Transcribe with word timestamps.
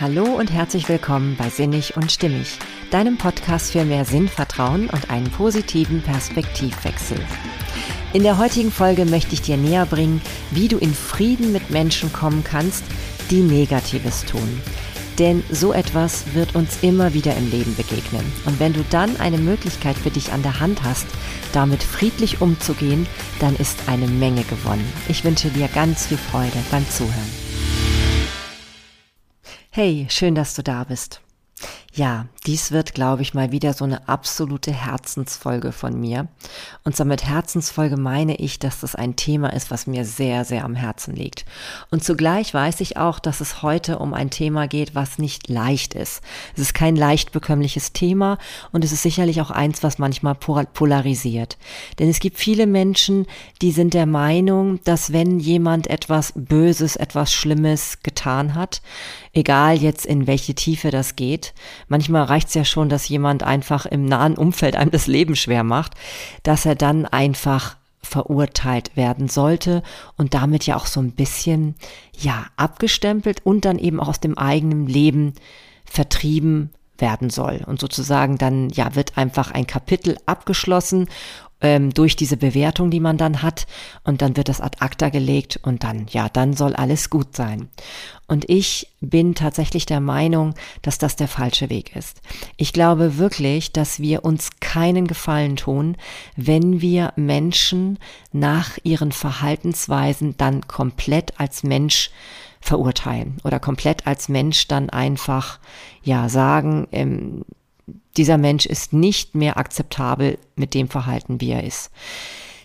Hallo 0.00 0.24
und 0.24 0.50
herzlich 0.50 0.88
willkommen 0.88 1.36
bei 1.36 1.48
Sinnig 1.48 1.96
und 1.96 2.10
Stimmig, 2.10 2.58
deinem 2.90 3.18
Podcast 3.18 3.72
für 3.72 3.84
mehr 3.84 4.04
Sinn, 4.04 4.26
Vertrauen 4.26 4.88
und 4.88 5.10
einen 5.10 5.30
positiven 5.30 6.02
Perspektivwechsel. 6.02 7.18
In 8.12 8.22
der 8.22 8.38
heutigen 8.38 8.72
Folge 8.72 9.04
möchte 9.04 9.34
ich 9.34 9.42
dir 9.42 9.56
näher 9.56 9.86
bringen, 9.86 10.20
wie 10.50 10.68
du 10.68 10.78
in 10.78 10.94
Frieden 10.94 11.52
mit 11.52 11.70
Menschen 11.70 12.12
kommen 12.12 12.42
kannst, 12.42 12.84
die 13.30 13.42
Negatives 13.42 14.24
tun. 14.24 14.60
Denn 15.18 15.44
so 15.50 15.72
etwas 15.72 16.34
wird 16.34 16.54
uns 16.54 16.78
immer 16.82 17.12
wieder 17.12 17.36
im 17.36 17.50
Leben 17.50 17.76
begegnen. 17.76 18.24
Und 18.46 18.58
wenn 18.58 18.72
du 18.72 18.84
dann 18.90 19.20
eine 19.20 19.38
Möglichkeit 19.38 19.96
für 19.96 20.10
dich 20.10 20.32
an 20.32 20.42
der 20.42 20.58
Hand 20.58 20.82
hast, 20.82 21.06
damit 21.52 21.82
friedlich 21.82 22.40
umzugehen, 22.40 23.06
dann 23.40 23.54
ist 23.56 23.78
eine 23.86 24.06
Menge 24.06 24.42
gewonnen. 24.44 24.90
Ich 25.08 25.22
wünsche 25.22 25.50
dir 25.50 25.68
ganz 25.68 26.06
viel 26.06 26.18
Freude 26.18 26.58
beim 26.70 26.88
Zuhören. 26.88 27.41
Hey, 29.74 30.06
schön, 30.10 30.34
dass 30.34 30.54
du 30.54 30.62
da 30.62 30.84
bist. 30.84 31.22
Ja, 31.94 32.24
dies 32.46 32.72
wird, 32.72 32.94
glaube 32.94 33.20
ich, 33.20 33.34
mal 33.34 33.52
wieder 33.52 33.74
so 33.74 33.84
eine 33.84 34.08
absolute 34.08 34.72
Herzensfolge 34.72 35.72
von 35.72 36.00
mir. 36.00 36.26
Und 36.84 36.96
zwar 36.96 37.04
mit 37.04 37.26
Herzensfolge 37.26 37.98
meine 37.98 38.36
ich, 38.36 38.58
dass 38.58 38.80
das 38.80 38.94
ein 38.94 39.14
Thema 39.14 39.52
ist, 39.52 39.70
was 39.70 39.86
mir 39.86 40.06
sehr, 40.06 40.46
sehr 40.46 40.64
am 40.64 40.74
Herzen 40.74 41.14
liegt. 41.14 41.44
Und 41.90 42.02
zugleich 42.02 42.54
weiß 42.54 42.80
ich 42.80 42.96
auch, 42.96 43.18
dass 43.18 43.42
es 43.42 43.62
heute 43.62 43.98
um 43.98 44.14
ein 44.14 44.30
Thema 44.30 44.68
geht, 44.68 44.94
was 44.94 45.18
nicht 45.18 45.50
leicht 45.50 45.92
ist. 45.92 46.22
Es 46.56 46.62
ist 46.62 46.74
kein 46.74 46.96
leicht 46.96 47.30
bekömmliches 47.30 47.92
Thema 47.92 48.38
und 48.72 48.84
es 48.84 48.92
ist 48.92 49.02
sicherlich 49.02 49.42
auch 49.42 49.50
eins, 49.50 49.82
was 49.82 49.98
manchmal 49.98 50.34
polarisiert. 50.34 51.58
Denn 51.98 52.08
es 52.08 52.20
gibt 52.20 52.38
viele 52.38 52.66
Menschen, 52.66 53.26
die 53.60 53.70
sind 53.70 53.92
der 53.92 54.06
Meinung, 54.06 54.80
dass 54.84 55.12
wenn 55.12 55.38
jemand 55.38 55.88
etwas 55.88 56.32
Böses, 56.34 56.96
etwas 56.96 57.34
Schlimmes 57.34 57.98
getan 58.02 58.54
hat, 58.54 58.80
egal 59.34 59.76
jetzt 59.76 60.06
in 60.06 60.26
welche 60.26 60.54
Tiefe 60.54 60.90
das 60.90 61.16
geht, 61.16 61.54
Manchmal 61.92 62.22
reicht 62.22 62.48
es 62.48 62.54
ja 62.54 62.64
schon, 62.64 62.88
dass 62.88 63.10
jemand 63.10 63.42
einfach 63.42 63.84
im 63.84 64.06
nahen 64.06 64.38
Umfeld 64.38 64.76
einem 64.76 64.90
das 64.90 65.06
Leben 65.06 65.36
schwer 65.36 65.62
macht, 65.62 65.92
dass 66.42 66.64
er 66.64 66.74
dann 66.74 67.04
einfach 67.04 67.76
verurteilt 68.02 68.96
werden 68.96 69.28
sollte 69.28 69.82
und 70.16 70.32
damit 70.32 70.64
ja 70.64 70.76
auch 70.76 70.86
so 70.86 71.00
ein 71.00 71.12
bisschen, 71.12 71.74
ja, 72.18 72.46
abgestempelt 72.56 73.44
und 73.44 73.66
dann 73.66 73.78
eben 73.78 74.00
auch 74.00 74.08
aus 74.08 74.20
dem 74.20 74.38
eigenen 74.38 74.86
Leben 74.86 75.34
vertrieben 75.84 76.70
werden 76.96 77.28
soll. 77.28 77.62
Und 77.66 77.78
sozusagen 77.78 78.38
dann, 78.38 78.70
ja, 78.70 78.94
wird 78.94 79.18
einfach 79.18 79.50
ein 79.50 79.66
Kapitel 79.66 80.16
abgeschlossen 80.24 81.10
ähm, 81.62 81.94
durch 81.94 82.16
diese 82.16 82.36
Bewertung, 82.36 82.90
die 82.90 83.00
man 83.00 83.16
dann 83.16 83.42
hat. 83.42 83.66
Und 84.04 84.20
dann 84.20 84.36
wird 84.36 84.48
das 84.48 84.60
ad 84.60 84.78
acta 84.80 85.08
gelegt 85.08 85.58
und 85.62 85.84
dann, 85.84 86.06
ja, 86.10 86.28
dann 86.28 86.54
soll 86.54 86.74
alles 86.74 87.08
gut 87.08 87.34
sein. 87.34 87.68
Und 88.26 88.48
ich 88.48 88.88
bin 89.00 89.34
tatsächlich 89.34 89.86
der 89.86 90.00
Meinung, 90.00 90.54
dass 90.82 90.98
das 90.98 91.16
der 91.16 91.28
falsche 91.28 91.70
Weg 91.70 91.94
ist. 91.96 92.20
Ich 92.56 92.72
glaube 92.72 93.18
wirklich, 93.18 93.72
dass 93.72 94.00
wir 94.00 94.24
uns 94.24 94.50
keinen 94.60 95.06
Gefallen 95.06 95.56
tun, 95.56 95.96
wenn 96.36 96.80
wir 96.80 97.12
Menschen 97.16 97.98
nach 98.32 98.78
ihren 98.82 99.12
Verhaltensweisen 99.12 100.34
dann 100.36 100.66
komplett 100.66 101.38
als 101.38 101.62
Mensch 101.62 102.10
verurteilen 102.60 103.38
oder 103.44 103.58
komplett 103.58 104.06
als 104.06 104.28
Mensch 104.28 104.68
dann 104.68 104.88
einfach 104.88 105.58
ja 106.02 106.28
sagen, 106.28 106.86
ähm, 106.92 107.44
dieser 108.16 108.38
Mensch 108.38 108.66
ist 108.66 108.92
nicht 108.92 109.34
mehr 109.34 109.56
akzeptabel 109.56 110.38
mit 110.56 110.74
dem 110.74 110.88
Verhalten, 110.88 111.40
wie 111.40 111.50
er 111.50 111.64
ist. 111.64 111.90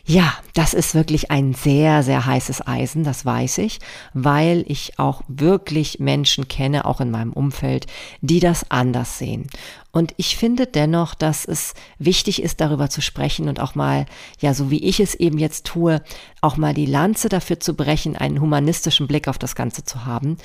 Ja, 0.10 0.34
das 0.54 0.74
ist 0.74 0.96
wirklich 0.96 1.32
ein 1.32 1.54
sehr, 1.54 2.02
sehr 2.02 2.26
heißes 2.26 2.66
Eisen, 2.66 3.04
das 3.04 3.26
weiß 3.26 3.58
ich, 3.58 3.80
weil 4.14 4.64
ich 4.66 4.98
auch 5.00 5.22
wirklich 5.28 6.00
Menschen 6.00 6.48
kenne, 6.48 6.86
auch 6.86 7.02
in 7.02 7.12
meinem 7.12 7.34
Umfeld, 7.34 7.88
die 8.22 8.40
das 8.40 8.72
anders 8.72 9.18
sehen. 9.18 9.48
Und 9.92 10.14
ich 10.16 10.38
finde 10.38 10.66
dennoch, 10.66 11.14
dass 11.14 11.44
es 11.44 11.74
wichtig 12.00 12.42
ist, 12.42 12.62
darüber 12.62 12.90
zu 12.90 13.02
sprechen 13.02 13.50
und 13.50 13.60
auch 13.60 13.76
mal, 13.76 14.06
ja, 14.40 14.54
so 14.54 14.72
wie 14.72 14.82
ich 14.82 15.02
es 15.02 15.14
eben 15.14 15.40
jetzt 15.40 15.66
tue, 15.66 16.02
auch 16.40 16.56
mal 16.56 16.74
die 16.74 16.86
Lanze 16.86 17.28
dafür 17.28 17.60
zu 17.60 17.74
brechen, 17.74 18.16
einen 18.16 18.40
humanistischen 18.40 19.08
Blick 19.08 19.28
auf 19.28 19.38
das 19.38 19.56
Ganze 19.56 19.84
zu 19.84 20.06
haben. 20.06 20.38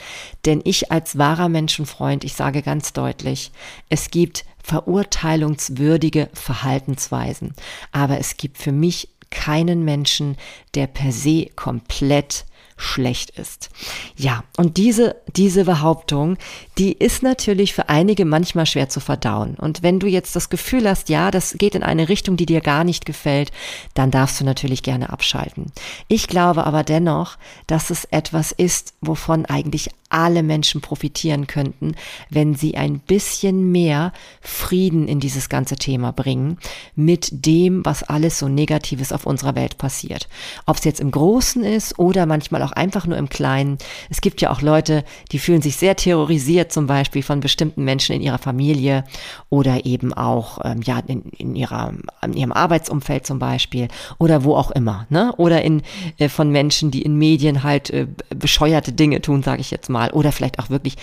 Denn 0.44 0.60
ich 0.64 0.90
als 0.90 1.18
wahrer 1.18 1.48
Menschenfreund, 1.48 2.24
ich 2.24 2.34
sage 2.34 2.62
ganz 2.62 2.94
deutlich, 2.94 3.52
es 3.88 4.10
gibt 4.10 4.44
verurteilungswürdige 4.60 6.30
Verhaltensweisen. 6.32 7.54
Aber 7.92 8.18
es 8.18 8.36
gibt 8.36 8.58
für 8.58 8.72
mich 8.72 9.08
keinen 9.32 9.84
Menschen, 9.84 10.36
der 10.76 10.86
per 10.86 11.10
se 11.10 11.46
komplett 11.56 12.44
schlecht 12.82 13.30
ist. 13.30 13.70
Ja, 14.16 14.44
und 14.56 14.76
diese, 14.76 15.16
diese 15.36 15.64
Behauptung, 15.64 16.36
die 16.78 16.92
ist 16.92 17.22
natürlich 17.22 17.74
für 17.74 17.88
einige 17.88 18.24
manchmal 18.24 18.66
schwer 18.66 18.88
zu 18.88 19.00
verdauen. 19.00 19.54
Und 19.54 19.82
wenn 19.82 20.00
du 20.00 20.06
jetzt 20.06 20.34
das 20.34 20.50
Gefühl 20.50 20.88
hast, 20.88 21.08
ja, 21.08 21.30
das 21.30 21.54
geht 21.58 21.74
in 21.74 21.82
eine 21.82 22.08
Richtung, 22.08 22.36
die 22.36 22.46
dir 22.46 22.60
gar 22.60 22.84
nicht 22.84 23.06
gefällt, 23.06 23.52
dann 23.94 24.10
darfst 24.10 24.40
du 24.40 24.44
natürlich 24.44 24.82
gerne 24.82 25.10
abschalten. 25.10 25.72
Ich 26.08 26.26
glaube 26.26 26.66
aber 26.66 26.82
dennoch, 26.82 27.36
dass 27.66 27.90
es 27.90 28.04
etwas 28.06 28.52
ist, 28.52 28.94
wovon 29.00 29.46
eigentlich 29.46 29.90
alle 30.12 30.42
Menschen 30.42 30.80
profitieren 30.80 31.46
könnten, 31.46 31.94
wenn 32.28 32.54
sie 32.54 32.76
ein 32.76 32.98
bisschen 32.98 33.72
mehr 33.72 34.12
Frieden 34.40 35.08
in 35.08 35.20
dieses 35.20 35.48
ganze 35.48 35.76
Thema 35.76 36.12
bringen 36.12 36.58
mit 36.94 37.46
dem, 37.46 37.84
was 37.84 38.02
alles 38.02 38.38
so 38.38 38.48
Negatives 38.48 39.12
auf 39.12 39.26
unserer 39.26 39.54
Welt 39.54 39.78
passiert. 39.78 40.28
Ob 40.66 40.76
es 40.76 40.84
jetzt 40.84 41.00
im 41.00 41.10
Großen 41.10 41.64
ist 41.64 41.98
oder 41.98 42.26
manchmal 42.26 42.62
auch 42.62 42.71
einfach 42.72 43.06
nur 43.06 43.18
im 43.18 43.28
Kleinen. 43.28 43.78
Es 44.10 44.20
gibt 44.20 44.40
ja 44.40 44.50
auch 44.50 44.62
Leute, 44.62 45.04
die 45.30 45.38
fühlen 45.38 45.62
sich 45.62 45.76
sehr 45.76 45.96
terrorisiert 45.96 46.72
zum 46.72 46.86
Beispiel 46.86 47.22
von 47.22 47.40
bestimmten 47.40 47.84
Menschen 47.84 48.14
in 48.14 48.22
ihrer 48.22 48.38
Familie 48.38 49.04
oder 49.50 49.84
eben 49.86 50.12
auch 50.12 50.58
ähm, 50.64 50.80
ja 50.82 51.00
in, 51.06 51.22
in, 51.38 51.56
ihrer, 51.56 51.92
in 52.22 52.34
ihrem 52.34 52.52
Arbeitsumfeld 52.52 53.26
zum 53.26 53.38
Beispiel 53.38 53.88
oder 54.18 54.44
wo 54.44 54.56
auch 54.56 54.70
immer. 54.70 55.06
Ne? 55.10 55.32
Oder 55.36 55.62
in, 55.62 55.82
äh, 56.18 56.28
von 56.28 56.50
Menschen, 56.50 56.90
die 56.90 57.02
in 57.02 57.16
Medien 57.16 57.62
halt 57.62 57.90
äh, 57.90 58.06
bescheuerte 58.30 58.92
Dinge 58.92 59.20
tun, 59.20 59.42
sage 59.42 59.60
ich 59.60 59.70
jetzt 59.70 59.88
mal 59.88 60.10
oder 60.10 60.32
vielleicht 60.32 60.58
auch 60.58 60.70
wirklich 60.70 60.96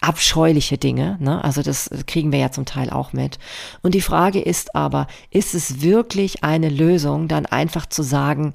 abscheuliche 0.00 0.78
Dinge. 0.78 1.16
Ne? 1.20 1.42
Also 1.42 1.62
das 1.62 1.90
kriegen 2.06 2.32
wir 2.32 2.38
ja 2.38 2.50
zum 2.50 2.64
Teil 2.64 2.90
auch 2.90 3.12
mit. 3.12 3.38
Und 3.82 3.94
die 3.94 4.00
Frage 4.00 4.40
ist 4.40 4.74
aber, 4.74 5.06
ist 5.30 5.54
es 5.54 5.80
wirklich 5.80 6.44
eine 6.44 6.68
Lösung, 6.68 7.28
dann 7.28 7.46
einfach 7.46 7.86
zu 7.86 8.02
sagen, 8.02 8.54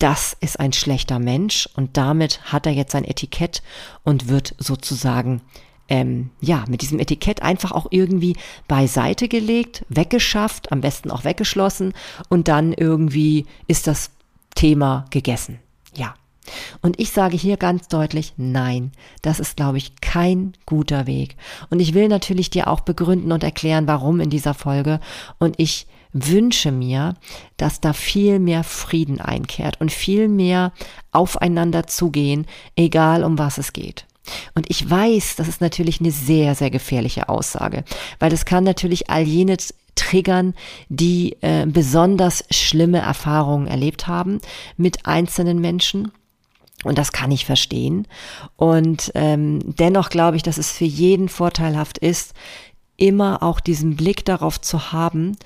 das 0.00 0.36
ist 0.40 0.58
ein 0.58 0.72
schlechter 0.72 1.18
Mensch 1.18 1.68
und 1.76 1.96
damit 1.96 2.52
hat 2.52 2.66
er 2.66 2.72
jetzt 2.72 2.92
sein 2.92 3.04
Etikett 3.04 3.62
und 4.02 4.28
wird 4.28 4.54
sozusagen 4.58 5.42
ähm, 5.88 6.30
ja, 6.40 6.64
mit 6.68 6.82
diesem 6.82 6.98
Etikett 6.98 7.42
einfach 7.42 7.72
auch 7.72 7.86
irgendwie 7.90 8.36
beiseite 8.68 9.28
gelegt, 9.28 9.84
weggeschafft, 9.88 10.72
am 10.72 10.80
besten 10.80 11.10
auch 11.10 11.24
weggeschlossen 11.24 11.92
und 12.28 12.48
dann 12.48 12.72
irgendwie 12.72 13.46
ist 13.66 13.86
das 13.86 14.10
Thema 14.54 15.04
gegessen. 15.10 15.58
Ja, 15.94 16.14
und 16.80 16.98
ich 16.98 17.10
sage 17.10 17.36
hier 17.36 17.56
ganz 17.56 17.88
deutlich, 17.88 18.34
nein, 18.36 18.92
das 19.22 19.40
ist, 19.40 19.56
glaube 19.56 19.78
ich, 19.78 20.00
kein 20.00 20.54
guter 20.66 21.06
Weg. 21.06 21.36
Und 21.68 21.80
ich 21.80 21.94
will 21.94 22.08
natürlich 22.08 22.50
dir 22.50 22.68
auch 22.68 22.80
begründen 22.80 23.32
und 23.32 23.44
erklären, 23.44 23.86
warum 23.86 24.20
in 24.20 24.30
dieser 24.30 24.54
Folge. 24.54 25.00
Und 25.38 25.56
ich 25.58 25.86
wünsche 26.12 26.72
mir, 26.72 27.14
dass 27.56 27.80
da 27.80 27.92
viel 27.92 28.38
mehr 28.38 28.64
Frieden 28.64 29.20
einkehrt 29.20 29.80
und 29.80 29.92
viel 29.92 30.28
mehr 30.28 30.72
aufeinander 31.12 31.86
zugehen, 31.86 32.46
egal 32.76 33.24
um 33.24 33.38
was 33.38 33.58
es 33.58 33.72
geht. 33.72 34.06
Und 34.54 34.66
ich 34.68 34.88
weiß, 34.88 35.36
das 35.36 35.48
ist 35.48 35.60
natürlich 35.60 36.00
eine 36.00 36.10
sehr, 36.10 36.54
sehr 36.54 36.70
gefährliche 36.70 37.28
Aussage, 37.28 37.84
weil 38.18 38.30
das 38.30 38.44
kann 38.44 38.64
natürlich 38.64 39.10
all 39.10 39.22
jene 39.22 39.56
triggern, 39.94 40.54
die 40.88 41.36
äh, 41.40 41.66
besonders 41.66 42.44
schlimme 42.50 42.98
Erfahrungen 42.98 43.66
erlebt 43.66 44.06
haben 44.06 44.40
mit 44.76 45.06
einzelnen 45.06 45.60
Menschen 45.60 46.12
und 46.84 46.96
das 46.96 47.12
kann 47.12 47.30
ich 47.30 47.44
verstehen. 47.44 48.06
Und 48.56 49.12
ähm, 49.14 49.60
dennoch 49.64 50.08
glaube 50.08 50.36
ich, 50.36 50.42
dass 50.42 50.58
es 50.58 50.70
für 50.70 50.84
jeden 50.84 51.28
vorteilhaft 51.28 51.98
ist, 51.98 52.32
immer 52.96 53.42
auch 53.42 53.60
diesen 53.60 53.96
Blick 53.96 54.24
darauf 54.24 54.60
zu 54.60 54.92
haben, 54.92 55.36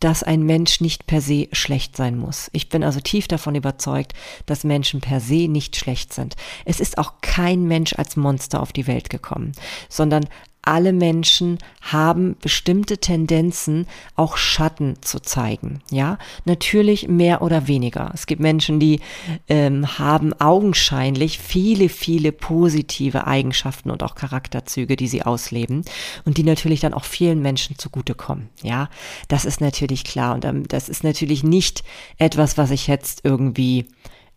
dass 0.00 0.22
ein 0.22 0.42
Mensch 0.42 0.80
nicht 0.80 1.06
per 1.06 1.20
se 1.20 1.48
schlecht 1.52 1.96
sein 1.96 2.16
muss. 2.16 2.50
Ich 2.52 2.68
bin 2.68 2.84
also 2.84 3.00
tief 3.00 3.28
davon 3.28 3.54
überzeugt, 3.54 4.14
dass 4.46 4.64
Menschen 4.64 5.00
per 5.00 5.20
se 5.20 5.48
nicht 5.48 5.76
schlecht 5.76 6.12
sind. 6.12 6.36
Es 6.64 6.80
ist 6.80 6.98
auch 6.98 7.14
kein 7.20 7.64
Mensch 7.64 7.94
als 7.94 8.16
Monster 8.16 8.60
auf 8.60 8.72
die 8.72 8.86
Welt 8.86 9.10
gekommen, 9.10 9.52
sondern 9.88 10.28
alle 10.68 10.92
Menschen 10.92 11.58
haben 11.80 12.36
bestimmte 12.42 12.98
Tendenzen, 12.98 13.86
auch 14.16 14.36
Schatten 14.36 14.96
zu 15.00 15.18
zeigen. 15.18 15.80
Ja, 15.90 16.18
natürlich 16.44 17.08
mehr 17.08 17.40
oder 17.40 17.66
weniger. 17.66 18.10
Es 18.12 18.26
gibt 18.26 18.42
Menschen, 18.42 18.78
die 18.78 19.00
ähm, 19.48 19.98
haben 19.98 20.38
augenscheinlich 20.38 21.38
viele, 21.38 21.88
viele 21.88 22.32
positive 22.32 23.26
Eigenschaften 23.26 23.90
und 23.90 24.02
auch 24.02 24.14
Charakterzüge, 24.14 24.96
die 24.96 25.08
sie 25.08 25.22
ausleben 25.22 25.84
und 26.26 26.36
die 26.36 26.44
natürlich 26.44 26.80
dann 26.80 26.92
auch 26.92 27.04
vielen 27.04 27.40
Menschen 27.40 27.78
zugutekommen. 27.78 28.50
Ja, 28.62 28.90
das 29.28 29.46
ist 29.46 29.62
natürlich 29.62 30.04
klar 30.04 30.34
und 30.34 30.44
ähm, 30.44 30.68
das 30.68 30.90
ist 30.90 31.02
natürlich 31.02 31.42
nicht 31.42 31.82
etwas, 32.18 32.58
was 32.58 32.70
ich 32.70 32.88
jetzt 32.88 33.20
irgendwie 33.24 33.86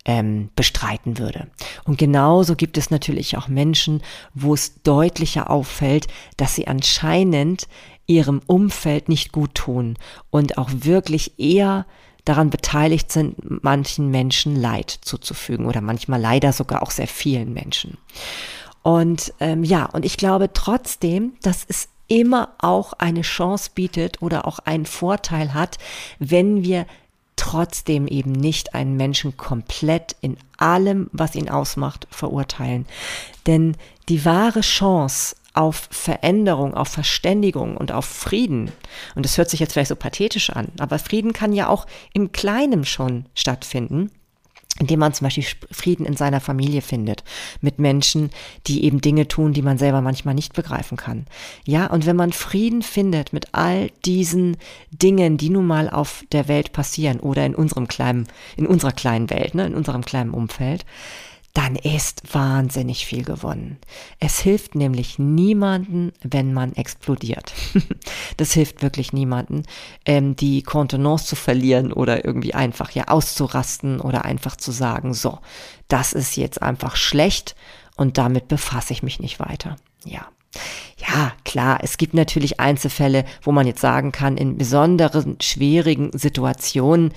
ähm, 0.06 0.50
bestreiten 0.56 1.18
würde. 1.18 1.48
Und 1.83 1.98
genauso 1.98 2.56
gibt 2.56 2.77
es 2.77 2.89
natürlich 2.89 3.38
auch 3.38 3.48
Menschen, 3.48 4.01
wo 4.33 4.53
es 4.53 4.81
deutlicher 4.81 5.50
auffällt, 5.50 6.07
dass 6.38 6.56
sie 6.56 6.68
anscheinend 6.68 7.68
ihrem 8.07 8.42
Umfeld 8.48 9.09
nicht 9.09 9.31
gut 9.31 9.56
tun 9.56 9.98
und 10.30 10.57
auch 10.57 10.69
wirklich 10.71 11.39
eher 11.39 11.86
daran 12.25 12.50
beteiligt 12.50 13.12
sind, 13.12 13.63
manchen 13.63 14.09
Menschen 14.12 14.56
Leid 14.56 14.92
zuzufügen 15.01 15.65
oder 15.65 15.81
manchmal 15.81 16.21
leider 16.21 16.54
sogar 16.54 16.83
auch 16.83 16.92
sehr 16.92 17.07
vielen 17.07 17.54
Menschen. 17.54 17.97
Und 18.83 19.33
ähm, 19.39 19.63
ja, 19.63 19.86
und 19.86 20.06
ich 20.06 20.18
glaube 20.18 20.51
trotzdem, 20.54 21.33
dass 21.42 21.65
es 21.68 21.89
immer 22.07 22.56
auch 22.59 22.94
eine 22.94 23.21
Chance 23.21 23.71
bietet 23.74 24.21
oder 24.21 24.45
auch 24.45 24.59
einen 24.59 24.86
Vorteil 24.86 25.54
hat, 25.54 25.77
wenn 26.19 26.63
wir 26.63 26.86
trotzdem 27.42 28.06
eben 28.06 28.32
nicht 28.32 28.76
einen 28.76 28.98
Menschen 28.98 29.36
komplett 29.36 30.16
in 30.22 30.38
allem, 30.58 31.10
was 31.12 31.34
ihn 31.34 31.50
ausmacht, 31.50 32.06
verurteilen. 32.12 32.86
Denn 33.48 33.76
die 34.10 34.26
wahre 34.26 34.62
Chance 34.62 35.36
auf 35.56 35.88
Veränderung, 35.90 36.76
auf 36.76 36.90
Verständigung 36.90 37.78
und 37.78 37.92
auf 37.92 38.06
Frieden. 38.06 38.72
Und 39.16 39.26
das 39.26 39.40
hört 39.40 39.50
sich 39.50 39.60
jetzt 39.60 39.74
vielleicht 39.74 39.90
so 39.90 39.96
pathetisch 39.96 40.52
an, 40.52 40.68
aber 40.80 41.00
Frieden 41.00 41.34
kann 41.34 41.52
ja 41.52 41.68
auch 41.68 41.88
im 42.14 42.32
Kleinen 42.32 42.86
schon 42.86 43.26
stattfinden 43.34 44.12
indem 44.79 45.00
man 45.00 45.13
zum 45.13 45.25
Beispiel 45.25 45.45
Frieden 45.71 46.06
in 46.06 46.15
seiner 46.15 46.39
Familie 46.39 46.81
findet, 46.81 47.23
mit 47.62 47.79
Menschen, 47.79 48.29
die 48.68 48.83
eben 48.85 49.01
Dinge 49.01 49.27
tun, 49.27 49.53
die 49.53 49.62
man 49.62 49.77
selber 49.77 50.01
manchmal 50.01 50.33
nicht 50.33 50.53
begreifen 50.53 50.97
kann. 50.97 51.25
Ja, 51.65 51.88
und 51.88 52.06
wenn 52.06 52.15
man 52.15 52.31
Frieden 52.31 52.81
findet 52.81 53.33
mit 53.33 53.53
all 53.53 53.89
diesen 54.06 54.57
Dingen, 54.91 55.38
die 55.38 55.50
nun 55.50 55.68
mal 55.68 55.89
auf 55.89 56.23
der 56.31 56.47
Welt 56.47 56.73
passieren 56.73 57.19
oder 57.19 57.45
in 57.45 57.56
unserem 57.56 57.88
kleinen, 57.88 58.27
in 58.57 58.68
unserer 58.68 58.91
kleinen 58.91 59.29
Welt, 59.29 59.56
ne, 59.56 59.65
in 59.65 59.75
unserem 59.75 60.03
kleinen 60.03 60.31
Umfeld, 60.31 60.85
dann 61.53 61.75
ist 61.75 62.33
wahnsinnig 62.33 63.06
viel 63.06 63.24
gewonnen. 63.24 63.77
Es 64.19 64.39
hilft 64.39 64.75
nämlich 64.75 65.19
niemanden, 65.19 66.13
wenn 66.24 66.53
man 66.53 66.74
explodiert. 66.74 67.53
das 68.38 68.53
hilft 68.53 68.81
wirklich 68.81 69.12
niemanden, 69.12 69.63
ähm, 70.06 70.36
die 70.36 70.63
Kontenance 70.63 71.25
zu 71.25 71.36
verlieren 71.36 71.92
oder 71.92 72.24
irgendwie 72.24 72.53
einfach 72.53 72.92
ja 72.92 73.07
auszurasten 73.09 74.00
oder 74.00 74.24
einfach 74.24 74.56
zu 74.56 74.71
sagen, 74.71 75.13
so, 75.13 75.39
das 75.88 76.13
ist 76.13 76.38
jetzt 76.38 76.62
einfach 76.62 76.95
schlecht 76.95 77.56
und 77.97 78.18
damit 78.18 78.47
befasse 78.47 78.94
ich 78.94 79.04
mich 79.04 79.19
nicht 79.19 79.39
weiter. 79.39 79.75
Ja. 80.06 80.27
Ja, 80.97 81.31
klar, 81.45 81.80
es 81.81 81.97
gibt 81.97 82.13
natürlich 82.13 82.59
Einzelfälle, 82.59 83.25
wo 83.42 83.51
man 83.51 83.65
jetzt 83.65 83.81
sagen 83.81 84.12
kann, 84.12 84.38
in 84.38 84.57
besonderen, 84.57 85.38
schwierigen 85.42 86.12
Situationen 86.13 87.13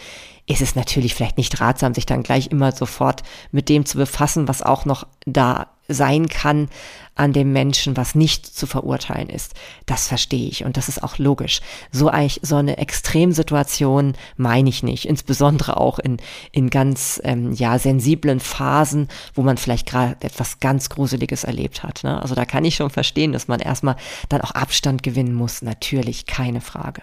ist 0.46 0.60
es 0.60 0.74
natürlich 0.74 1.14
vielleicht 1.14 1.38
nicht 1.38 1.60
ratsam, 1.60 1.94
sich 1.94 2.06
dann 2.06 2.22
gleich 2.22 2.48
immer 2.48 2.72
sofort 2.72 3.22
mit 3.50 3.68
dem 3.68 3.86
zu 3.86 3.96
befassen, 3.96 4.46
was 4.48 4.62
auch 4.62 4.84
noch 4.84 5.06
da 5.24 5.68
sein 5.88 6.28
kann 6.28 6.68
an 7.14 7.32
dem 7.32 7.52
Menschen, 7.52 7.96
was 7.96 8.14
nicht 8.14 8.44
zu 8.46 8.66
verurteilen 8.66 9.28
ist. 9.28 9.54
Das 9.86 10.08
verstehe 10.08 10.48
ich 10.48 10.64
und 10.64 10.76
das 10.76 10.88
ist 10.88 11.02
auch 11.02 11.18
logisch. 11.18 11.60
So 11.92 12.08
eigentlich 12.08 12.40
so 12.42 12.56
eine 12.56 12.78
Extremsituation 12.78 14.14
meine 14.36 14.68
ich 14.68 14.82
nicht, 14.82 15.06
insbesondere 15.06 15.76
auch 15.76 15.98
in 15.98 16.16
in 16.52 16.70
ganz 16.70 17.20
ähm, 17.22 17.52
ja 17.52 17.78
sensiblen 17.78 18.40
Phasen, 18.40 19.08
wo 19.34 19.42
man 19.42 19.58
vielleicht 19.58 19.86
gerade 19.86 20.16
etwas 20.20 20.58
ganz 20.58 20.88
Gruseliges 20.88 21.44
erlebt 21.44 21.82
hat. 21.82 22.02
Ne? 22.02 22.20
Also 22.20 22.34
da 22.34 22.44
kann 22.46 22.64
ich 22.64 22.76
schon 22.76 22.90
verstehen, 22.90 23.32
dass 23.32 23.46
man 23.46 23.60
erstmal 23.60 23.96
dann 24.28 24.40
auch 24.40 24.52
Abstand 24.52 25.02
gewinnen 25.02 25.34
muss. 25.34 25.62
Natürlich 25.62 26.26
keine 26.26 26.60
Frage. 26.60 27.02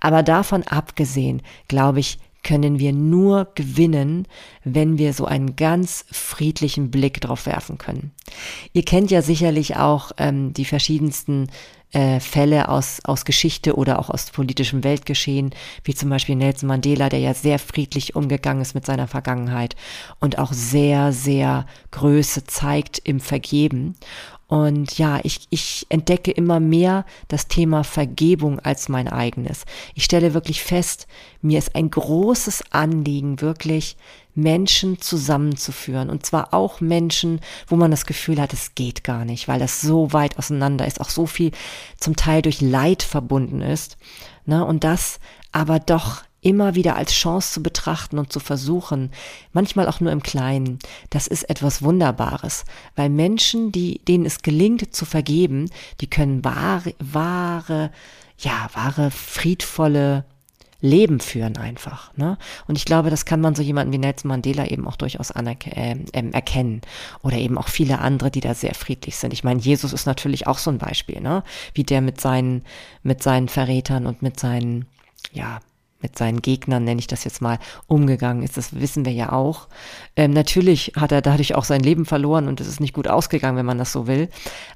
Aber 0.00 0.22
davon 0.22 0.62
abgesehen, 0.64 1.42
glaube 1.66 2.00
ich, 2.00 2.18
können 2.48 2.78
wir 2.78 2.94
nur 2.94 3.48
gewinnen, 3.54 4.26
wenn 4.64 4.96
wir 4.96 5.12
so 5.12 5.26
einen 5.26 5.54
ganz 5.54 6.06
friedlichen 6.10 6.90
Blick 6.90 7.20
drauf 7.20 7.44
werfen 7.44 7.76
können. 7.76 8.12
Ihr 8.72 8.84
kennt 8.86 9.10
ja 9.10 9.20
sicherlich 9.20 9.76
auch 9.76 10.12
ähm, 10.16 10.54
die 10.54 10.64
verschiedensten 10.64 11.48
äh, 11.92 12.20
Fälle 12.20 12.70
aus, 12.70 13.00
aus 13.04 13.26
Geschichte 13.26 13.76
oder 13.76 13.98
auch 13.98 14.08
aus 14.08 14.30
politischem 14.30 14.82
Weltgeschehen, 14.82 15.50
wie 15.84 15.94
zum 15.94 16.08
Beispiel 16.08 16.36
Nelson 16.36 16.68
Mandela, 16.68 17.10
der 17.10 17.18
ja 17.18 17.34
sehr 17.34 17.58
friedlich 17.58 18.16
umgegangen 18.16 18.62
ist 18.62 18.74
mit 18.74 18.86
seiner 18.86 19.08
Vergangenheit 19.08 19.76
und 20.18 20.38
auch 20.38 20.54
sehr, 20.54 21.12
sehr 21.12 21.66
Größe 21.90 22.44
zeigt 22.44 22.98
im 23.04 23.20
Vergeben. 23.20 23.94
Und 24.48 24.96
ja, 24.96 25.20
ich, 25.24 25.46
ich 25.50 25.86
entdecke 25.90 26.30
immer 26.30 26.58
mehr 26.58 27.04
das 27.28 27.48
Thema 27.48 27.84
Vergebung 27.84 28.58
als 28.60 28.88
mein 28.88 29.06
eigenes. 29.06 29.66
Ich 29.94 30.04
stelle 30.04 30.32
wirklich 30.32 30.62
fest, 30.62 31.06
mir 31.42 31.58
ist 31.58 31.74
ein 31.74 31.90
großes 31.90 32.72
Anliegen, 32.72 33.42
wirklich 33.42 33.98
Menschen 34.34 35.02
zusammenzuführen. 35.02 36.08
Und 36.08 36.24
zwar 36.24 36.54
auch 36.54 36.80
Menschen, 36.80 37.40
wo 37.66 37.76
man 37.76 37.90
das 37.90 38.06
Gefühl 38.06 38.40
hat, 38.40 38.54
es 38.54 38.74
geht 38.74 39.04
gar 39.04 39.26
nicht, 39.26 39.48
weil 39.48 39.58
das 39.58 39.82
so 39.82 40.14
weit 40.14 40.38
auseinander 40.38 40.86
ist, 40.86 41.00
auch 41.02 41.10
so 41.10 41.26
viel 41.26 41.52
zum 41.98 42.16
Teil 42.16 42.40
durch 42.40 42.62
Leid 42.62 43.02
verbunden 43.02 43.60
ist. 43.60 43.98
Ne? 44.46 44.64
Und 44.64 44.82
das 44.82 45.20
aber 45.52 45.78
doch 45.78 46.22
immer 46.48 46.74
wieder 46.74 46.96
als 46.96 47.12
Chance 47.12 47.52
zu 47.52 47.62
betrachten 47.62 48.18
und 48.18 48.32
zu 48.32 48.40
versuchen, 48.40 49.10
manchmal 49.52 49.86
auch 49.86 50.00
nur 50.00 50.10
im 50.10 50.22
Kleinen, 50.22 50.78
das 51.10 51.26
ist 51.26 51.42
etwas 51.50 51.82
Wunderbares, 51.82 52.64
weil 52.96 53.10
Menschen, 53.10 53.70
die, 53.70 54.00
denen 54.08 54.24
es 54.24 54.40
gelingt 54.40 54.94
zu 54.94 55.04
vergeben, 55.04 55.68
die 56.00 56.08
können 56.08 56.42
wahre, 56.46 56.94
wahre, 57.00 57.90
ja, 58.38 58.70
wahre, 58.72 59.10
friedvolle 59.10 60.24
Leben 60.80 61.20
führen 61.20 61.58
einfach. 61.58 62.16
Ne? 62.16 62.38
Und 62.66 62.78
ich 62.78 62.86
glaube, 62.86 63.10
das 63.10 63.26
kann 63.26 63.42
man 63.42 63.54
so 63.54 63.62
jemanden 63.62 63.92
wie 63.92 63.98
Nelson 63.98 64.28
Mandela 64.28 64.66
eben 64.68 64.86
auch 64.86 64.96
durchaus 64.96 65.30
äh, 65.30 65.42
äh, 65.42 66.30
erkennen. 66.32 66.80
Oder 67.22 67.36
eben 67.36 67.58
auch 67.58 67.68
viele 67.68 67.98
andere, 67.98 68.30
die 68.30 68.40
da 68.40 68.54
sehr 68.54 68.74
friedlich 68.74 69.16
sind. 69.16 69.34
Ich 69.34 69.44
meine, 69.44 69.60
Jesus 69.60 69.92
ist 69.92 70.06
natürlich 70.06 70.46
auch 70.46 70.58
so 70.58 70.70
ein 70.70 70.78
Beispiel, 70.78 71.20
ne? 71.20 71.42
wie 71.74 71.82
der 71.82 72.00
mit 72.00 72.22
seinen, 72.22 72.64
mit 73.02 73.22
seinen 73.22 73.48
Verrätern 73.48 74.06
und 74.06 74.22
mit 74.22 74.40
seinen, 74.40 74.86
ja, 75.32 75.60
mit 76.00 76.16
seinen 76.16 76.42
Gegnern, 76.42 76.84
nenne 76.84 77.00
ich 77.00 77.06
das 77.06 77.24
jetzt 77.24 77.42
mal, 77.42 77.58
umgegangen 77.86 78.42
ist. 78.42 78.56
Das 78.56 78.78
wissen 78.78 79.04
wir 79.04 79.12
ja 79.12 79.32
auch. 79.32 79.68
Ähm, 80.16 80.32
natürlich 80.32 80.92
hat 80.96 81.12
er 81.12 81.22
dadurch 81.22 81.54
auch 81.54 81.64
sein 81.64 81.80
Leben 81.80 82.06
verloren 82.06 82.48
und 82.48 82.60
es 82.60 82.68
ist 82.68 82.80
nicht 82.80 82.94
gut 82.94 83.08
ausgegangen, 83.08 83.56
wenn 83.56 83.66
man 83.66 83.78
das 83.78 83.92
so 83.92 84.06
will. 84.06 84.28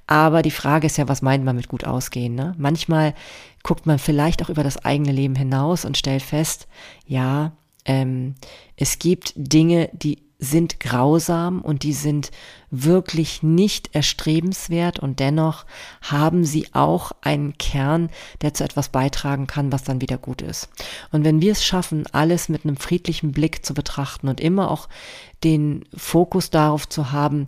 Aber 0.06 0.42
die 0.42 0.50
Frage 0.50 0.86
ist 0.86 0.98
ja, 0.98 1.08
was 1.08 1.22
meint 1.22 1.44
man 1.44 1.56
mit 1.56 1.68
gut 1.68 1.84
ausgehen? 1.84 2.34
Ne? 2.34 2.54
Manchmal 2.58 3.14
guckt 3.62 3.86
man 3.86 3.98
vielleicht 3.98 4.42
auch 4.42 4.48
über 4.48 4.64
das 4.64 4.84
eigene 4.84 5.12
Leben 5.12 5.36
hinaus 5.36 5.84
und 5.84 5.96
stellt 5.96 6.22
fest, 6.22 6.66
ja, 7.06 7.52
ähm, 7.84 8.34
es 8.76 8.98
gibt 8.98 9.32
Dinge, 9.36 9.90
die 9.92 10.18
sind 10.42 10.80
grausam 10.80 11.60
und 11.60 11.84
die 11.84 11.92
sind 11.92 12.32
wirklich 12.72 13.44
nicht 13.44 13.94
erstrebenswert 13.94 14.98
und 14.98 15.20
dennoch 15.20 15.66
haben 16.00 16.44
sie 16.44 16.66
auch 16.72 17.12
einen 17.20 17.56
Kern, 17.58 18.10
der 18.40 18.52
zu 18.52 18.64
etwas 18.64 18.88
beitragen 18.88 19.46
kann, 19.46 19.70
was 19.70 19.84
dann 19.84 20.00
wieder 20.00 20.18
gut 20.18 20.42
ist. 20.42 20.68
Und 21.12 21.24
wenn 21.24 21.40
wir 21.40 21.52
es 21.52 21.64
schaffen, 21.64 22.06
alles 22.10 22.48
mit 22.48 22.64
einem 22.64 22.76
friedlichen 22.76 23.30
Blick 23.30 23.64
zu 23.64 23.72
betrachten 23.72 24.26
und 24.26 24.40
immer 24.40 24.68
auch 24.72 24.88
den 25.44 25.84
Fokus 25.96 26.50
darauf 26.50 26.88
zu 26.88 27.12
haben, 27.12 27.44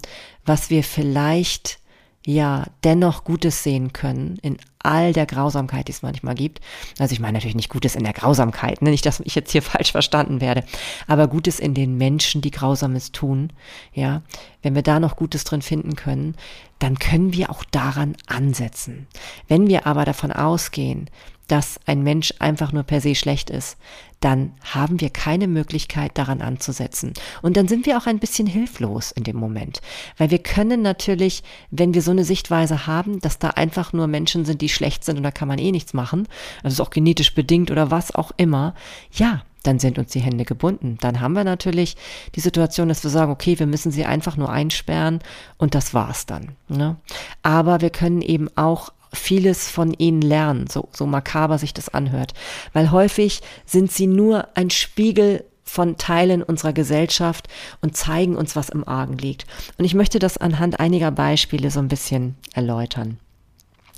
was 0.46 0.70
wir 0.70 0.84
vielleicht 0.84 1.80
ja 2.26 2.64
dennoch 2.84 3.24
Gutes 3.24 3.62
sehen 3.62 3.92
können 3.92 4.38
in 4.42 4.56
all 4.78 5.12
der 5.12 5.26
Grausamkeit, 5.26 5.88
die 5.88 5.92
es 5.92 6.02
manchmal 6.02 6.34
gibt. 6.34 6.60
Also 6.98 7.12
ich 7.12 7.20
meine 7.20 7.34
natürlich 7.34 7.56
nicht 7.56 7.70
Gutes 7.70 7.96
in 7.96 8.04
der 8.04 8.12
Grausamkeit, 8.12 8.82
ne? 8.82 8.90
nicht, 8.90 9.06
dass 9.06 9.20
ich 9.20 9.34
jetzt 9.34 9.52
hier 9.52 9.62
falsch 9.62 9.92
verstanden 9.92 10.40
werde, 10.40 10.64
aber 11.06 11.28
Gutes 11.28 11.58
in 11.58 11.74
den 11.74 11.96
Menschen, 11.96 12.40
die 12.40 12.50
Grausames 12.50 13.12
tun. 13.12 13.52
Ja, 13.92 14.22
wenn 14.62 14.74
wir 14.74 14.82
da 14.82 15.00
noch 15.00 15.16
Gutes 15.16 15.44
drin 15.44 15.62
finden 15.62 15.96
können, 15.96 16.34
dann 16.78 16.98
können 16.98 17.32
wir 17.32 17.50
auch 17.50 17.64
daran 17.64 18.16
ansetzen. 18.26 19.06
Wenn 19.48 19.68
wir 19.68 19.86
aber 19.86 20.04
davon 20.04 20.32
ausgehen, 20.32 21.08
dass 21.48 21.78
ein 21.86 22.02
Mensch 22.02 22.32
einfach 22.38 22.72
nur 22.72 22.84
per 22.84 23.00
se 23.00 23.14
schlecht 23.14 23.50
ist, 23.50 23.76
dann 24.24 24.52
haben 24.62 25.02
wir 25.02 25.10
keine 25.10 25.46
Möglichkeit 25.46 26.16
daran 26.16 26.40
anzusetzen. 26.40 27.12
Und 27.42 27.58
dann 27.58 27.68
sind 27.68 27.84
wir 27.84 27.98
auch 27.98 28.06
ein 28.06 28.18
bisschen 28.18 28.46
hilflos 28.46 29.12
in 29.12 29.24
dem 29.24 29.36
Moment, 29.36 29.82
weil 30.16 30.30
wir 30.30 30.38
können 30.38 30.80
natürlich, 30.80 31.42
wenn 31.70 31.92
wir 31.92 32.00
so 32.00 32.10
eine 32.10 32.24
Sichtweise 32.24 32.86
haben, 32.86 33.20
dass 33.20 33.38
da 33.38 33.50
einfach 33.50 33.92
nur 33.92 34.06
Menschen 34.06 34.46
sind, 34.46 34.62
die 34.62 34.70
schlecht 34.70 35.04
sind 35.04 35.18
und 35.18 35.24
da 35.24 35.30
kann 35.30 35.48
man 35.48 35.58
eh 35.58 35.72
nichts 35.72 35.92
machen, 35.92 36.26
also 36.62 36.74
ist 36.74 36.80
auch 36.80 36.90
genetisch 36.90 37.34
bedingt 37.34 37.70
oder 37.70 37.90
was 37.90 38.14
auch 38.14 38.32
immer, 38.38 38.74
ja, 39.12 39.42
dann 39.62 39.78
sind 39.78 39.98
uns 39.98 40.12
die 40.12 40.20
Hände 40.20 40.44
gebunden. 40.44 40.98
Dann 41.00 41.20
haben 41.20 41.34
wir 41.34 41.44
natürlich 41.44 41.96
die 42.34 42.40
Situation, 42.40 42.88
dass 42.88 43.02
wir 43.02 43.10
sagen, 43.10 43.32
okay, 43.32 43.58
wir 43.58 43.66
müssen 43.66 43.90
sie 43.90 44.04
einfach 44.04 44.36
nur 44.36 44.50
einsperren 44.50 45.20
und 45.58 45.74
das 45.74 45.92
war's 45.92 46.26
dann. 46.26 46.56
Ne? 46.68 46.96
Aber 47.42 47.80
wir 47.80 47.90
können 47.90 48.22
eben 48.22 48.48
auch 48.56 48.90
vieles 49.14 49.68
von 49.68 49.92
ihnen 49.94 50.22
lernen, 50.22 50.66
so, 50.68 50.88
so 50.92 51.06
makaber 51.06 51.58
sich 51.58 51.74
das 51.74 51.88
anhört. 51.88 52.34
Weil 52.72 52.90
häufig 52.90 53.40
sind 53.66 53.90
sie 53.90 54.06
nur 54.06 54.48
ein 54.54 54.70
Spiegel 54.70 55.44
von 55.64 55.96
Teilen 55.96 56.42
unserer 56.42 56.72
Gesellschaft 56.72 57.48
und 57.80 57.96
zeigen 57.96 58.36
uns, 58.36 58.54
was 58.54 58.68
im 58.68 58.86
Argen 58.86 59.18
liegt. 59.18 59.46
Und 59.78 59.84
ich 59.84 59.94
möchte 59.94 60.18
das 60.18 60.36
anhand 60.36 60.78
einiger 60.78 61.10
Beispiele 61.10 61.70
so 61.70 61.80
ein 61.80 61.88
bisschen 61.88 62.36
erläutern. 62.52 63.18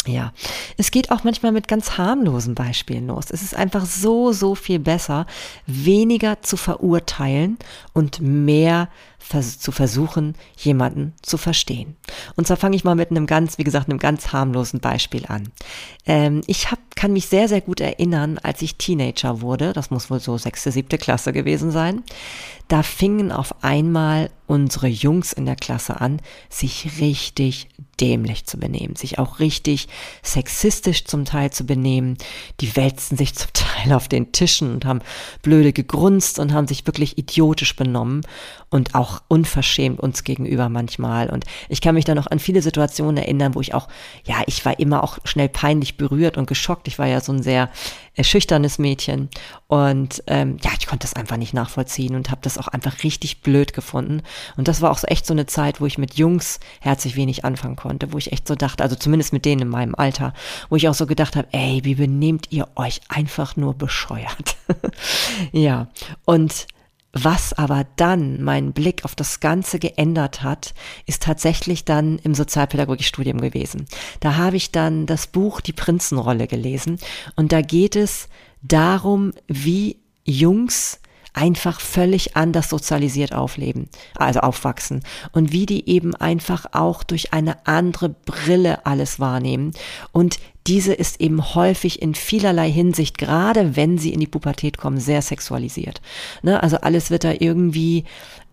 Ja, 0.06 0.32
es 0.76 0.90
geht 0.90 1.10
auch 1.10 1.24
manchmal 1.24 1.52
mit 1.52 1.68
ganz 1.68 1.98
harmlosen 1.98 2.54
Beispielen 2.54 3.08
los. 3.08 3.26
Es 3.30 3.42
ist 3.42 3.56
einfach 3.56 3.84
so, 3.86 4.32
so 4.32 4.54
viel 4.54 4.78
besser, 4.78 5.26
weniger 5.66 6.42
zu 6.42 6.56
verurteilen 6.56 7.58
und 7.92 8.20
mehr 8.20 8.88
vers 9.26 9.58
zu 9.58 9.72
versuchen, 9.72 10.34
jemanden 10.56 11.12
zu 11.20 11.36
verstehen. 11.36 11.96
Und 12.36 12.46
zwar 12.46 12.56
fange 12.56 12.76
ich 12.76 12.84
mal 12.84 12.94
mit 12.94 13.10
einem 13.10 13.26
ganz, 13.26 13.58
wie 13.58 13.64
gesagt, 13.64 13.88
einem 13.88 13.98
ganz 13.98 14.32
harmlosen 14.32 14.78
Beispiel 14.78 15.26
an. 15.26 15.50
Ähm, 16.06 16.42
ich 16.46 16.70
hab, 16.70 16.78
kann 16.94 17.12
mich 17.12 17.26
sehr, 17.26 17.48
sehr 17.48 17.60
gut 17.60 17.80
erinnern, 17.80 18.38
als 18.38 18.62
ich 18.62 18.76
Teenager 18.76 19.40
wurde, 19.40 19.72
das 19.72 19.90
muss 19.90 20.10
wohl 20.10 20.20
so 20.20 20.38
sechste, 20.38 20.70
siebte 20.70 20.96
Klasse 20.96 21.32
gewesen 21.32 21.72
sein, 21.72 22.04
da 22.68 22.82
fingen 22.84 23.32
auf 23.32 23.64
einmal 23.64 24.30
unsere 24.46 24.86
Jungs 24.86 25.32
in 25.32 25.44
der 25.44 25.56
Klasse 25.56 26.00
an, 26.00 26.20
sich 26.48 27.00
richtig 27.00 27.68
dämlich 28.00 28.46
zu 28.46 28.58
benehmen, 28.58 28.96
sich 28.96 29.18
auch 29.18 29.38
richtig 29.38 29.88
sexistisch 30.22 31.04
zum 31.04 31.24
Teil 31.24 31.50
zu 31.50 31.64
benehmen. 31.64 32.16
Die 32.60 32.76
wälzten 32.76 33.16
sich 33.16 33.34
zum 33.36 33.52
Teil 33.52 33.92
auf 33.92 34.08
den 34.08 34.32
Tischen 34.32 34.74
und 34.74 34.84
haben 34.84 35.00
blöde 35.42 35.72
gegrunzt 35.72 36.38
und 36.38 36.52
haben 36.52 36.66
sich 36.66 36.86
wirklich 36.86 37.18
idiotisch 37.18 37.76
benommen 37.76 38.22
und 38.70 38.94
auch 38.94 39.22
unverschämt 39.28 40.00
uns 40.00 40.24
gegenüber 40.24 40.68
manchmal. 40.68 41.30
Und 41.30 41.44
ich 41.68 41.80
kann 41.80 41.94
mich 41.94 42.04
da 42.04 42.14
noch 42.14 42.26
an 42.26 42.38
viele 42.38 42.62
Situationen 42.62 43.16
erinnern, 43.16 43.54
wo 43.54 43.60
ich 43.60 43.74
auch, 43.74 43.88
ja, 44.24 44.42
ich 44.46 44.64
war 44.64 44.78
immer 44.78 45.04
auch 45.04 45.18
schnell 45.24 45.48
peinlich 45.48 45.96
berührt 45.96 46.36
und 46.36 46.46
geschockt. 46.46 46.88
Ich 46.88 46.98
war 46.98 47.06
ja 47.06 47.20
so 47.20 47.32
ein 47.32 47.42
sehr 47.42 47.70
äh, 48.14 48.24
schüchternes 48.24 48.78
Mädchen 48.78 49.28
und 49.68 50.22
ähm, 50.26 50.56
ja, 50.62 50.70
ich 50.78 50.86
konnte 50.86 51.04
das 51.04 51.14
einfach 51.14 51.36
nicht 51.36 51.54
nachvollziehen 51.54 52.14
und 52.14 52.30
habe 52.30 52.40
das 52.42 52.58
auch 52.58 52.68
einfach 52.68 53.02
richtig 53.02 53.42
blöd 53.42 53.72
gefunden. 53.72 54.22
Und 54.56 54.68
das 54.68 54.80
war 54.80 54.90
auch 54.90 54.98
so 54.98 55.06
echt 55.06 55.26
so 55.26 55.34
eine 55.34 55.46
Zeit, 55.46 55.80
wo 55.80 55.86
ich 55.86 55.98
mit 55.98 56.14
Jungs 56.14 56.60
herzlich 56.80 57.16
wenig 57.16 57.44
anfangen 57.44 57.76
konnte, 57.76 57.85
wo 58.12 58.18
ich 58.18 58.32
echt 58.32 58.48
so 58.48 58.54
dachte, 58.54 58.82
also 58.82 58.96
zumindest 58.96 59.32
mit 59.32 59.44
denen 59.44 59.62
in 59.62 59.68
meinem 59.68 59.94
Alter, 59.94 60.32
wo 60.68 60.76
ich 60.76 60.88
auch 60.88 60.94
so 60.94 61.06
gedacht 61.06 61.36
habe, 61.36 61.48
ey, 61.52 61.80
wie 61.84 61.94
benehmt 61.94 62.48
ihr 62.50 62.68
euch 62.76 63.00
einfach 63.08 63.56
nur 63.56 63.74
bescheuert? 63.74 64.56
ja, 65.52 65.88
und 66.24 66.66
was 67.18 67.54
aber 67.54 67.86
dann 67.96 68.42
meinen 68.42 68.72
Blick 68.72 69.04
auf 69.06 69.14
das 69.14 69.40
Ganze 69.40 69.78
geändert 69.78 70.42
hat, 70.42 70.74
ist 71.06 71.22
tatsächlich 71.22 71.86
dann 71.86 72.18
im 72.18 72.34
Sozialpädagogikstudium 72.34 73.40
gewesen. 73.40 73.86
Da 74.20 74.36
habe 74.36 74.56
ich 74.56 74.70
dann 74.70 75.06
das 75.06 75.26
Buch 75.26 75.62
Die 75.62 75.72
Prinzenrolle 75.72 76.46
gelesen 76.46 76.98
und 77.34 77.52
da 77.52 77.62
geht 77.62 77.96
es 77.96 78.28
darum, 78.60 79.32
wie 79.46 79.96
Jungs 80.24 81.00
einfach 81.36 81.80
völlig 81.80 82.36
anders 82.36 82.68
sozialisiert 82.70 83.34
aufleben, 83.34 83.88
also 84.16 84.40
aufwachsen. 84.40 85.04
Und 85.32 85.52
wie 85.52 85.66
die 85.66 85.88
eben 85.88 86.14
einfach 86.16 86.66
auch 86.72 87.02
durch 87.02 87.32
eine 87.32 87.66
andere 87.66 88.08
Brille 88.08 88.86
alles 88.86 89.20
wahrnehmen. 89.20 89.72
Und 90.12 90.38
diese 90.66 90.92
ist 90.92 91.20
eben 91.20 91.54
häufig 91.54 92.02
in 92.02 92.14
vielerlei 92.14 92.70
Hinsicht, 92.70 93.18
gerade 93.18 93.76
wenn 93.76 93.98
sie 93.98 94.12
in 94.12 94.20
die 94.20 94.26
Pubertät 94.26 94.78
kommen, 94.78 94.98
sehr 94.98 95.22
sexualisiert. 95.22 96.00
Ne? 96.42 96.62
Also 96.62 96.78
alles 96.78 97.10
wird 97.10 97.24
da 97.24 97.32
irgendwie 97.38 98.04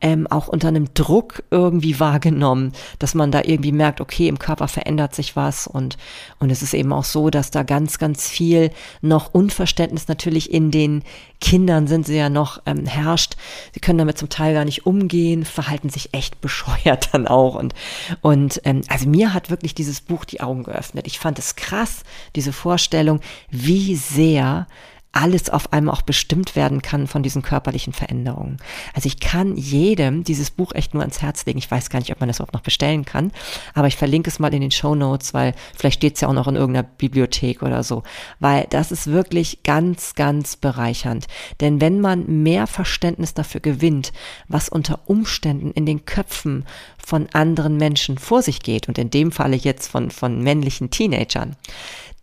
ähm, 0.04 0.28
auch 0.28 0.50
unter 0.50 0.68
einem 0.68 0.94
Druck 0.94 1.44
irgendwie 1.50 1.98
wahrgenommen, 2.00 2.74
dass 3.00 3.16
man 3.16 3.32
da 3.32 3.42
irgendwie 3.42 3.72
merkt, 3.72 4.02
okay, 4.02 4.28
im 4.28 4.38
Körper 4.38 4.68
verändert 4.68 5.16
sich 5.16 5.38
was 5.38 5.66
und, 5.66 5.98
und 6.40 6.50
es 6.50 6.62
ist 6.62 6.74
eben 6.74 6.92
auch 6.92 7.06
so, 7.06 7.30
dass 7.30 7.52
da 7.52 7.64
ganz, 7.64 8.00
ganz 8.00 8.28
viel 8.28 8.72
noch 9.02 9.34
Unverständnis 9.34 10.10
natürlich 10.10 10.52
in 10.52 10.72
den 10.72 11.04
Kindern 11.40 11.88
sind 11.88 12.06
sie 12.06 12.18
ja 12.18 12.30
noch 12.30 12.62
ähm, 12.66 12.86
herrscht. 12.86 13.36
Sie 13.74 13.80
können 13.80 13.98
damit 13.98 14.18
zum 14.18 14.30
Teil 14.30 14.54
gar 14.54 14.66
nicht 14.66 14.86
umgehen, 14.86 15.46
verhalten 15.46 15.90
sich 15.90 16.14
echt 16.14 16.42
bescheuert 16.42 17.10
dann 17.14 17.26
auch 17.26 17.56
und, 17.56 17.74
und 18.22 18.62
ähm, 18.66 18.82
also 18.90 19.08
mir 19.08 19.34
hat 19.34 19.50
wirklich 19.50 19.74
dieses 19.74 20.02
Buch 20.02 20.26
die 20.26 20.42
Augen 20.42 20.64
geöffnet. 20.64 21.08
Ich 21.08 21.18
fand 21.18 21.40
es 21.40 21.56
krass, 21.56 22.03
diese 22.36 22.54
Vorstellung, 22.54 23.20
wie 23.50 23.96
sehr 23.96 24.68
alles 25.14 25.52
auf 25.52 25.72
einmal 25.72 25.94
auch 25.94 26.02
bestimmt 26.02 26.56
werden 26.56 26.82
kann 26.82 27.06
von 27.06 27.22
diesen 27.22 27.44
körperlichen 27.44 27.94
Veränderungen. 27.94 28.58
Also 28.96 29.06
ich 29.06 29.20
kann 29.20 29.56
jedem 29.56 30.24
dieses 30.24 30.50
Buch 30.50 30.74
echt 30.74 30.96
nur 30.96 31.04
ans 31.04 31.22
Herz 31.22 31.46
legen. 31.46 31.60
Ich 31.60 31.70
weiß 31.70 31.92
gar 31.92 32.00
nicht, 32.00 32.12
ob 32.12 32.20
man 32.20 32.28
das 32.28 32.38
überhaupt 32.38 32.56
noch 32.56 32.62
bestellen 32.62 33.06
kann, 33.06 33.32
aber 33.76 33.88
ich 33.88 33.96
verlinke 33.96 34.30
es 34.30 34.40
mal 34.40 34.54
in 34.54 34.62
den 34.62 34.72
Show 34.72 34.96
Notes, 34.96 35.36
weil 35.36 35.54
vielleicht 35.76 35.98
steht 35.98 36.16
es 36.16 36.22
ja 36.22 36.28
auch 36.28 36.34
noch 36.34 36.48
in 36.48 36.56
irgendeiner 36.56 36.88
Bibliothek 36.98 37.62
oder 37.62 37.84
so, 37.84 38.02
weil 38.40 38.66
das 38.72 38.92
ist 38.92 39.06
wirklich 39.06 39.62
ganz, 39.62 40.16
ganz 40.16 40.56
bereichernd. 40.56 41.28
Denn 41.62 41.80
wenn 41.80 42.02
man 42.02 42.42
mehr 42.42 42.66
Verständnis 42.66 43.36
dafür 43.36 43.62
gewinnt, 43.62 44.14
was 44.48 44.68
unter 44.68 45.02
Umständen 45.06 45.72
in 45.72 45.86
den 45.86 46.06
Köpfen 46.06 46.66
von 47.06 47.28
anderen 47.34 47.78
Menschen 47.78 48.18
vor 48.18 48.42
sich 48.42 48.62
geht 48.62 48.88
und 48.88 48.98
in 48.98 49.10
dem 49.10 49.32
Falle 49.32 49.56
jetzt 49.56 49.88
von, 49.88 50.12
von 50.12 50.42
männlichen 50.42 50.90
Teenagern, 50.90 51.56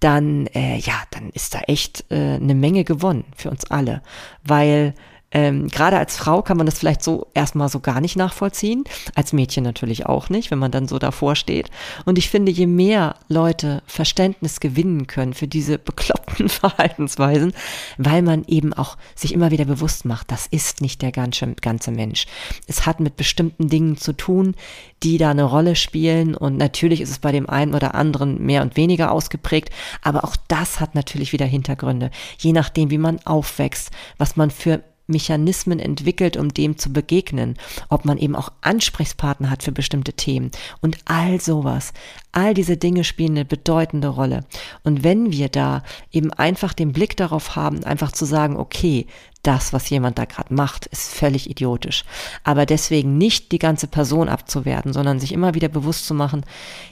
dann, 0.01 0.47
äh, 0.49 0.79
ja, 0.79 0.95
dann 1.11 1.31
ist 1.31 1.55
da 1.55 1.61
echt 1.61 2.05
äh, 2.11 2.35
eine 2.35 2.55
Menge 2.55 2.85
gewonnen 2.85 3.25
für 3.37 3.51
uns 3.51 3.71
alle, 3.71 4.03
weil 4.43 4.95
ähm, 5.33 5.69
Gerade 5.69 5.99
als 5.99 6.17
Frau 6.17 6.43
kann 6.43 6.57
man 6.57 6.67
das 6.67 6.79
vielleicht 6.79 7.03
so 7.03 7.29
erstmal 7.35 7.69
so 7.69 7.81
gar 7.81 8.01
nicht 8.01 8.17
nachvollziehen, 8.17 8.85
als 9.15 9.33
Mädchen 9.33 9.63
natürlich 9.63 10.07
auch 10.07 10.29
nicht, 10.29 10.51
wenn 10.51 10.59
man 10.59 10.73
dann 10.73 10.89
so 10.89 10.99
davor 10.99 11.37
steht. 11.37 11.71
Und 12.05 12.19
ich 12.19 12.29
finde, 12.29 12.51
je 12.51 12.67
mehr 12.67 13.15
Leute 13.29 13.83
Verständnis 13.87 14.59
gewinnen 14.59 15.07
können 15.07 15.35
für 15.35 15.47
diese 15.47 15.79
bekloppten 15.79 16.49
Verhaltensweisen, 16.49 17.53
weil 17.97 18.23
man 18.23 18.45
eben 18.47 18.73
auch 18.73 18.97
sich 19.15 19.33
immer 19.33 19.53
wieder 19.53 19.67
bewusst 19.67 20.05
macht, 20.05 20.33
das 20.33 20.47
ist 20.49 20.81
nicht 20.81 21.01
der 21.01 21.13
ganze, 21.13 21.55
ganze 21.61 21.93
Mensch. 21.93 22.27
Es 22.67 22.87
hat 22.87 22.99
mit 22.99 23.17
bestimmten 23.17 23.69
Dingen 23.69 23.97
zu 23.97 24.13
tun, 24.13 24.57
die 25.03 25.17
da 25.17 25.31
eine 25.31 25.45
Rolle 25.45 25.77
spielen. 25.77 26.35
Und 26.35 26.57
natürlich 26.57 27.01
ist 27.01 27.11
es 27.11 27.19
bei 27.21 27.33
dem 27.33 27.49
einen 27.49 27.75
oder 27.75 27.95
anderen 27.95 28.45
mehr 28.45 28.63
und 28.63 28.77
weniger 28.77 29.13
ausgeprägt. 29.13 29.71
Aber 30.03 30.25
auch 30.25 30.37
das 30.49 30.81
hat 30.81 30.95
natürlich 30.95 31.33
wieder 31.33 31.47
Hintergründe. 31.47 32.11
Je 32.39 32.53
nachdem, 32.53 32.91
wie 32.91 32.99
man 32.99 33.25
aufwächst, 33.25 33.91
was 34.19 34.37
man 34.37 34.51
für 34.51 34.83
Mechanismen 35.11 35.79
entwickelt, 35.79 36.37
um 36.37 36.55
dem 36.55 36.79
zu 36.79 36.93
begegnen, 36.93 37.57
ob 37.88 38.05
man 38.05 38.19
eben 38.19 38.37
auch 38.37 38.52
Ansprechpartner 38.62 39.50
hat 39.50 39.62
für 39.62 39.73
bestimmte 39.73 40.12
Themen 40.12 40.50
und 40.81 40.99
all 41.05 41.40
sowas. 41.40 41.93
All 42.33 42.55
diese 42.55 42.76
Dinge 42.76 43.02
spielen 43.02 43.33
eine 43.33 43.45
bedeutende 43.45 44.09
Rolle. 44.09 44.45
Und 44.85 45.02
wenn 45.02 45.33
wir 45.33 45.49
da 45.49 45.83
eben 46.12 46.33
einfach 46.33 46.73
den 46.73 46.93
Blick 46.93 47.17
darauf 47.17 47.57
haben, 47.57 47.83
einfach 47.85 48.12
zu 48.12 48.25
sagen, 48.25 48.57
okay, 48.57 49.07
das, 49.43 49.73
was 49.73 49.88
jemand 49.88 50.19
da 50.19 50.26
gerade 50.26 50.52
macht, 50.52 50.87
ist 50.87 51.12
völlig 51.12 51.49
idiotisch. 51.49 52.05
Aber 52.45 52.67
deswegen 52.67 53.17
nicht 53.17 53.52
die 53.52 53.59
ganze 53.59 53.87
Person 53.87 54.29
abzuwerten, 54.29 54.93
sondern 54.93 55.19
sich 55.19 55.33
immer 55.33 55.55
wieder 55.55 55.69
bewusst 55.69 56.07
zu 56.07 56.14
machen, 56.14 56.45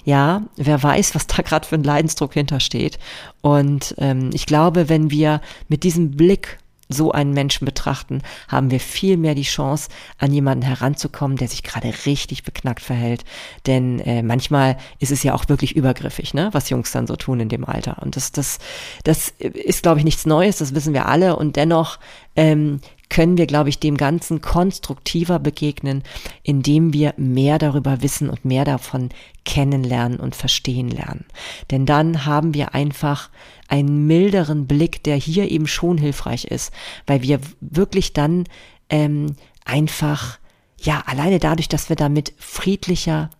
ja, 0.04 0.42
wer 0.56 0.82
weiß, 0.82 1.14
was 1.14 1.26
da 1.26 1.42
gerade 1.42 1.68
für 1.68 1.75
ein 1.75 1.84
Leidensdruck 1.84 2.34
hintersteht. 2.34 2.98
Und 3.42 3.94
ähm, 3.98 4.30
ich 4.32 4.46
glaube, 4.46 4.88
wenn 4.88 5.10
wir 5.10 5.40
mit 5.68 5.84
diesem 5.84 6.12
Blick 6.12 6.58
so 6.88 7.12
einen 7.12 7.33
Menschen 7.33 7.64
betrachten, 7.64 8.23
haben 8.49 8.71
wir 8.71 8.80
viel 8.80 9.16
mehr 9.16 9.35
die 9.35 9.42
Chance, 9.42 9.88
an 10.18 10.33
jemanden 10.33 10.62
heranzukommen, 10.62 11.37
der 11.37 11.49
sich 11.49 11.62
gerade 11.62 11.92
richtig 12.07 12.45
beknackt 12.45 12.83
verhält. 12.83 13.25
Denn 13.66 14.00
äh, 14.00 14.23
manchmal 14.23 14.78
ist 14.99 15.12
es 15.12 15.23
ja 15.23 15.35
auch 15.35 15.49
wirklich 15.49 15.76
übergriffig, 15.76 16.35
ne, 16.35 16.49
was 16.52 16.71
Jungs 16.71 16.92
dann 16.92 17.07
so 17.07 17.16
tun 17.16 17.40
in 17.40 17.49
dem 17.49 17.64
Alter. 17.64 18.02
Und 18.02 18.16
das, 18.16 18.33
das, 18.33 18.59
das 19.04 19.28
ist, 19.38 19.83
glaube 19.83 19.99
ich, 19.99 20.04
nichts 20.04 20.26
Neues, 20.26 20.59
das 20.59 20.75
wissen 20.75 20.95
wir 20.95 21.07
alle. 21.07 21.37
Und 21.37 21.57
dennoch 21.57 21.99
ähm, 22.37 22.80
können 23.08 23.38
wir, 23.38 23.46
glaube 23.46 23.68
ich, 23.68 23.78
dem 23.78 23.96
Ganzen 23.96 24.40
konstruktiver 24.40 25.38
begegnen, 25.38 26.02
indem 26.42 26.92
wir 26.92 27.14
mehr 27.16 27.58
darüber 27.58 28.02
wissen 28.02 28.28
und 28.28 28.44
mehr 28.44 28.64
davon 28.64 29.10
kennenlernen 29.44 30.20
und 30.20 30.36
verstehen 30.36 30.88
lernen. 30.88 31.24
Denn 31.70 31.86
dann 31.86 32.26
haben 32.26 32.54
wir 32.54 32.74
einfach 32.74 33.30
einen 33.68 34.06
milderen 34.06 34.66
Blick, 34.66 35.02
der 35.04 35.16
hier 35.16 35.50
eben 35.50 35.66
schon 35.66 35.98
hilfreich 35.98 36.44
ist, 36.44 36.72
weil 37.06 37.22
wir 37.22 37.40
wirklich 37.60 38.12
dann 38.12 38.44
ähm, 38.90 39.36
einfach, 39.64 40.38
ja, 40.80 41.02
alleine 41.06 41.38
dadurch, 41.38 41.68
dass 41.68 41.88
wir 41.88 41.96
damit 41.96 42.32
friedlicher 42.38 43.30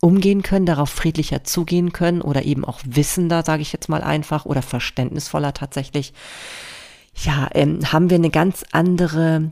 umgehen 0.00 0.42
können, 0.42 0.66
darauf 0.66 0.90
friedlicher 0.90 1.44
zugehen 1.44 1.92
können 1.92 2.22
oder 2.22 2.44
eben 2.44 2.64
auch 2.64 2.80
wissender, 2.84 3.44
sage 3.44 3.62
ich 3.62 3.72
jetzt 3.72 3.88
mal 3.88 4.02
einfach, 4.02 4.46
oder 4.46 4.62
verständnisvoller 4.62 5.52
tatsächlich, 5.52 6.14
ja, 7.24 7.48
ähm, 7.54 7.80
haben 7.92 8.10
wir 8.10 8.16
eine 8.16 8.30
ganz 8.30 8.64
andere 8.72 9.50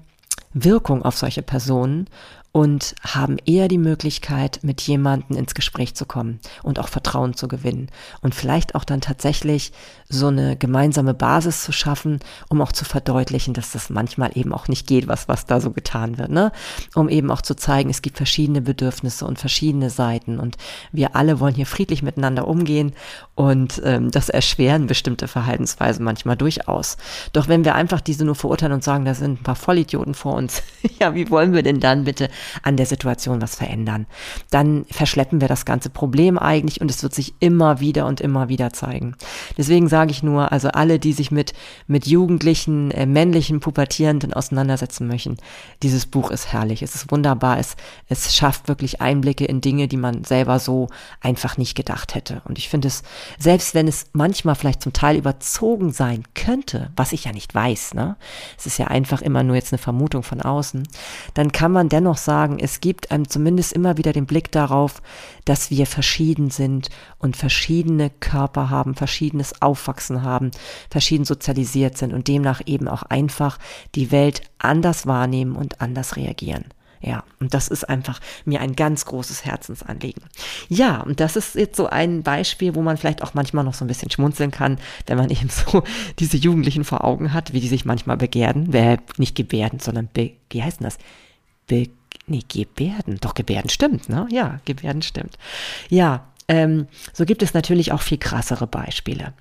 Wirkung 0.54 1.02
auf 1.04 1.16
solche 1.16 1.42
Personen 1.42 2.08
und 2.52 2.94
haben 3.02 3.36
eher 3.44 3.68
die 3.68 3.78
Möglichkeit, 3.78 4.60
mit 4.62 4.80
jemandem 4.80 5.36
ins 5.36 5.54
Gespräch 5.54 5.94
zu 5.94 6.06
kommen 6.06 6.40
und 6.62 6.78
auch 6.78 6.88
Vertrauen 6.88 7.34
zu 7.34 7.46
gewinnen 7.46 7.88
und 8.22 8.34
vielleicht 8.34 8.74
auch 8.74 8.84
dann 8.84 9.00
tatsächlich 9.00 9.72
so 10.08 10.28
eine 10.28 10.56
gemeinsame 10.56 11.12
Basis 11.12 11.62
zu 11.62 11.72
schaffen, 11.72 12.20
um 12.48 12.62
auch 12.62 12.72
zu 12.72 12.84
verdeutlichen, 12.84 13.52
dass 13.52 13.72
das 13.72 13.90
manchmal 13.90 14.30
eben 14.34 14.54
auch 14.54 14.68
nicht 14.68 14.86
geht, 14.86 15.06
was, 15.06 15.28
was 15.28 15.46
da 15.46 15.60
so 15.60 15.70
getan 15.70 16.18
wird, 16.18 16.30
ne? 16.30 16.50
Um 16.94 17.08
eben 17.08 17.30
auch 17.30 17.42
zu 17.42 17.54
zeigen, 17.54 17.90
es 17.90 18.00
gibt 18.00 18.16
verschiedene 18.16 18.62
Bedürfnisse 18.62 19.26
und 19.26 19.38
verschiedene 19.38 19.90
Seiten 19.90 20.38
und 20.38 20.56
wir 20.92 21.14
alle 21.14 21.40
wollen 21.40 21.54
hier 21.54 21.66
friedlich 21.66 22.02
miteinander 22.02 22.48
umgehen 22.48 22.92
und 23.34 23.82
ähm, 23.84 24.10
das 24.10 24.30
erschweren 24.30 24.86
bestimmte 24.86 25.28
Verhaltensweisen 25.28 26.04
manchmal 26.04 26.36
durchaus. 26.36 26.96
Doch 27.32 27.48
wenn 27.48 27.64
wir 27.64 27.74
einfach 27.74 28.00
diese 28.00 28.24
nur 28.24 28.34
verurteilen 28.34 28.72
und 28.72 28.84
sagen, 28.84 29.04
da 29.04 29.14
sind 29.14 29.40
ein 29.40 29.42
paar 29.42 29.56
Vollidioten 29.56 30.14
vor 30.14 30.34
uns, 30.34 30.62
ja, 31.00 31.14
wie 31.14 31.30
wollen 31.30 31.52
wir 31.52 31.62
denn 31.62 31.80
dann 31.80 32.04
bitte 32.04 32.30
an 32.62 32.76
der 32.76 32.86
Situation 32.86 33.42
was 33.42 33.56
verändern. 33.56 34.06
Dann 34.50 34.86
verschleppen 34.90 35.40
wir 35.40 35.48
das 35.48 35.66
ganze 35.66 35.90
Problem 35.90 36.38
eigentlich 36.38 36.80
und 36.80 36.90
es 36.90 37.02
wird 37.02 37.14
sich 37.14 37.34
immer 37.40 37.80
wieder 37.80 38.06
und 38.06 38.20
immer 38.22 38.48
wieder 38.48 38.72
zeigen. 38.72 39.14
Deswegen 39.56 39.88
sage 39.88 39.97
ich 40.06 40.22
nur, 40.22 40.52
also 40.52 40.68
alle, 40.68 40.98
die 40.98 41.12
sich 41.12 41.30
mit, 41.30 41.52
mit 41.86 42.06
jugendlichen, 42.06 42.90
äh, 42.90 43.06
männlichen 43.06 43.60
Pubertierenden 43.60 44.32
auseinandersetzen 44.32 45.06
möchten, 45.06 45.36
dieses 45.82 46.06
Buch 46.06 46.30
ist 46.30 46.52
herrlich, 46.52 46.82
es 46.82 46.94
ist 46.94 47.10
wunderbar, 47.10 47.58
es, 47.58 47.76
es 48.08 48.34
schafft 48.34 48.68
wirklich 48.68 49.00
Einblicke 49.00 49.44
in 49.44 49.60
Dinge, 49.60 49.88
die 49.88 49.96
man 49.96 50.24
selber 50.24 50.58
so 50.58 50.88
einfach 51.20 51.56
nicht 51.56 51.74
gedacht 51.74 52.14
hätte. 52.14 52.42
Und 52.44 52.58
ich 52.58 52.68
finde 52.68 52.88
es, 52.88 53.02
selbst 53.38 53.74
wenn 53.74 53.88
es 53.88 54.06
manchmal 54.12 54.54
vielleicht 54.54 54.82
zum 54.82 54.92
Teil 54.92 55.16
überzogen 55.16 55.92
sein 55.92 56.24
könnte, 56.34 56.90
was 56.96 57.12
ich 57.12 57.24
ja 57.24 57.32
nicht 57.32 57.54
weiß, 57.54 57.94
ne? 57.94 58.16
Es 58.56 58.66
ist 58.66 58.78
ja 58.78 58.86
einfach 58.88 59.22
immer 59.22 59.42
nur 59.42 59.56
jetzt 59.56 59.72
eine 59.72 59.78
Vermutung 59.78 60.22
von 60.22 60.40
außen, 60.40 60.86
dann 61.34 61.52
kann 61.52 61.72
man 61.72 61.88
dennoch 61.88 62.16
sagen, 62.16 62.58
es 62.60 62.80
gibt 62.80 63.10
einem 63.10 63.28
zumindest 63.28 63.72
immer 63.72 63.96
wieder 63.96 64.12
den 64.12 64.26
Blick 64.26 64.52
darauf, 64.52 65.02
dass 65.44 65.70
wir 65.70 65.86
verschieden 65.86 66.50
sind 66.50 66.90
und 67.18 67.36
verschiedene 67.36 68.10
Körper 68.10 68.70
haben, 68.70 68.94
verschiedenes 68.94 69.62
Aufwachsen 69.62 69.87
haben, 70.22 70.50
verschieden 70.90 71.24
sozialisiert 71.24 71.96
sind 71.98 72.12
und 72.12 72.28
demnach 72.28 72.60
eben 72.66 72.88
auch 72.88 73.02
einfach 73.02 73.58
die 73.94 74.10
Welt 74.10 74.42
anders 74.58 75.06
wahrnehmen 75.06 75.56
und 75.56 75.80
anders 75.80 76.16
reagieren. 76.16 76.64
Ja, 77.00 77.22
und 77.38 77.54
das 77.54 77.68
ist 77.68 77.88
einfach 77.88 78.20
mir 78.44 78.60
ein 78.60 78.74
ganz 78.74 79.04
großes 79.04 79.44
Herzensanliegen. 79.44 80.22
Ja, 80.68 81.00
und 81.00 81.20
das 81.20 81.36
ist 81.36 81.54
jetzt 81.54 81.76
so 81.76 81.86
ein 81.86 82.22
Beispiel, 82.22 82.74
wo 82.74 82.82
man 82.82 82.96
vielleicht 82.96 83.22
auch 83.22 83.34
manchmal 83.34 83.64
noch 83.64 83.74
so 83.74 83.84
ein 83.84 83.88
bisschen 83.88 84.10
schmunzeln 84.10 84.50
kann, 84.50 84.78
wenn 85.06 85.16
man 85.16 85.30
eben 85.30 85.48
so 85.48 85.84
diese 86.18 86.36
Jugendlichen 86.36 86.84
vor 86.84 87.04
Augen 87.04 87.32
hat, 87.32 87.52
wie 87.52 87.60
die 87.60 87.68
sich 87.68 87.84
manchmal 87.84 88.16
begehren, 88.16 88.72
äh, 88.74 88.98
nicht 89.16 89.36
gebärden, 89.36 89.78
sondern 89.78 90.08
be, 90.12 90.32
wie 90.50 90.62
heißt 90.62 90.80
denn 90.80 90.86
das? 90.86 90.98
Be, 91.66 91.88
nee, 92.26 92.42
Gebärden. 92.48 93.18
Doch, 93.20 93.34
Gebärden 93.34 93.70
stimmt, 93.70 94.08
ne? 94.08 94.26
Ja, 94.30 94.60
Gebärden 94.64 95.02
stimmt. 95.02 95.38
Ja, 95.88 96.26
ähm, 96.48 96.88
so 97.12 97.24
gibt 97.26 97.42
es 97.42 97.54
natürlich 97.54 97.92
auch 97.92 98.02
viel 98.02 98.18
krassere 98.18 98.66
Beispiele. 98.66 99.34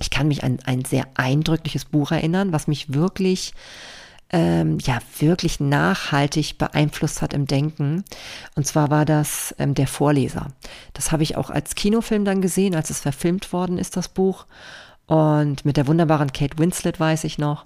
Ich 0.00 0.10
kann 0.10 0.28
mich 0.28 0.44
an 0.44 0.58
ein 0.64 0.84
sehr 0.84 1.06
eindrückliches 1.14 1.84
Buch 1.84 2.12
erinnern, 2.12 2.52
was 2.52 2.68
mich 2.68 2.94
wirklich 2.94 3.52
ähm, 4.30 4.78
ja 4.80 4.98
wirklich 5.18 5.58
nachhaltig 5.60 6.58
beeinflusst 6.58 7.22
hat 7.22 7.32
im 7.32 7.46
Denken. 7.46 8.04
Und 8.54 8.66
zwar 8.66 8.90
war 8.90 9.04
das 9.04 9.54
ähm, 9.58 9.74
der 9.74 9.86
Vorleser. 9.86 10.48
Das 10.92 11.12
habe 11.12 11.22
ich 11.22 11.36
auch 11.36 11.50
als 11.50 11.74
Kinofilm 11.74 12.24
dann 12.24 12.42
gesehen, 12.42 12.74
als 12.74 12.90
es 12.90 13.00
verfilmt 13.00 13.52
worden 13.52 13.78
ist, 13.78 13.96
das 13.96 14.08
Buch. 14.08 14.46
Und 15.06 15.64
mit 15.64 15.78
der 15.78 15.86
wunderbaren 15.86 16.32
Kate 16.32 16.58
Winslet 16.58 17.00
weiß 17.00 17.24
ich 17.24 17.38
noch. 17.38 17.64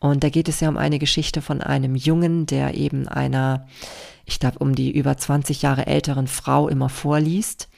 Und 0.00 0.24
da 0.24 0.28
geht 0.28 0.48
es 0.48 0.58
ja 0.58 0.68
um 0.68 0.76
eine 0.76 0.98
Geschichte 0.98 1.40
von 1.40 1.60
einem 1.60 1.94
Jungen, 1.94 2.46
der 2.46 2.74
eben 2.74 3.06
einer, 3.06 3.68
ich 4.24 4.40
glaube, 4.40 4.58
um 4.58 4.74
die 4.74 4.90
über 4.90 5.16
20 5.16 5.62
Jahre 5.62 5.86
älteren 5.86 6.26
Frau 6.26 6.68
immer 6.68 6.88
vorliest. 6.88 7.68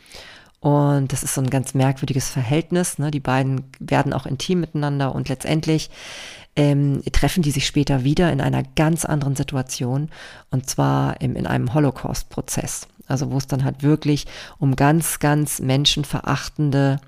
Und 0.62 1.12
das 1.12 1.24
ist 1.24 1.34
so 1.34 1.40
ein 1.40 1.50
ganz 1.50 1.74
merkwürdiges 1.74 2.30
Verhältnis. 2.30 3.00
Ne? 3.00 3.10
Die 3.10 3.18
beiden 3.18 3.64
werden 3.80 4.12
auch 4.12 4.26
intim 4.26 4.60
miteinander 4.60 5.12
und 5.12 5.28
letztendlich 5.28 5.90
ähm, 6.54 7.02
treffen 7.10 7.42
die 7.42 7.50
sich 7.50 7.66
später 7.66 8.04
wieder 8.04 8.30
in 8.30 8.40
einer 8.40 8.62
ganz 8.62 9.04
anderen 9.04 9.34
Situation 9.34 10.08
und 10.52 10.70
zwar 10.70 11.20
im, 11.20 11.34
in 11.34 11.48
einem 11.48 11.74
Holocaust-Prozess. 11.74 12.86
Also 13.08 13.32
wo 13.32 13.38
es 13.38 13.48
dann 13.48 13.64
halt 13.64 13.82
wirklich 13.82 14.26
um 14.60 14.76
ganz, 14.76 15.18
ganz 15.18 15.58
menschenverachtende 15.58 17.00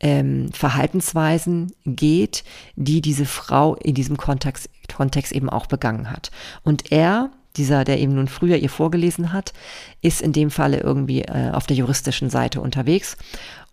ähm, 0.00 0.52
Verhaltensweisen 0.52 1.72
geht, 1.86 2.44
die 2.76 3.00
diese 3.00 3.24
Frau 3.24 3.74
in 3.76 3.94
diesem 3.94 4.18
Kontext, 4.18 4.68
Kontext 4.94 5.32
eben 5.32 5.48
auch 5.48 5.64
begangen 5.64 6.10
hat. 6.10 6.30
Und 6.62 6.92
er, 6.92 7.30
dieser, 7.56 7.84
der 7.84 7.98
eben 8.00 8.14
nun 8.14 8.28
früher 8.28 8.56
ihr 8.56 8.70
vorgelesen 8.70 9.32
hat, 9.32 9.52
ist 10.00 10.22
in 10.22 10.32
dem 10.32 10.50
Falle 10.50 10.80
irgendwie 10.80 11.22
äh, 11.22 11.50
auf 11.52 11.66
der 11.66 11.76
juristischen 11.76 12.30
Seite 12.30 12.60
unterwegs. 12.60 13.16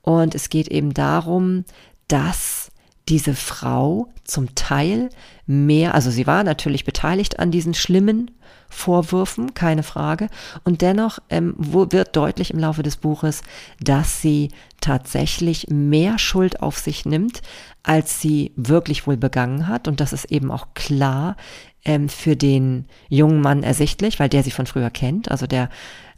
Und 0.01 0.35
es 0.35 0.49
geht 0.49 0.67
eben 0.67 0.93
darum, 0.93 1.65
dass 2.07 2.68
diese 3.09 3.33
Frau 3.33 4.07
zum 4.23 4.55
Teil 4.55 5.09
mehr, 5.47 5.95
also 5.95 6.11
sie 6.11 6.27
war 6.27 6.43
natürlich 6.43 6.85
beteiligt 6.85 7.39
an 7.39 7.51
diesen 7.51 7.73
schlimmen 7.73 8.31
Vorwürfen, 8.71 9.55
keine 9.55 9.81
Frage. 9.81 10.27
Und 10.63 10.83
dennoch 10.83 11.17
ähm, 11.29 11.55
wird 11.57 12.15
deutlich 12.15 12.51
im 12.51 12.59
Laufe 12.59 12.83
des 12.83 12.97
Buches, 12.97 13.41
dass 13.79 14.21
sie 14.21 14.51
tatsächlich 14.79 15.67
mehr 15.69 16.19
Schuld 16.19 16.61
auf 16.61 16.77
sich 16.77 17.03
nimmt, 17.03 17.41
als 17.81 18.21
sie 18.21 18.51
wirklich 18.55 19.07
wohl 19.07 19.17
begangen 19.17 19.67
hat. 19.67 19.87
Und 19.87 19.99
das 19.99 20.13
ist 20.13 20.25
eben 20.25 20.51
auch 20.51 20.67
klar 20.75 21.35
ähm, 21.83 22.09
für 22.09 22.35
den 22.35 22.85
jungen 23.07 23.41
Mann 23.41 23.63
ersichtlich, 23.63 24.19
weil 24.19 24.29
der 24.29 24.43
sie 24.43 24.51
von 24.51 24.67
früher 24.67 24.91
kennt. 24.91 25.31
Also 25.31 25.47
der 25.47 25.69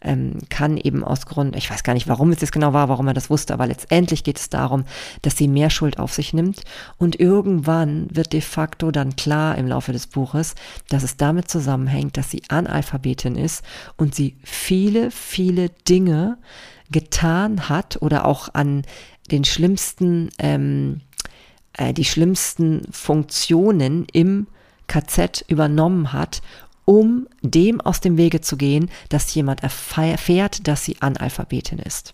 ähm, 0.02 0.40
kann 0.50 0.78
eben 0.78 1.04
aus 1.04 1.26
Grund, 1.26 1.56
ich 1.56 1.70
weiß 1.70 1.84
gar 1.84 1.94
nicht, 1.94 2.08
warum 2.08 2.32
es 2.32 2.42
jetzt 2.42 2.52
genau 2.52 2.74
war, 2.74 2.90
warum 2.90 3.08
er 3.08 3.14
das 3.14 3.30
wusste, 3.30 3.54
aber 3.54 3.68
letztendlich 3.68 4.24
geht 4.24 4.40
es 4.40 4.50
darum, 4.50 4.86
dass 5.22 5.38
sie 5.38 5.48
mehr 5.48 5.70
Schuld 5.70 6.00
auf 6.00 6.14
sich 6.14 6.34
nimmt. 6.34 6.64
Und 6.98 7.20
irgendwann 7.20 8.08
wird 8.12 8.34
de 8.34 8.42
facto 8.42 8.92
dann 8.92 9.16
klar 9.16 9.58
im 9.58 9.68
Laufe 9.68 9.92
des 9.94 10.08
Buches, 10.08 10.56
dass 10.90 11.04
es 11.04 11.18
damit 11.18 11.50
zusammenhängt, 11.50 12.18
dass 12.18 12.32
sie 12.32 12.42
Analphabetin 12.50 13.36
ist 13.36 13.64
und 13.98 14.16
sie 14.16 14.38
viele, 14.44 15.12
viele 15.12 15.70
Dinge 15.88 16.38
getan 16.92 17.70
hat 17.70 18.02
oder 18.02 18.26
auch 18.26 18.50
an 18.54 18.84
den 19.30 19.46
schlimmsten, 19.46 20.30
ähm, 20.40 21.02
äh, 21.74 21.94
die 21.94 22.06
schlimmsten 22.06 22.88
Funktionen 22.92 24.06
im 24.12 24.48
KZ 24.88 25.46
übernommen 25.48 26.12
hat, 26.12 26.42
um 26.92 27.26
dem 27.42 27.80
aus 27.80 28.02
dem 28.02 28.18
Wege 28.18 28.42
zu 28.42 28.58
gehen, 28.58 28.90
dass 29.08 29.34
jemand 29.34 29.62
erfährt, 29.64 30.68
dass 30.68 30.84
sie 30.84 30.98
Analphabetin 31.00 31.80
ist. 31.80 32.14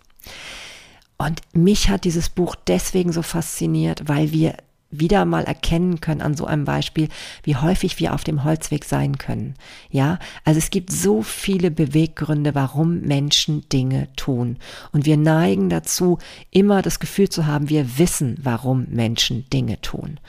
Und 1.18 1.42
mich 1.52 1.90
hat 1.90 2.04
dieses 2.04 2.30
Buch 2.30 2.54
deswegen 2.68 3.12
so 3.12 3.24
fasziniert, 3.24 4.08
weil 4.08 4.32
wir 4.32 4.56
wieder 4.92 5.26
mal 5.26 5.46
erkennen 5.46 6.00
können 6.00 6.22
an 6.22 6.36
so 6.36 6.46
einem 6.46 6.66
Beispiel, 6.66 7.10
wie 7.42 7.56
häufig 7.56 8.00
wir 8.00 8.14
auf 8.14 8.24
dem 8.24 8.44
Holzweg 8.44 8.86
sein 8.86 9.18
können. 9.18 9.56
Ja, 9.90 10.20
also 10.46 10.60
es 10.60 10.70
gibt 10.70 10.92
so 10.92 11.24
viele 11.24 11.72
Beweggründe, 11.72 12.54
warum 12.54 13.02
Menschen 13.02 13.68
Dinge 13.70 14.10
tun. 14.16 14.58
Und 14.92 15.08
wir 15.08 15.18
neigen 15.18 15.72
dazu, 15.72 16.20
immer 16.52 16.84
das 16.84 17.00
Gefühl 17.00 17.30
zu 17.30 17.48
haben, 17.48 17.70
wir 17.70 17.98
wissen, 17.98 18.38
warum 18.44 18.86
Menschen 18.92 19.50
Dinge 19.50 19.82
tun. 19.82 20.20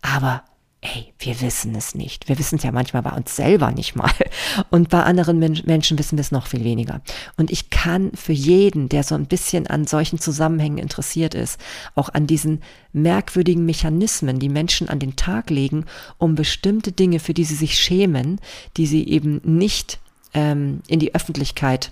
Aber 0.00 0.44
Ey, 0.82 1.12
wir 1.18 1.40
wissen 1.40 1.74
es 1.74 1.94
nicht. 1.94 2.28
Wir 2.28 2.38
wissen 2.38 2.56
es 2.56 2.62
ja 2.62 2.70
manchmal 2.70 3.02
bei 3.02 3.10
uns 3.10 3.34
selber 3.34 3.72
nicht 3.72 3.96
mal. 3.96 4.10
Und 4.70 4.88
bei 4.90 5.02
anderen 5.02 5.38
Men 5.38 5.60
Menschen 5.64 5.98
wissen 5.98 6.16
wir 6.16 6.20
es 6.20 6.30
noch 6.30 6.46
viel 6.46 6.64
weniger. 6.64 7.00
Und 7.36 7.50
ich 7.50 7.70
kann 7.70 8.12
für 8.14 8.32
jeden, 8.32 8.88
der 8.88 9.02
so 9.02 9.14
ein 9.14 9.26
bisschen 9.26 9.66
an 9.66 9.86
solchen 9.86 10.18
Zusammenhängen 10.18 10.78
interessiert 10.78 11.34
ist, 11.34 11.58
auch 11.94 12.10
an 12.10 12.26
diesen 12.26 12.62
merkwürdigen 12.92 13.64
Mechanismen, 13.64 14.38
die 14.38 14.50
Menschen 14.50 14.88
an 14.88 14.98
den 14.98 15.16
Tag 15.16 15.50
legen, 15.50 15.86
um 16.18 16.34
bestimmte 16.34 16.92
Dinge, 16.92 17.20
für 17.20 17.34
die 17.34 17.44
sie 17.44 17.56
sich 17.56 17.78
schämen, 17.78 18.38
die 18.76 18.86
sie 18.86 19.08
eben 19.08 19.40
nicht 19.44 19.98
ähm, 20.34 20.82
in 20.86 21.00
die 21.00 21.14
Öffentlichkeit 21.14 21.90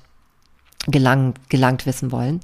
gelangt, 0.86 1.48
gelangt 1.48 1.86
wissen 1.86 2.12
wollen, 2.12 2.40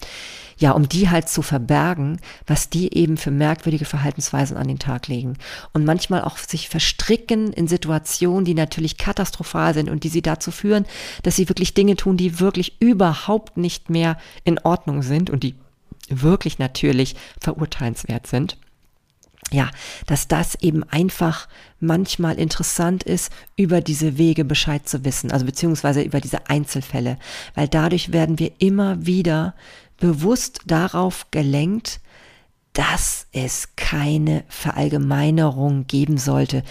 ja, 0.59 0.73
um 0.73 0.89
die 0.89 1.09
halt 1.09 1.29
zu 1.29 1.41
verbergen, 1.41 2.21
was 2.47 2.69
die 2.69 2.95
eben 2.95 3.17
für 3.17 3.31
merkwürdige 3.31 3.87
Verhaltensweisen 3.87 4.57
an 4.57 4.69
den 4.69 4.79
Tag 4.79 5.09
legen. 5.09 5.39
Und 5.73 5.87
manchmal 5.87 6.23
auch 6.23 6.37
sich 6.37 6.69
verstricken 6.69 7.53
in 7.53 7.67
Situationen, 7.67 8.45
die 8.45 8.55
natürlich 8.55 8.99
katastrophal 8.99 9.73
sind 9.73 9.89
und 9.89 10.05
die 10.05 10.11
sie 10.11 10.23
dazu 10.23 10.51
führen, 10.51 10.85
dass 11.23 11.37
sie 11.37 11.49
wirklich 11.49 11.73
Dinge 11.73 11.97
tun, 11.97 12.19
die 12.19 12.41
wirklich 12.41 12.81
überhaupt 12.81 13.57
nicht 13.57 13.89
mehr 13.89 14.19
in 14.45 14.59
Ordnung 14.59 15.03
sind 15.03 15.31
und 15.31 15.43
die 15.43 15.55
wirklich 16.11 16.59
natürlich 16.59 17.17
verurteilenswert 17.41 18.27
sind 18.27 18.59
ja, 19.53 19.71
dass 20.07 20.29
das 20.29 20.55
eben 20.57 20.85
einfach 20.85 21.49
manchmal 21.81 22.39
interessant 22.39 23.03
ist, 23.03 23.33
über 23.57 23.81
diese 23.81 24.19
Wege 24.19 24.45
Bescheid 24.45 24.89
zu 24.89 25.05
wissen, 25.05 25.33
also 25.33 25.45
beziehungsweise 25.45 26.03
über 26.03 26.21
diese 26.21 26.49
Einzelfälle, 26.49 27.19
weil 27.55 27.69
dadurch 27.69 28.13
werden 28.13 28.39
wir 28.39 28.53
immer 28.59 29.07
wieder 29.07 29.55
bewusst 29.99 30.61
darauf 30.67 31.27
gelenkt, 31.31 32.01
dass 32.73 33.27
es 33.33 33.71
keine 33.77 34.45
Verallgemeinerung 34.49 35.87
geben 35.87 36.19
sollte, 36.19 36.63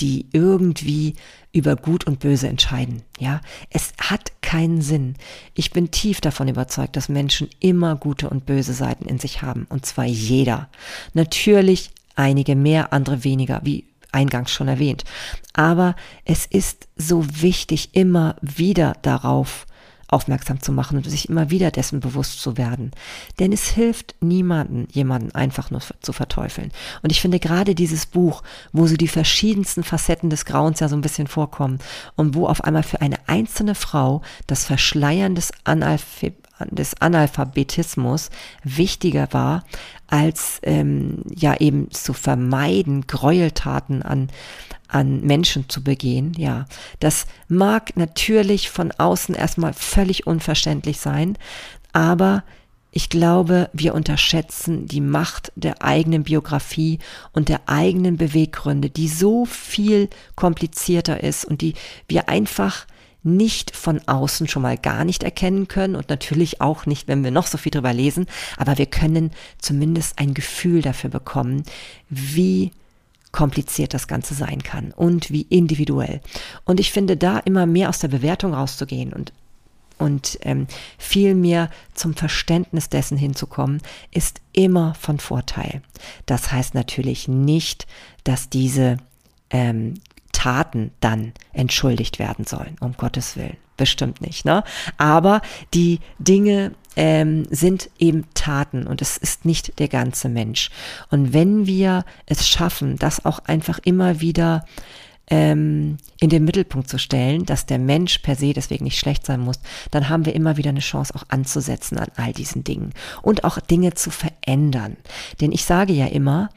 die 0.00 0.26
irgendwie 0.32 1.14
über 1.52 1.76
Gut 1.76 2.04
und 2.06 2.18
Böse 2.18 2.48
entscheiden. 2.48 3.02
Ja, 3.18 3.40
es 3.70 3.92
hat 3.98 4.32
keinen 4.42 4.82
Sinn. 4.82 5.14
Ich 5.54 5.70
bin 5.70 5.92
tief 5.92 6.20
davon 6.20 6.48
überzeugt, 6.48 6.96
dass 6.96 7.08
Menschen 7.08 7.48
immer 7.60 7.94
gute 7.94 8.28
und 8.28 8.44
böse 8.44 8.74
Seiten 8.74 9.06
in 9.06 9.20
sich 9.20 9.42
haben. 9.42 9.66
Und 9.70 9.86
zwar 9.86 10.04
jeder. 10.04 10.68
Natürlich 11.12 11.90
einige 12.16 12.56
mehr, 12.56 12.92
andere 12.92 13.24
weniger, 13.24 13.60
wie 13.64 13.84
eingangs 14.12 14.52
schon 14.52 14.68
erwähnt. 14.68 15.04
Aber 15.52 15.96
es 16.24 16.46
ist 16.46 16.88
so 16.96 17.24
wichtig, 17.42 17.90
immer 17.92 18.36
wieder 18.40 18.94
darauf 19.02 19.66
aufmerksam 20.08 20.60
zu 20.60 20.70
machen 20.70 20.96
und 20.96 21.10
sich 21.10 21.28
immer 21.28 21.50
wieder 21.50 21.70
dessen 21.70 21.98
bewusst 21.98 22.40
zu 22.40 22.56
werden. 22.56 22.92
Denn 23.40 23.52
es 23.52 23.68
hilft 23.68 24.14
niemanden, 24.20 24.86
jemanden 24.92 25.34
einfach 25.34 25.70
nur 25.70 25.80
zu 26.00 26.12
verteufeln. 26.12 26.70
Und 27.02 27.10
ich 27.10 27.20
finde 27.20 27.40
gerade 27.40 27.74
dieses 27.74 28.06
Buch, 28.06 28.42
wo 28.72 28.86
so 28.86 28.96
die 28.96 29.08
verschiedensten 29.08 29.82
Facetten 29.82 30.30
des 30.30 30.44
Grauens 30.44 30.80
ja 30.80 30.88
so 30.88 30.96
ein 30.96 31.00
bisschen 31.00 31.26
vorkommen 31.26 31.78
und 32.14 32.34
wo 32.34 32.46
auf 32.46 32.62
einmal 32.62 32.84
für 32.84 33.00
eine 33.00 33.16
einzelne 33.26 33.74
Frau 33.74 34.22
das 34.46 34.64
Verschleiern 34.64 35.34
des, 35.34 35.52
Analph 35.64 36.04
des 36.70 37.00
Analphabetismus 37.00 38.30
wichtiger 38.62 39.28
war, 39.32 39.64
als 40.06 40.60
ähm, 40.62 41.22
ja 41.34 41.56
eben 41.60 41.90
zu 41.90 42.12
vermeiden, 42.12 43.06
Gräueltaten 43.06 44.02
an, 44.02 44.28
an 44.88 45.22
Menschen 45.22 45.68
zu 45.68 45.82
begehen. 45.82 46.34
Ja, 46.36 46.66
das 47.00 47.26
mag 47.48 47.96
natürlich 47.96 48.70
von 48.70 48.92
außen 48.92 49.34
erstmal 49.34 49.72
völlig 49.72 50.26
unverständlich 50.26 51.00
sein, 51.00 51.36
aber 51.92 52.44
ich 52.96 53.08
glaube, 53.08 53.70
wir 53.72 53.92
unterschätzen 53.92 54.86
die 54.86 55.00
Macht 55.00 55.50
der 55.56 55.82
eigenen 55.82 56.22
Biografie 56.22 57.00
und 57.32 57.48
der 57.48 57.62
eigenen 57.66 58.16
Beweggründe, 58.16 58.88
die 58.88 59.08
so 59.08 59.46
viel 59.46 60.08
komplizierter 60.36 61.20
ist 61.20 61.44
und 61.44 61.60
die 61.60 61.74
wir 62.06 62.28
einfach 62.28 62.86
nicht 63.24 63.74
von 63.74 64.00
außen 64.06 64.48
schon 64.48 64.62
mal 64.62 64.76
gar 64.76 65.04
nicht 65.04 65.22
erkennen 65.22 65.66
können 65.66 65.96
und 65.96 66.10
natürlich 66.10 66.60
auch 66.60 66.86
nicht, 66.86 67.08
wenn 67.08 67.24
wir 67.24 67.30
noch 67.30 67.46
so 67.46 67.58
viel 67.58 67.72
drüber 67.72 67.92
lesen, 67.92 68.26
aber 68.56 68.78
wir 68.78 68.86
können 68.86 69.30
zumindest 69.58 70.18
ein 70.18 70.34
Gefühl 70.34 70.82
dafür 70.82 71.10
bekommen, 71.10 71.64
wie 72.08 72.70
kompliziert 73.32 73.94
das 73.94 74.06
Ganze 74.06 74.34
sein 74.34 74.62
kann 74.62 74.92
und 74.92 75.30
wie 75.30 75.42
individuell. 75.42 76.20
Und 76.64 76.78
ich 76.78 76.92
finde, 76.92 77.16
da 77.16 77.38
immer 77.38 77.66
mehr 77.66 77.88
aus 77.88 77.98
der 77.98 78.08
Bewertung 78.08 78.54
rauszugehen 78.54 79.12
und 79.12 79.32
und 79.96 80.38
ähm, 80.42 80.66
viel 80.98 81.36
mehr 81.36 81.70
zum 81.94 82.14
Verständnis 82.14 82.88
dessen 82.88 83.16
hinzukommen, 83.16 83.80
ist 84.10 84.40
immer 84.52 84.94
von 84.94 85.20
Vorteil. 85.20 85.82
Das 86.26 86.50
heißt 86.50 86.74
natürlich 86.74 87.28
nicht, 87.28 87.86
dass 88.24 88.50
diese 88.50 88.96
ähm, 89.50 89.94
Taten 90.44 90.90
dann 91.00 91.32
entschuldigt 91.54 92.18
werden 92.18 92.44
sollen, 92.44 92.76
um 92.80 92.92
Gottes 92.98 93.34
Willen. 93.34 93.56
Bestimmt 93.78 94.20
nicht, 94.20 94.44
ne? 94.44 94.62
Aber 94.98 95.40
die 95.72 96.00
Dinge 96.18 96.72
ähm, 96.96 97.46
sind 97.48 97.88
eben 97.98 98.26
Taten 98.34 98.86
und 98.86 99.00
es 99.00 99.16
ist 99.16 99.46
nicht 99.46 99.78
der 99.78 99.88
ganze 99.88 100.28
Mensch. 100.28 100.68
Und 101.10 101.32
wenn 101.32 101.66
wir 101.66 102.04
es 102.26 102.46
schaffen, 102.46 102.96
das 102.98 103.24
auch 103.24 103.38
einfach 103.46 103.78
immer 103.84 104.20
wieder 104.20 104.66
ähm, 105.28 105.96
in 106.20 106.28
den 106.28 106.44
Mittelpunkt 106.44 106.90
zu 106.90 106.98
stellen, 106.98 107.46
dass 107.46 107.64
der 107.64 107.78
Mensch 107.78 108.18
per 108.18 108.36
se 108.36 108.52
deswegen 108.52 108.84
nicht 108.84 108.98
schlecht 108.98 109.24
sein 109.24 109.40
muss, 109.40 109.60
dann 109.92 110.10
haben 110.10 110.26
wir 110.26 110.34
immer 110.34 110.58
wieder 110.58 110.68
eine 110.68 110.80
Chance 110.80 111.14
auch 111.16 111.24
anzusetzen 111.28 111.96
an 111.96 112.08
all 112.16 112.34
diesen 112.34 112.64
Dingen 112.64 112.92
und 113.22 113.44
auch 113.44 113.58
Dinge 113.60 113.94
zu 113.94 114.10
verändern. 114.10 114.98
Denn 115.40 115.52
ich 115.52 115.64
sage 115.64 115.94
ja 115.94 116.06
immer, 116.06 116.50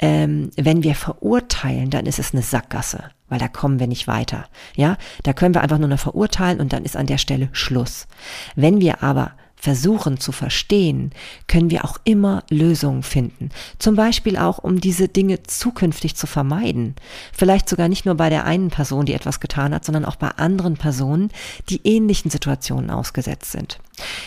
ähm, 0.00 0.50
wenn 0.56 0.82
wir 0.82 0.94
verurteilen, 0.94 1.90
dann 1.90 2.06
ist 2.06 2.18
es 2.18 2.32
eine 2.32 2.42
Sackgasse, 2.42 3.10
weil 3.30 3.38
da 3.38 3.48
kommen 3.48 3.80
wir 3.80 3.86
nicht 3.86 4.06
weiter. 4.06 4.44
Ja, 4.76 4.98
da 5.22 5.32
können 5.32 5.54
wir 5.54 5.62
einfach 5.62 5.78
nur 5.78 5.88
noch 5.88 5.98
verurteilen 5.98 6.60
und 6.60 6.74
dann 6.74 6.84
ist 6.84 6.96
an 6.96 7.06
der 7.06 7.18
Stelle 7.18 7.48
Schluss. 7.52 8.06
Wenn 8.54 8.80
wir 8.80 9.02
aber 9.02 9.32
versuchen 9.60 10.18
zu 10.18 10.32
verstehen, 10.32 11.10
können 11.46 11.70
wir 11.70 11.84
auch 11.84 11.98
immer 12.04 12.44
Lösungen 12.48 13.02
finden. 13.02 13.50
Zum 13.78 13.94
Beispiel 13.94 14.38
auch, 14.38 14.58
um 14.58 14.80
diese 14.80 15.06
Dinge 15.06 15.42
zukünftig 15.42 16.16
zu 16.16 16.26
vermeiden. 16.26 16.94
Vielleicht 17.32 17.68
sogar 17.68 17.88
nicht 17.88 18.06
nur 18.06 18.14
bei 18.14 18.30
der 18.30 18.46
einen 18.46 18.70
Person, 18.70 19.04
die 19.04 19.12
etwas 19.12 19.38
getan 19.38 19.74
hat, 19.74 19.84
sondern 19.84 20.06
auch 20.06 20.16
bei 20.16 20.28
anderen 20.28 20.76
Personen, 20.78 21.28
die 21.68 21.80
ähnlichen 21.84 22.30
Situationen 22.30 22.90
ausgesetzt 22.90 23.52
sind. 23.52 23.78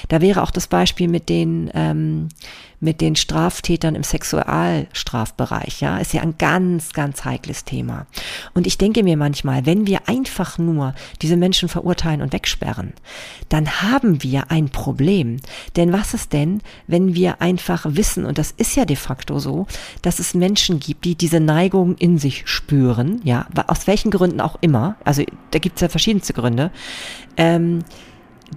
Da 0.10 0.22
wäre 0.22 0.44
auch 0.44 0.52
das 0.52 0.68
Beispiel 0.68 1.08
mit 1.08 1.30
den, 1.30 1.70
ähm, 1.74 2.30
mit 2.84 3.00
den 3.00 3.16
Straftätern 3.16 3.96
im 3.96 4.04
Sexualstrafbereich. 4.04 5.80
Ja, 5.80 5.98
ist 6.00 6.14
ja 6.14 6.22
ein 6.22 6.38
ganz, 6.38 6.92
ganz 6.92 7.24
heikles 7.24 7.64
Thema. 7.64 8.06
Und 8.54 8.68
ich 8.68 8.78
denke 8.78 9.04
mir 9.04 9.16
manchmal, 9.16 9.66
wenn 9.66 9.88
wir 9.88 10.10
einfach 10.10 10.58
nur 10.58 10.94
diese 11.22 11.38
Menschen 11.38 11.70
verurteilen 11.70 12.22
und 12.22 12.34
wegsperren, 12.34 12.92
dann 13.48 13.82
haben 13.82 14.22
wir 14.22 14.52
ein 14.52 14.70
Problem. 14.70 15.38
Denn 15.78 15.94
was 15.94 16.14
ist 16.14 16.34
denn, 16.34 16.62
wenn 16.86 17.16
wir 17.16 17.42
einfach 17.42 17.86
wissen, 17.88 18.26
und 18.26 18.38
das 18.38 18.52
ist 18.52 18.76
ja 18.76 18.84
de 18.84 18.98
facto 18.98 19.40
so, 19.40 19.66
dass 20.02 20.20
es 20.20 20.34
Menschen 20.34 20.82
gibt, 20.82 21.06
die 21.06 21.16
diese 21.16 21.40
Neigung 21.40 21.96
in 21.96 22.18
sich 22.18 22.44
spüren, 22.46 23.22
ja, 23.24 23.48
aus 23.68 23.88
welchen 23.88 24.12
Gründen 24.12 24.42
auch 24.42 24.58
immer, 24.60 24.98
also 25.06 25.24
da 25.52 25.60
gibt 25.60 25.78
es 25.78 25.82
ja 25.82 25.88
verschiedenste 25.88 26.34
Gründe, 26.34 26.70
ähm, 27.38 27.80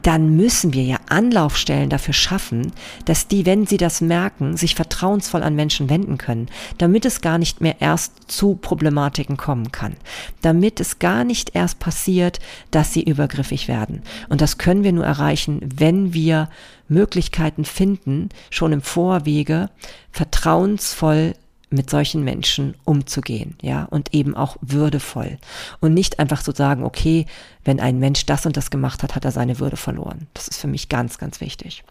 dann 0.02 0.36
müssen 0.36 0.72
wir 0.72 0.82
ja 0.82 0.96
Anlaufstellen 1.08 1.90
dafür 1.90 2.14
schaffen, 2.14 2.72
dass 3.04 3.28
die, 3.28 3.46
wenn 3.46 3.66
sie 3.66 3.76
das 3.76 4.00
merken, 4.00 4.56
sich 4.56 4.74
vertrauensvoll 4.74 5.42
an 5.42 5.54
Menschen 5.54 5.88
wenden 5.88 6.18
können, 6.18 6.48
damit 6.78 7.04
es 7.04 7.20
gar 7.20 7.38
nicht 7.38 7.60
mehr 7.60 7.76
erst 7.80 8.30
zu 8.30 8.54
Problematiken 8.54 9.36
kommen 9.36 9.72
kann, 9.72 9.96
damit 10.42 10.80
es 10.80 10.98
gar 10.98 11.24
nicht 11.24 11.54
erst 11.54 11.78
passiert, 11.78 12.40
dass 12.70 12.92
sie 12.92 13.02
übergriffig 13.02 13.68
werden. 13.68 14.02
Und 14.28 14.40
das 14.40 14.58
können 14.58 14.84
wir 14.84 14.92
nur 14.92 15.04
erreichen, 15.04 15.60
wenn 15.62 16.12
wir 16.12 16.48
Möglichkeiten 16.88 17.64
finden, 17.64 18.28
schon 18.50 18.72
im 18.72 18.82
Vorwege 18.82 19.70
vertrauensvoll 20.10 21.34
mit 21.68 21.90
solchen 21.90 22.22
Menschen 22.22 22.74
umzugehen, 22.84 23.56
ja, 23.60 23.84
und 23.84 24.14
eben 24.14 24.36
auch 24.36 24.56
würdevoll. 24.60 25.38
Und 25.80 25.94
nicht 25.94 26.20
einfach 26.20 26.40
so 26.40 26.52
sagen, 26.52 26.84
okay, 26.84 27.26
wenn 27.64 27.80
ein 27.80 27.98
Mensch 27.98 28.24
das 28.24 28.46
und 28.46 28.56
das 28.56 28.70
gemacht 28.70 29.02
hat, 29.02 29.16
hat 29.16 29.24
er 29.24 29.32
seine 29.32 29.58
Würde 29.58 29.76
verloren. 29.76 30.28
Das 30.34 30.46
ist 30.46 30.60
für 30.60 30.68
mich 30.68 30.88
ganz, 30.88 31.18
ganz 31.18 31.40
wichtig. 31.40 31.82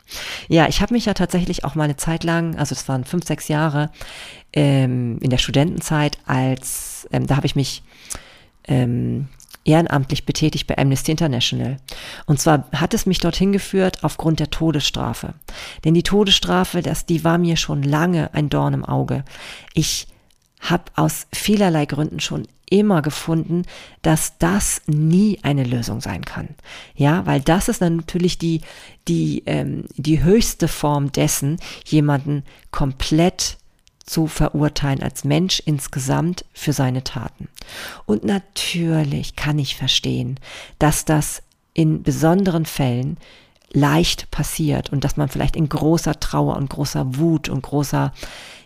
Ja, 0.48 0.68
ich 0.68 0.82
habe 0.82 0.94
mich 0.94 1.06
ja 1.06 1.14
tatsächlich 1.14 1.66
auch 1.66 1.76
mal 1.76 1.84
eine 1.84 1.98
Zeit 1.98 2.24
lang, 2.24 2.56
also 2.56 2.74
es 2.74 2.88
waren 2.88 3.04
fünf, 3.04 3.26
sechs 3.26 3.50
Jahre, 3.50 3.92
ähm, 4.54 5.20
in 5.22 5.30
der 5.30 5.40
Studentenzeit, 5.40 6.20
als, 6.26 7.08
ähm, 7.12 7.28
da 7.28 7.36
habe 7.36 7.46
ich 7.46 7.58
mich 7.58 7.84
ähm, 8.68 9.28
ehrenamtlich 9.66 10.26
betätigt 10.26 10.68
bei 10.68 10.78
Amnesty 10.78 11.12
International. 11.12 11.78
Und 12.26 12.40
zwar 12.40 12.70
hat 12.72 12.94
es 12.94 13.06
mich 13.06 13.20
dorthin 13.20 13.52
geführt 13.52 14.04
aufgrund 14.04 14.40
der 14.40 14.52
Todesstrafe. 14.52 15.34
Denn 15.84 15.94
die 15.94 16.04
Todesstrafe, 16.04 16.82
das, 16.82 17.06
die 17.06 17.24
war 17.24 17.38
mir 17.38 17.58
schon 17.58 17.84
lange 17.84 18.34
ein 18.34 18.50
Dorn 18.50 18.74
im 18.74 18.86
Auge. 18.86 19.26
Ich 19.74 20.08
habe 20.62 20.84
aus 20.96 21.28
vielerlei 21.34 21.86
Gründen 21.86 22.20
schon 22.20 22.48
immer 22.70 23.02
gefunden, 23.02 23.64
dass 24.02 24.38
das 24.40 24.82
nie 24.88 25.40
eine 25.44 25.64
Lösung 25.64 26.02
sein 26.02 26.26
kann. 26.26 26.50
Ja, 26.96 27.26
weil 27.26 27.42
das 27.42 27.70
ist 27.70 27.82
dann 27.82 27.98
natürlich 27.98 28.38
die, 28.38 28.62
die, 29.08 29.44
ähm, 29.46 29.86
die 29.96 30.24
höchste 30.24 30.68
Form 30.68 31.12
dessen, 31.12 31.60
jemanden 31.86 32.44
komplett 32.72 33.58
zu 34.06 34.28
verurteilen 34.28 35.02
als 35.02 35.24
Mensch 35.24 35.62
insgesamt 35.66 36.46
für 36.54 36.74
seine 36.74 37.04
Taten. 37.04 37.48
Und 38.06 38.24
natürlich 38.24 39.36
kann 39.36 39.58
ich 39.58 39.76
verstehen, 39.76 40.40
dass 40.80 41.06
das 41.06 41.42
in 41.74 42.04
besonderen 42.04 42.66
Fällen 42.66 43.18
leicht 43.72 44.32
passiert 44.32 44.92
und 44.92 45.04
dass 45.04 45.18
man 45.18 45.28
vielleicht 45.28 45.56
in 45.56 45.68
großer 45.68 46.20
Trauer 46.20 46.56
und 46.56 46.70
großer 46.70 47.18
Wut 47.18 47.50
und 47.50 47.62
großer 47.62 48.14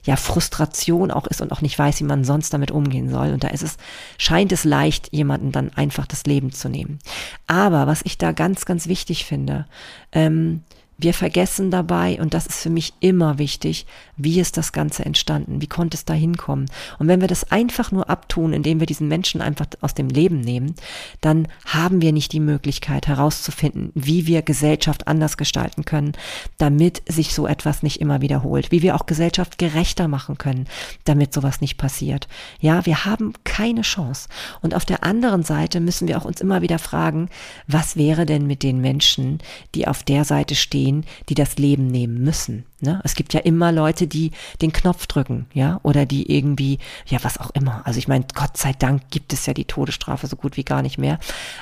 ja 0.04 0.16
Frustration 0.16 1.12
auch 1.12 1.28
ist 1.28 1.42
und 1.42 1.52
auch 1.52 1.62
nicht 1.62 1.78
weiß, 1.78 2.00
wie 2.00 2.06
man 2.06 2.24
sonst 2.24 2.54
damit 2.54 2.72
umgehen 2.72 3.10
soll. 3.10 3.34
Und 3.34 3.44
da 3.44 3.50
ist 3.50 3.64
es, 3.64 3.78
scheint 4.18 4.52
es 4.52 4.64
leicht, 4.64 5.12
jemanden 5.12 5.52
dann 5.52 5.74
einfach 5.74 6.06
das 6.06 6.24
Leben 6.24 6.52
zu 6.52 6.70
nehmen. 6.70 7.00
Aber 7.48 7.88
was 7.88 8.02
ich 8.04 8.18
da 8.18 8.32
ganz, 8.32 8.66
ganz 8.66 8.88
wichtig 8.88 9.26
finde, 9.26 9.66
ähm, 10.12 10.64
wir 11.02 11.14
vergessen 11.14 11.72
dabei, 11.72 12.20
und 12.22 12.34
das 12.34 12.46
ist 12.46 12.60
für 12.60 12.70
mich 12.70 12.94
immer 13.00 13.38
wichtig, 13.38 13.86
wie 14.18 14.40
ist 14.40 14.58
das 14.58 14.74
Ganze 14.74 15.06
entstanden? 15.06 15.62
Wie 15.62 15.68
konnte 15.68 15.96
es 15.96 16.04
da 16.04 16.14
hinkommen? 16.14 16.70
Und 16.98 17.08
wenn 17.08 17.22
wir 17.22 17.30
das 17.30 17.52
einfach 17.52 17.92
nur 17.92 18.10
abtun, 18.10 18.52
indem 18.52 18.82
wir 18.82 18.88
diesen 18.88 19.08
Menschen 19.08 19.42
einfach 19.42 19.68
aus 19.80 19.94
dem 19.94 20.10
Leben 20.10 20.42
nehmen, 20.42 20.76
dann 21.22 21.48
haben 21.66 22.02
wir 22.02 22.12
nicht 22.12 22.34
die 22.34 22.42
Möglichkeit 22.42 23.08
herauszufinden, 23.08 23.92
wie 23.96 24.28
wir 24.28 24.42
Gesellschaft 24.42 25.08
anders 25.08 25.38
gestalten 25.38 25.86
können, 25.86 26.12
damit 26.58 27.02
sich 27.10 27.34
so 27.34 27.48
etwas 27.48 27.82
nicht 27.82 28.02
immer 28.02 28.20
wiederholt, 28.20 28.72
wie 28.72 28.82
wir 28.82 28.96
auch 28.96 29.06
Gesellschaft 29.06 29.58
gerechter 29.58 30.10
machen 30.10 30.38
können, 30.38 30.68
damit 31.06 31.34
sowas 31.34 31.62
nicht 31.62 31.78
passiert. 31.78 32.28
Ja, 32.60 32.86
wir 32.86 33.06
haben 33.06 33.34
keine 33.46 33.82
Chance. 33.84 34.28
Und 34.62 34.76
auf 34.76 34.84
der 34.84 35.06
anderen 35.06 35.44
Seite 35.44 35.80
müssen 35.80 36.10
wir 36.10 36.18
auch 36.18 36.26
uns 36.26 36.42
immer 36.42 36.62
wieder 36.62 36.80
fragen, 36.80 37.30
was 37.68 37.96
wäre 37.96 38.26
denn 38.26 38.48
mit 38.48 38.64
den 38.64 38.82
Menschen, 38.82 39.40
die 39.76 39.88
auf 39.88 40.04
der 40.04 40.26
Seite 40.26 40.56
stehen, 40.56 40.89
stehen, 40.90 41.06
die 41.30 41.36
das 41.36 41.58
Leben 41.58 41.88
nehmen 41.88 42.24
müssen. 42.24 42.66
Ne? 42.82 43.02
Es 43.04 43.16
gibt 43.16 43.34
ja 43.34 43.40
immer 43.42 43.72
Leute, 43.72 44.08
die 44.08 44.32
den 44.62 44.74
Knopf 44.74 45.06
drücken, 45.08 45.46
ja, 45.54 45.80
oder 45.84 46.06
die 46.06 46.32
irgendwie, 46.36 46.80
ja, 47.08 47.20
was 47.24 47.38
auch 47.38 47.52
immer. 47.52 47.82
Also 47.86 48.00
ich 48.00 48.08
meine, 48.08 48.26
Gott 48.34 48.58
sei 48.58 48.74
Dank 48.74 49.10
gibt 49.12 49.34
es 49.34 49.46
ja 49.46 49.54
die 49.54 49.66
Todesstrafe 49.66 50.28
so 50.28 50.36
gut 50.36 50.58
wie 50.58 50.64
gar 50.64 50.82
nicht 50.82 50.98
mehr. 50.98 51.20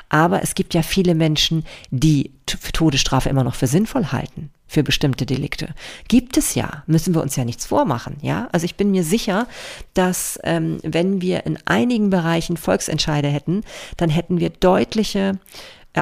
Aber 0.10 0.44
es 0.44 0.56
gibt 0.56 0.74
ja 0.74 0.82
viele 0.82 1.16
Menschen, 1.16 1.66
die 1.92 2.32
Todesstrafe 2.46 3.30
immer 3.30 3.44
noch 3.44 3.56
für 3.56 3.68
sinnvoll 3.68 4.08
halten 4.08 4.52
für 4.70 4.84
bestimmte 4.84 5.26
Delikte. 5.26 5.70
Gibt 6.10 6.36
es 6.36 6.54
ja, 6.54 6.84
müssen 6.88 7.16
wir 7.16 7.22
uns 7.22 7.38
ja 7.38 7.46
nichts 7.46 7.66
vormachen, 7.66 8.18
ja. 8.22 8.50
Also 8.52 8.66
ich 8.66 8.76
bin 8.76 8.92
mir 8.92 9.06
sicher, 9.06 9.48
dass 9.94 10.38
ähm, 10.44 10.80
wenn 10.84 11.22
wir 11.22 11.46
in 11.46 11.58
einigen 11.63 12.10
Bereichen 12.10 12.58
Volksentscheide 12.58 13.30
hätten, 13.30 13.62
dann 13.96 14.10
hätten 14.10 14.42
wir 14.42 14.50
deutliche 14.50 15.40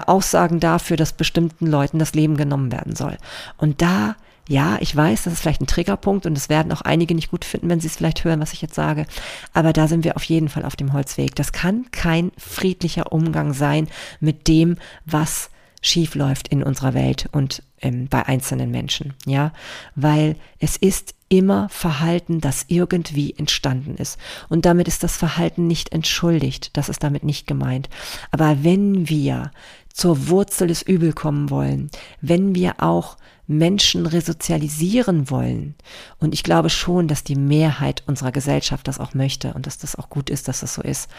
Aussagen 0.01 0.59
dafür, 0.59 0.97
dass 0.97 1.13
bestimmten 1.13 1.67
Leuten 1.67 1.99
das 1.99 2.13
Leben 2.13 2.37
genommen 2.37 2.71
werden 2.71 2.95
soll. 2.95 3.17
Und 3.57 3.81
da 3.81 4.15
ja, 4.47 4.77
ich 4.79 4.95
weiß, 4.95 5.23
das 5.23 5.33
ist 5.33 5.41
vielleicht 5.41 5.61
ein 5.61 5.67
Triggerpunkt 5.67 6.27
und 6.27 6.37
es 6.37 6.49
werden 6.49 6.71
auch 6.71 6.81
einige 6.81 7.15
nicht 7.15 7.31
gut 7.31 7.45
finden, 7.45 7.67
wenn 7.69 7.79
sie 7.79 7.87
es 7.87 7.95
vielleicht 7.95 8.23
hören, 8.23 8.39
was 8.39 8.53
ich 8.53 8.61
jetzt 8.61 8.75
sage. 8.75 9.07
Aber 9.53 9.73
da 9.73 9.87
sind 9.87 10.03
wir 10.03 10.15
auf 10.15 10.23
jeden 10.23 10.49
Fall 10.49 10.65
auf 10.65 10.75
dem 10.75 10.93
Holzweg. 10.93 11.35
Das 11.35 11.51
kann 11.51 11.85
kein 11.91 12.31
friedlicher 12.37 13.11
Umgang 13.11 13.53
sein 13.53 13.87
mit 14.19 14.47
dem, 14.47 14.77
was 15.05 15.49
schief 15.81 16.15
läuft 16.15 16.47
in 16.47 16.63
unserer 16.63 16.93
Welt 16.93 17.27
und 17.31 17.63
ähm, 17.81 18.07
bei 18.07 18.25
einzelnen 18.25 18.69
Menschen. 18.71 19.13
Ja, 19.25 19.51
weil 19.95 20.35
es 20.59 20.77
ist 20.77 21.14
immer 21.29 21.69
Verhalten, 21.69 22.39
das 22.39 22.65
irgendwie 22.67 23.33
entstanden 23.37 23.95
ist. 23.95 24.19
Und 24.49 24.65
damit 24.65 24.87
ist 24.87 25.03
das 25.03 25.17
Verhalten 25.17 25.67
nicht 25.67 25.91
entschuldigt. 25.91 26.69
Das 26.73 26.89
ist 26.89 27.03
damit 27.03 27.23
nicht 27.23 27.47
gemeint. 27.47 27.89
Aber 28.31 28.63
wenn 28.63 29.09
wir 29.09 29.51
zur 29.91 30.27
Wurzel 30.27 30.67
des 30.67 30.81
Übel 30.81 31.13
kommen 31.13 31.49
wollen, 31.49 31.89
wenn 32.21 32.53
wir 32.53 32.75
auch 32.83 33.17
Menschen 33.47 34.05
resozialisieren 34.05 35.29
wollen, 35.29 35.75
und 36.19 36.33
ich 36.33 36.43
glaube 36.43 36.69
schon, 36.69 37.07
dass 37.07 37.23
die 37.23 37.35
Mehrheit 37.35 38.03
unserer 38.05 38.31
Gesellschaft 38.31 38.87
das 38.87 38.99
auch 38.99 39.13
möchte 39.13 39.53
und 39.53 39.65
dass 39.65 39.77
das 39.77 39.95
auch 39.95 40.09
gut 40.09 40.29
ist, 40.29 40.47
dass 40.47 40.59
das 40.59 40.75
so 40.75 40.81
ist, 40.81 41.09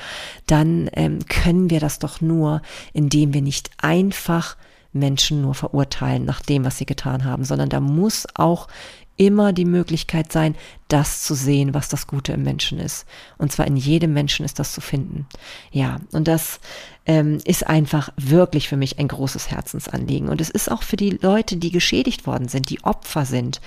dann 0.46 0.88
ähm, 0.92 1.20
können 1.28 1.70
wir 1.70 1.80
das 1.80 1.98
doch 1.98 2.20
nur, 2.20 2.62
indem 2.92 3.32
wir 3.32 3.42
nicht 3.42 3.70
einfach 3.78 4.56
Menschen 4.92 5.42
nur 5.42 5.54
verurteilen 5.54 6.24
nach 6.24 6.40
dem, 6.40 6.64
was 6.64 6.78
sie 6.78 6.86
getan 6.86 7.24
haben, 7.24 7.44
sondern 7.44 7.68
da 7.68 7.80
muss 7.80 8.26
auch 8.34 8.68
immer 9.16 9.52
die 9.52 9.64
Möglichkeit 9.64 10.30
sein, 10.30 10.54
das 10.88 11.22
zu 11.22 11.34
sehen, 11.34 11.74
was 11.74 11.88
das 11.88 12.06
Gute 12.06 12.32
im 12.32 12.42
Menschen 12.42 12.78
ist. 12.78 13.06
Und 13.38 13.50
zwar 13.50 13.66
in 13.66 13.76
jedem 13.76 14.12
Menschen 14.12 14.44
ist 14.44 14.58
das 14.58 14.72
zu 14.72 14.80
finden. 14.80 15.26
Ja, 15.70 15.98
und 16.12 16.28
das 16.28 16.60
ähm, 17.06 17.38
ist 17.44 17.66
einfach 17.66 18.10
wirklich 18.16 18.68
für 18.68 18.76
mich 18.76 18.98
ein 18.98 19.08
großes 19.08 19.50
Herzensanliegen. 19.50 20.28
Und 20.28 20.40
es 20.40 20.50
ist 20.50 20.70
auch 20.70 20.82
für 20.82 20.96
die 20.96 21.18
Leute, 21.22 21.56
die 21.56 21.70
geschädigt 21.70 22.26
worden 22.26 22.48
sind, 22.48 22.70
die 22.70 22.84
Opfer 22.84 23.24
sind, 23.24 23.60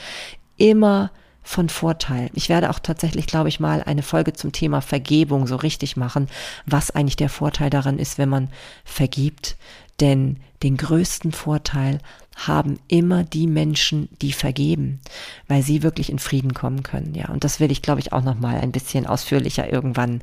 immer 0.58 1.12
von 1.42 1.70
Vorteil. 1.70 2.30
Ich 2.34 2.48
werde 2.48 2.70
auch 2.70 2.80
tatsächlich, 2.80 3.26
glaube 3.26 3.50
ich, 3.50 3.60
mal 3.60 3.82
eine 3.82 4.04
Folge 4.04 4.34
zum 4.34 4.52
Thema 4.52 4.82
Vergebung 4.82 5.48
so 5.48 5.56
richtig 5.56 5.98
machen, 5.98 6.28
was 6.68 6.92
eigentlich 6.92 7.16
der 7.16 7.30
Vorteil 7.30 7.72
daran 7.72 7.98
ist, 7.98 8.18
wenn 8.18 8.30
man 8.30 8.50
vergibt. 8.84 9.58
Denn 10.00 10.38
den 10.62 10.78
größten 10.78 11.32
Vorteil 11.32 12.00
haben 12.48 12.80
immer 12.88 13.24
die 13.24 13.48
Menschen, 13.48 14.10
die 14.22 14.34
vergeben, 14.34 15.00
weil 15.48 15.62
sie 15.62 15.84
wirklich 15.84 16.10
in 16.10 16.20
Frieden 16.20 16.54
kommen 16.54 16.84
können. 16.84 17.14
Ja, 17.16 17.30
und 17.30 17.44
das 17.44 17.60
will 17.60 17.72
ich, 17.72 17.82
glaube 17.82 18.00
ich, 18.00 18.14
auch 18.14 18.24
noch 18.24 18.40
mal 18.40 18.60
ein 18.60 18.72
bisschen 18.72 19.06
ausführlicher 19.06 19.72
irgendwann 19.72 20.22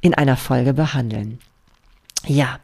in 0.00 0.14
einer 0.14 0.36
Folge 0.36 0.72
behandeln. 0.72 1.38
Ja, 2.30 2.60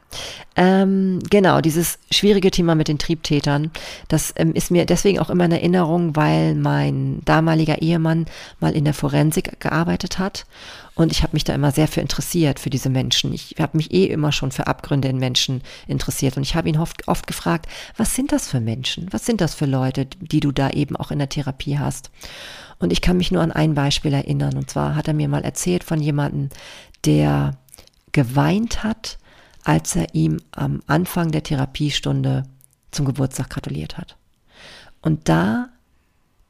ähm, 0.54 1.18
genau, 1.28 1.60
dieses 1.60 1.98
schwierige 2.12 2.52
Thema 2.52 2.76
mit 2.76 2.86
den 2.86 3.00
Triebtätern, 3.00 3.72
das 4.06 4.32
ähm, 4.36 4.54
ist 4.54 4.70
mir 4.70 4.86
deswegen 4.86 5.18
auch 5.18 5.28
immer 5.28 5.46
in 5.46 5.50
Erinnerung, 5.50 6.14
weil 6.14 6.54
mein 6.54 7.20
damaliger 7.24 7.82
Ehemann 7.82 8.26
mal 8.60 8.76
in 8.76 8.84
der 8.84 8.94
Forensik 8.94 9.58
gearbeitet 9.58 10.20
hat 10.20 10.46
und 10.94 11.10
ich 11.10 11.24
habe 11.24 11.32
mich 11.32 11.42
da 11.42 11.52
immer 11.52 11.72
sehr 11.72 11.88
für 11.88 12.00
interessiert, 12.00 12.60
für 12.60 12.70
diese 12.70 12.90
Menschen. 12.90 13.32
Ich 13.32 13.56
habe 13.58 13.76
mich 13.76 13.92
eh 13.92 14.04
immer 14.04 14.30
schon 14.30 14.52
für 14.52 14.68
Abgründe 14.68 15.08
in 15.08 15.18
Menschen 15.18 15.62
interessiert 15.88 16.36
und 16.36 16.44
ich 16.44 16.54
habe 16.54 16.68
ihn 16.68 16.78
oft, 16.78 17.08
oft 17.08 17.26
gefragt, 17.26 17.66
was 17.96 18.14
sind 18.14 18.30
das 18.30 18.48
für 18.48 18.60
Menschen? 18.60 19.08
Was 19.10 19.26
sind 19.26 19.40
das 19.40 19.56
für 19.56 19.66
Leute, 19.66 20.06
die 20.06 20.38
du 20.38 20.52
da 20.52 20.70
eben 20.70 20.94
auch 20.94 21.10
in 21.10 21.18
der 21.18 21.28
Therapie 21.28 21.76
hast? 21.76 22.12
Und 22.78 22.92
ich 22.92 23.00
kann 23.00 23.16
mich 23.16 23.32
nur 23.32 23.42
an 23.42 23.50
ein 23.50 23.74
Beispiel 23.74 24.12
erinnern 24.12 24.56
und 24.56 24.70
zwar 24.70 24.94
hat 24.94 25.08
er 25.08 25.14
mir 25.14 25.26
mal 25.26 25.42
erzählt 25.42 25.82
von 25.82 26.00
jemandem, 26.00 26.50
der 27.04 27.56
geweint 28.12 28.84
hat, 28.84 29.18
als 29.66 29.96
er 29.96 30.14
ihm 30.14 30.38
am 30.52 30.80
Anfang 30.86 31.32
der 31.32 31.42
Therapiestunde 31.42 32.44
zum 32.92 33.04
Geburtstag 33.04 33.50
gratuliert 33.50 33.98
hat. 33.98 34.16
Und 35.02 35.28
da 35.28 35.70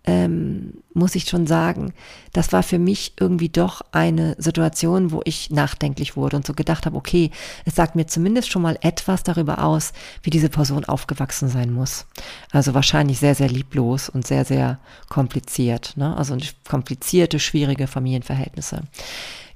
ähm, 0.05 0.75
muss 0.93 1.15
ich 1.15 1.25
schon 1.25 1.47
sagen, 1.47 1.95
das 2.35 2.53
war 2.53 2.63
für 2.63 2.79
mich 2.79 3.15
irgendwie 3.19 3.49
doch 3.49 3.81
eine 3.91 4.37
Situation, 4.37 5.13
wo 5.13 5.23
ich 5.25 5.49
nachdenklich 5.49 6.15
wurde 6.15 6.37
und 6.37 6.47
so 6.47 6.53
gedacht 6.53 6.85
habe, 6.85 6.95
okay, 6.95 7.31
es 7.65 7.75
sagt 7.75 7.97
mir 7.97 8.07
zumindest 8.07 8.51
schon 8.51 8.61
mal 8.61 8.77
etwas 8.83 9.23
darüber 9.23 9.65
aus, 9.65 9.95
wie 10.23 10.31
diese 10.31 10.51
Person 10.51 10.85
aufgewachsen 10.85 11.49
sein 11.49 11.73
muss. 11.73 12.05
Also 12.53 12.75
wahrscheinlich 12.75 13.19
sehr, 13.19 13.35
sehr 13.35 13.49
lieblos 13.49 14.11
und 14.11 14.27
sehr, 14.27 14.45
sehr 14.45 14.79
kompliziert. 15.09 15.97
Ne? 15.97 16.15
Also 16.15 16.37
komplizierte, 16.69 17.41
schwierige 17.41 17.87
Familienverhältnisse. 17.87 18.83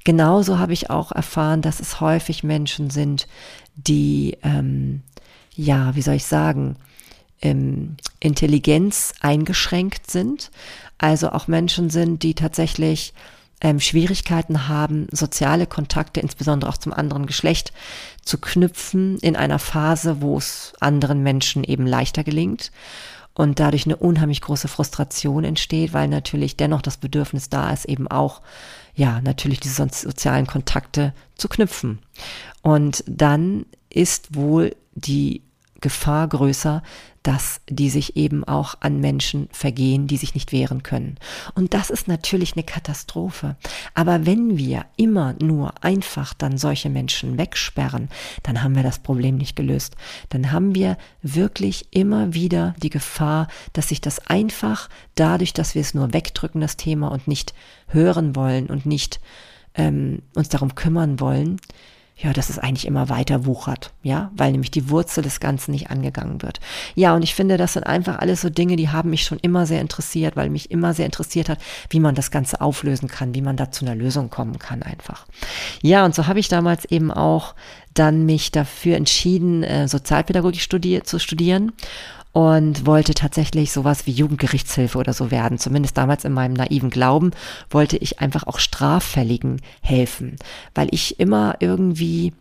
Genauso 0.05 0.59
habe 0.59 0.73
ich 0.73 0.91
auch 0.91 1.13
erfahren, 1.13 1.63
dass 1.63 1.81
es 1.81 2.01
häufig 2.01 2.43
Menschen 2.43 2.91
sind, 2.91 3.29
die, 3.77 4.39
ähm, 4.43 5.03
ja, 5.55 5.95
wie 5.95 6.03
soll 6.03 6.15
ich 6.15 6.27
sagen, 6.27 6.77
ähm, 7.43 7.97
Intelligenz 8.19 9.13
eingeschränkt 9.21 10.11
sind. 10.11 10.51
Also 10.99 11.31
auch 11.31 11.49
Menschen 11.49 11.91
sind, 11.91 12.23
die 12.23 12.35
tatsächlich 12.35 13.15
ähm, 13.61 13.81
Schwierigkeiten 13.81 14.69
haben, 14.69 15.07
soziale 15.13 15.67
Kontakte, 15.67 16.21
insbesondere 16.21 16.71
auch 16.71 16.79
zum 16.79 16.93
anderen 16.93 17.27
Geschlecht, 17.27 17.73
zu 18.23 18.39
knüpfen 18.39 19.19
in 19.19 19.37
einer 19.37 19.59
Phase, 19.59 20.21
wo 20.21 20.39
es 20.39 20.73
anderen 20.81 21.23
Menschen 21.23 21.65
eben 21.65 21.87
leichter 21.87 22.25
gelingt 22.25 22.73
und 23.35 23.61
dadurch 23.61 23.87
eine 23.87 23.97
unheimlich 23.97 24.41
große 24.41 24.69
Frustration 24.69 25.45
entsteht, 25.45 25.93
weil 25.93 26.09
natürlich 26.09 26.57
dennoch 26.57 26.83
das 26.83 26.97
Bedürfnis 26.97 27.49
da 27.49 27.71
ist, 27.71 27.85
eben 27.85 28.09
auch 28.09 28.41
ja, 28.95 29.21
natürlich 29.21 29.61
diese 29.61 29.87
sozialen 29.91 30.47
Kontakte 30.47 31.15
zu 31.37 31.49
knüpfen. 31.49 32.01
Und 32.63 33.05
dann 33.07 33.67
ist 33.89 34.35
wohl 34.35 34.77
die 34.95 35.43
Gefahr 35.81 36.29
größer, 36.29 36.83
dass 37.23 37.61
die 37.69 37.91
sich 37.91 38.17
eben 38.17 38.45
auch 38.45 38.77
an 38.81 39.01
Menschen 39.01 39.49
vergehen, 39.53 40.07
die 40.07 40.17
sich 40.17 40.35
nicht 40.35 40.53
wehren 40.53 40.83
können. 40.83 41.17
Und 41.55 41.75
das 41.75 41.91
ist 41.91 42.09
natürlich 42.09 42.55
eine 42.55 42.63
Katastrophe. 42.63 43.57
Aber 43.95 44.25
wenn 44.25 44.57
wir 44.57 44.87
immer 44.97 45.35
nur 45.41 45.75
einfach 45.85 46.33
dann 46.33 46.57
solche 46.57 46.89
Menschen 46.89 47.37
wegsperren, 47.37 48.09
dann 48.43 48.63
haben 48.63 48.75
wir 48.75 48.83
das 48.83 49.01
Problem 49.01 49.37
nicht 49.37 49.55
gelöst. 49.55 49.97
Dann 50.31 50.51
haben 50.51 50.75
wir 50.75 50.97
wirklich 51.21 51.89
immer 51.91 52.33
wieder 52.33 52.75
die 52.83 52.91
Gefahr, 52.91 53.49
dass 53.75 53.89
sich 53.89 54.01
das 54.01 54.27
einfach 54.27 54.89
dadurch, 55.15 55.53
dass 55.53 55.75
wir 55.75 55.83
es 55.83 55.95
nur 55.95 56.15
wegdrücken, 56.15 56.61
das 56.61 56.79
Thema 56.79 57.09
und 57.09 57.29
nicht 57.29 57.53
hören 57.89 58.35
wollen 58.35 58.69
und 58.69 58.87
nicht 58.87 59.21
ähm, 59.75 60.23
uns 60.35 60.49
darum 60.49 60.75
kümmern 60.75 61.21
wollen, 61.21 61.61
ja, 62.23 62.35
dass 62.35 62.51
es 62.51 62.59
eigentlich 62.59 62.87
immer 62.87 63.09
weiter 63.09 63.47
wuchert, 63.47 63.93
ja, 64.03 64.31
weil 64.37 64.53
nämlich 64.53 64.71
die 64.71 64.91
Wurzel 64.91 65.23
des 65.23 65.41
Ganzen 65.41 65.71
nicht 65.71 65.91
angegangen 65.91 66.43
wird. 66.43 66.61
Ja, 66.95 67.15
und 67.15 67.23
ich 67.23 67.35
finde, 67.35 67.57
das 67.57 67.73
sind 67.73 67.85
einfach 67.85 68.19
alles 68.19 68.43
so 68.43 68.51
Dinge, 68.51 68.77
die 68.77 68.91
haben 68.91 69.11
mich 69.11 69.25
schon 69.25 69.39
immer 69.39 69.65
sehr 69.65 69.81
interessiert, 69.81 70.37
weil 70.37 70.51
mich 70.51 70.71
immer 70.71 70.93
sehr 70.93 71.07
interessiert 71.07 71.49
hat, 71.49 71.59
wie 71.89 72.01
man 72.01 72.15
das 72.15 72.31
Ganze 72.31 72.61
auflösen 72.61 73.09
kann, 73.09 73.35
wie 73.35 73.41
man 73.41 73.57
da 73.57 73.71
zu 73.71 73.87
einer 73.87 73.95
Lösung 73.95 74.29
kommen 74.29 74.59
kann 74.59 74.83
einfach. 74.83 75.27
Ja, 75.83 76.05
und 76.05 76.15
so 76.15 76.27
habe 76.27 76.41
ich 76.41 76.49
damals 76.49 76.85
eben 76.85 77.11
auch 77.11 77.55
dann 77.95 78.27
mich 78.27 78.53
dafür 78.53 78.97
entschieden, 78.97 79.63
äh, 79.63 79.89
Sozialpädagogik 79.89 80.61
studi 80.61 81.03
zu 81.03 81.19
studieren 81.19 81.73
und 82.33 82.87
wollte 82.87 83.15
tatsächlich 83.15 83.73
sowas 83.73 84.07
wie 84.07 84.13
Jugendgerichtshilfe 84.13 84.99
oder 84.99 85.13
so 85.13 85.31
werden. 85.31 85.59
Zumindest 85.59 85.97
damals 85.97 86.25
in 86.25 86.33
meinem 86.33 86.55
naiven 86.55 86.91
Glauben 86.91 87.33
wollte 87.71 87.97
ich 87.97 88.21
einfach 88.21 88.47
auch 88.47 88.59
Straffälligen 88.59 89.61
helfen, 89.81 90.37
weil 90.75 90.89
ich 90.93 91.19
immer 91.19 91.57
irgendwie 91.61 92.33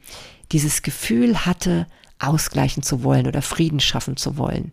dieses 0.52 0.82
Gefühl 0.82 1.46
hatte, 1.46 1.88
ausgleichen 2.20 2.84
zu 2.84 3.04
wollen 3.04 3.28
oder 3.28 3.42
Frieden 3.42 3.80
schaffen 3.80 4.18
zu 4.18 4.38
wollen. 4.38 4.72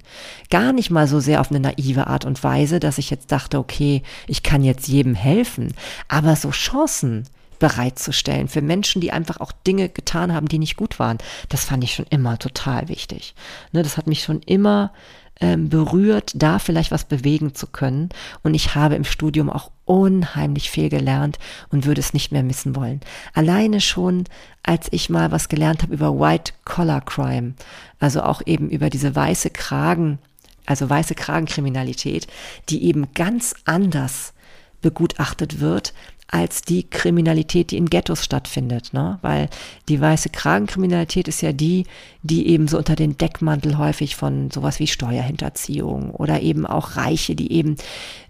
Gar 0.50 0.72
nicht 0.72 0.90
mal 0.90 1.06
so 1.06 1.20
sehr 1.20 1.40
auf 1.40 1.50
eine 1.50 1.60
naive 1.60 2.08
Art 2.08 2.24
und 2.24 2.42
Weise, 2.42 2.80
dass 2.80 2.98
ich 2.98 3.08
jetzt 3.08 3.30
dachte, 3.30 3.58
okay, 3.58 4.02
ich 4.26 4.42
kann 4.42 4.64
jetzt 4.64 4.88
jedem 4.88 5.14
helfen, 5.14 5.72
aber 6.08 6.34
so 6.34 6.50
Chancen 6.50 7.24
bereitzustellen 7.58 8.48
für 8.48 8.62
Menschen, 8.62 9.00
die 9.00 9.12
einfach 9.12 9.40
auch 9.40 9.52
Dinge 9.52 9.88
getan 9.88 10.32
haben, 10.32 10.48
die 10.48 10.58
nicht 10.58 10.76
gut 10.76 10.98
waren. 10.98 11.18
Das 11.48 11.64
fand 11.64 11.84
ich 11.84 11.94
schon 11.94 12.06
immer 12.10 12.38
total 12.38 12.88
wichtig. 12.88 13.34
Ne, 13.72 13.82
das 13.82 13.96
hat 13.96 14.06
mich 14.06 14.22
schon 14.22 14.40
immer 14.42 14.92
ähm, 15.40 15.68
berührt, 15.68 16.32
da 16.34 16.58
vielleicht 16.58 16.90
was 16.90 17.04
bewegen 17.04 17.54
zu 17.54 17.66
können. 17.66 18.08
Und 18.42 18.54
ich 18.54 18.74
habe 18.74 18.94
im 18.94 19.04
Studium 19.04 19.50
auch 19.50 19.70
unheimlich 19.84 20.70
viel 20.70 20.88
gelernt 20.88 21.38
und 21.68 21.84
würde 21.84 22.00
es 22.00 22.14
nicht 22.14 22.32
mehr 22.32 22.42
missen 22.42 22.74
wollen. 22.74 23.00
Alleine 23.34 23.80
schon, 23.80 24.24
als 24.62 24.88
ich 24.90 25.10
mal 25.10 25.30
was 25.32 25.48
gelernt 25.48 25.82
habe 25.82 25.94
über 25.94 26.18
White 26.18 26.52
Collar 26.64 27.02
Crime, 27.02 27.54
also 28.00 28.22
auch 28.22 28.42
eben 28.46 28.70
über 28.70 28.90
diese 28.90 29.14
weiße 29.14 29.50
Kragen, 29.50 30.18
also 30.64 30.88
weiße 30.88 31.14
Kragenkriminalität, 31.14 32.26
die 32.68 32.84
eben 32.84 33.12
ganz 33.12 33.54
anders 33.64 34.32
begutachtet 34.80 35.60
wird 35.60 35.92
als 36.28 36.62
die 36.62 36.88
Kriminalität, 36.88 37.70
die 37.70 37.76
in 37.76 37.88
Ghettos 37.88 38.24
stattfindet, 38.24 38.92
ne? 38.92 39.18
Weil 39.22 39.48
die 39.88 40.00
weiße 40.00 40.30
Kragenkriminalität 40.30 41.28
ist 41.28 41.40
ja 41.40 41.52
die, 41.52 41.86
die 42.22 42.48
eben 42.48 42.66
so 42.66 42.78
unter 42.78 42.96
den 42.96 43.16
Deckmantel 43.16 43.78
häufig 43.78 44.16
von 44.16 44.50
sowas 44.50 44.80
wie 44.80 44.88
Steuerhinterziehung 44.88 46.10
oder 46.10 46.42
eben 46.42 46.66
auch 46.66 46.96
Reiche, 46.96 47.36
die 47.36 47.52
eben 47.52 47.76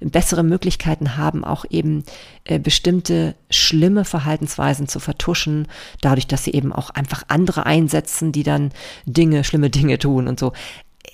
bessere 0.00 0.42
Möglichkeiten 0.42 1.16
haben, 1.16 1.42
auch 1.44 1.64
eben 1.70 2.04
äh, 2.44 2.58
bestimmte 2.58 3.34
schlimme 3.48 4.04
Verhaltensweisen 4.04 4.88
zu 4.88 5.00
vertuschen, 5.00 5.66
dadurch, 6.02 6.26
dass 6.26 6.44
sie 6.44 6.52
eben 6.52 6.72
auch 6.72 6.90
einfach 6.90 7.22
andere 7.28 7.64
einsetzen, 7.64 8.30
die 8.30 8.42
dann 8.42 8.72
Dinge, 9.06 9.42
schlimme 9.42 9.70
Dinge 9.70 9.98
tun 9.98 10.28
und 10.28 10.38
so 10.38 10.52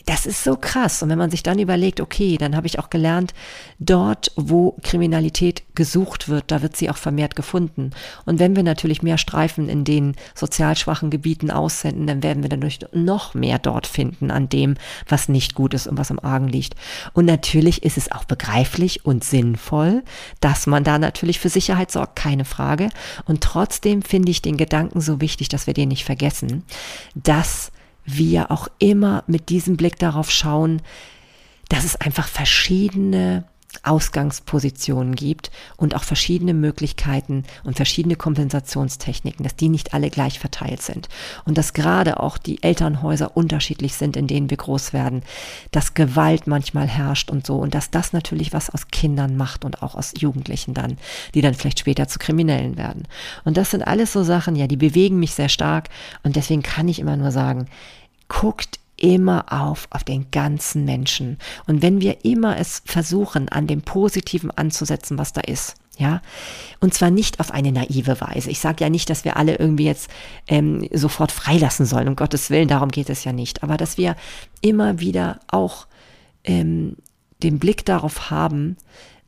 das 0.07 0.27
ist 0.27 0.43
so 0.43 0.57
krass. 0.57 1.03
Und 1.03 1.09
wenn 1.09 1.19
man 1.19 1.31
sich 1.31 1.43
dann 1.43 1.59
überlegt, 1.59 2.01
okay, 2.01 2.37
dann 2.37 2.57
habe 2.57 2.67
ich 2.67 2.79
auch 2.79 2.91
gelernt, 2.91 3.35
dort, 3.79 4.33
wo 4.37 4.77
Kriminalität 4.83 5.62
gesucht 5.75 6.29
wird, 6.29 6.51
da 6.51 6.62
wird 6.62 6.77
sie 6.77 6.91
auch 6.91 6.97
vermehrt 6.97 7.37
gefunden. 7.37 7.91
Und 8.25 8.38
wenn 8.38 8.57
wir 8.57 8.62
natürlich 8.62 9.03
mehr 9.03 9.19
Streifen 9.19 9.69
in 9.69 9.85
den 9.85 10.17
sozial 10.35 10.77
schwachen 10.77 11.11
Gebieten 11.11 11.51
aussenden, 11.51 12.07
dann 12.07 12.23
werden 12.23 12.43
wir 12.43 12.51
dadurch 12.51 12.81
noch 12.93 13.35
mehr 13.35 13.59
dort 13.59 13.87
finden 13.87 14.31
an 14.31 14.49
dem, 14.49 14.75
was 15.09 15.29
nicht 15.29 15.55
gut 15.55 15.75
ist 15.75 15.87
und 15.87 15.99
was 15.99 16.11
am 16.11 16.19
Argen 16.19 16.49
liegt. 16.49 16.75
Und 17.12 17.25
natürlich 17.25 17.83
ist 17.83 17.97
es 17.97 18.11
auch 18.11 18.25
begreiflich 18.25 19.05
und 19.05 19.25
sinnvoll, 19.25 20.03
dass 20.41 20.67
man 20.67 20.85
da 20.85 20.99
natürlich 20.99 21.38
für 21.38 21.49
Sicherheit 21.49 21.91
sorgt, 21.91 22.17
keine 22.17 22.45
Frage. 22.45 22.91
Und 23.25 23.43
trotzdem 23.43 24.03
finde 24.03 24.31
ich 24.31 24.43
den 24.43 24.57
Gedanken 24.57 25.01
so 25.01 25.21
wichtig, 25.21 25.49
dass 25.49 25.67
wir 25.67 25.75
den 25.75 25.88
nicht 25.88 26.05
vergessen, 26.05 26.65
dass 27.15 27.73
wir 28.05 28.51
auch 28.51 28.69
immer 28.79 29.25
mit 29.27 29.49
diesem 29.49 29.77
Blick 29.77 29.99
darauf 29.99 30.31
schauen, 30.31 30.83
dass 31.69 31.85
es 31.85 31.97
einfach 31.97 32.29
verschiedene 32.29 33.45
Ausgangspositionen 33.85 35.14
gibt 35.14 35.50
und 35.76 35.94
auch 35.94 36.04
verschiedene 36.04 36.54
Möglichkeiten 36.54 37.44
und 37.64 37.76
verschiedene 37.76 38.16
Kompensationstechniken, 38.16 39.42
dass 39.42 39.56
die 39.56 39.68
nicht 39.68 39.94
alle 39.94 40.11
gleich 40.11 40.38
verteilt 40.38 40.82
sind. 40.82 41.08
Und 41.44 41.58
dass 41.58 41.72
gerade 41.72 42.20
auch 42.20 42.38
die 42.38 42.62
Elternhäuser 42.62 43.37
unterschiedlich 43.37 43.94
sind, 43.94 44.16
in 44.16 44.26
denen 44.26 44.50
wir 44.50 44.56
groß 44.56 44.92
werden, 44.92 45.22
dass 45.70 45.94
Gewalt 45.94 46.46
manchmal 46.46 46.87
herrscht 46.87 47.30
und 47.30 47.46
so. 47.46 47.56
Und 47.56 47.74
dass 47.74 47.90
das 47.90 48.12
natürlich 48.12 48.52
was 48.52 48.70
aus 48.70 48.88
Kindern 48.88 49.37
macht 49.37 49.64
und 49.64 49.82
auch 49.82 49.94
aus 49.94 50.12
Jugendlichen 50.18 50.74
dann, 50.74 50.98
die 51.35 51.40
dann 51.40 51.54
vielleicht 51.54 51.80
später 51.80 52.08
zu 52.08 52.18
Kriminellen 52.18 52.76
werden. 52.76 53.04
Und 53.44 53.56
das 53.56 53.70
sind 53.70 53.82
alles 53.82 54.12
so 54.12 54.22
Sachen, 54.22 54.56
ja, 54.56 54.66
die 54.66 54.76
bewegen 54.76 55.18
mich 55.18 55.35
sehr 55.35 55.48
stark. 55.48 55.88
Und 56.22 56.37
deswegen 56.37 56.62
kann 56.62 56.88
ich 56.88 56.98
immer 56.98 57.16
nur 57.16 57.30
sagen, 57.30 57.66
guckt 58.28 58.78
immer 59.03 59.47
auf, 59.53 59.88
auf 59.91 60.05
den 60.05 60.31
ganzen 60.31 60.85
Menschen. 60.85 61.37
Und 61.67 61.83
wenn 61.83 62.01
wir 62.01 62.25
immer 62.25 62.57
es 62.57 62.83
versuchen, 62.87 63.49
an 63.49 63.67
dem 63.67 63.83
Positiven 63.83 64.51
anzusetzen, 64.53 65.19
was 65.19 65.33
da 65.33 65.41
ist, 65.41 65.75
ja, 65.99 66.23
und 66.81 66.95
zwar 66.95 67.11
nicht 67.11 67.38
auf 67.38 67.51
eine 67.51 67.71
naive 67.71 68.21
Weise. 68.21 68.51
Ich 68.51 68.61
sage 68.61 68.85
ja 68.85 68.91
nicht, 68.91 69.11
dass 69.11 69.25
wir 69.25 69.37
alle 69.37 69.57
irgendwie 69.57 69.85
jetzt 69.85 70.09
ähm, 70.47 70.88
sofort 70.93 71.33
freilassen 71.33 71.85
sollen, 71.85 72.09
um 72.09 72.17
Gottes 72.17 72.49
Willen, 72.49 72.69
darum 72.69 72.91
geht 72.91 73.11
es 73.11 73.25
ja 73.25 73.33
nicht. 73.33 73.62
Aber 73.62 73.77
dass 73.77 73.99
wir 73.99 74.17
immer 74.62 75.01
wieder 75.01 75.41
auch 75.49 75.87
ähm, 76.45 76.97
den 77.43 77.59
Blick 77.59 77.85
darauf 77.85 78.31
haben, 78.31 78.77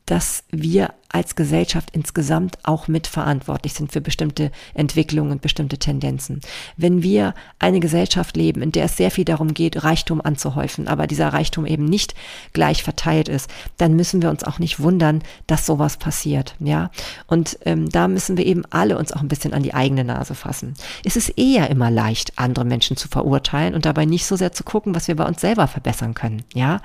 dass 0.05 0.43
wir 0.51 0.93
als 1.09 1.35
Gesellschaft 1.35 1.89
insgesamt 1.93 2.57
auch 2.63 2.87
mitverantwortlich 2.87 3.73
sind 3.73 3.91
für 3.91 4.01
bestimmte 4.01 4.51
Entwicklungen 4.73 5.31
und 5.31 5.41
bestimmte 5.41 5.77
Tendenzen. 5.77 6.41
Wenn 6.77 7.03
wir 7.03 7.33
eine 7.59 7.79
Gesellschaft 7.79 8.35
leben, 8.35 8.61
in 8.61 8.71
der 8.71 8.85
es 8.85 8.97
sehr 8.97 9.11
viel 9.11 9.25
darum 9.25 9.53
geht, 9.53 9.83
Reichtum 9.83 10.19
anzuhäufen, 10.21 10.87
aber 10.87 11.07
dieser 11.07 11.29
Reichtum 11.29 11.65
eben 11.65 11.85
nicht 11.85 12.15
gleich 12.53 12.83
verteilt 12.83 13.29
ist, 13.29 13.49
dann 13.77 13.95
müssen 13.95 14.21
wir 14.21 14.29
uns 14.29 14.43
auch 14.43 14.59
nicht 14.59 14.79
wundern, 14.79 15.21
dass 15.47 15.65
sowas 15.65 15.97
passiert, 15.97 16.55
ja. 16.59 16.91
Und 17.27 17.57
ähm, 17.65 17.89
da 17.89 18.07
müssen 18.07 18.37
wir 18.37 18.45
eben 18.45 18.63
alle 18.69 18.97
uns 18.97 19.11
auch 19.11 19.21
ein 19.21 19.27
bisschen 19.27 19.53
an 19.53 19.63
die 19.63 19.73
eigene 19.73 20.03
Nase 20.03 20.35
fassen. 20.35 20.73
Es 21.03 21.15
ist 21.15 21.29
eher 21.37 21.69
immer 21.69 21.91
leicht, 21.91 22.33
andere 22.37 22.65
Menschen 22.65 22.97
zu 22.97 23.07
verurteilen 23.07 23.73
und 23.73 23.85
dabei 23.85 24.05
nicht 24.05 24.25
so 24.25 24.35
sehr 24.35 24.51
zu 24.51 24.63
gucken, 24.63 24.95
was 24.95 25.07
wir 25.07 25.15
bei 25.15 25.25
uns 25.25 25.39
selber 25.39 25.67
verbessern 25.67 26.13
können, 26.13 26.43
ja. 26.53 26.81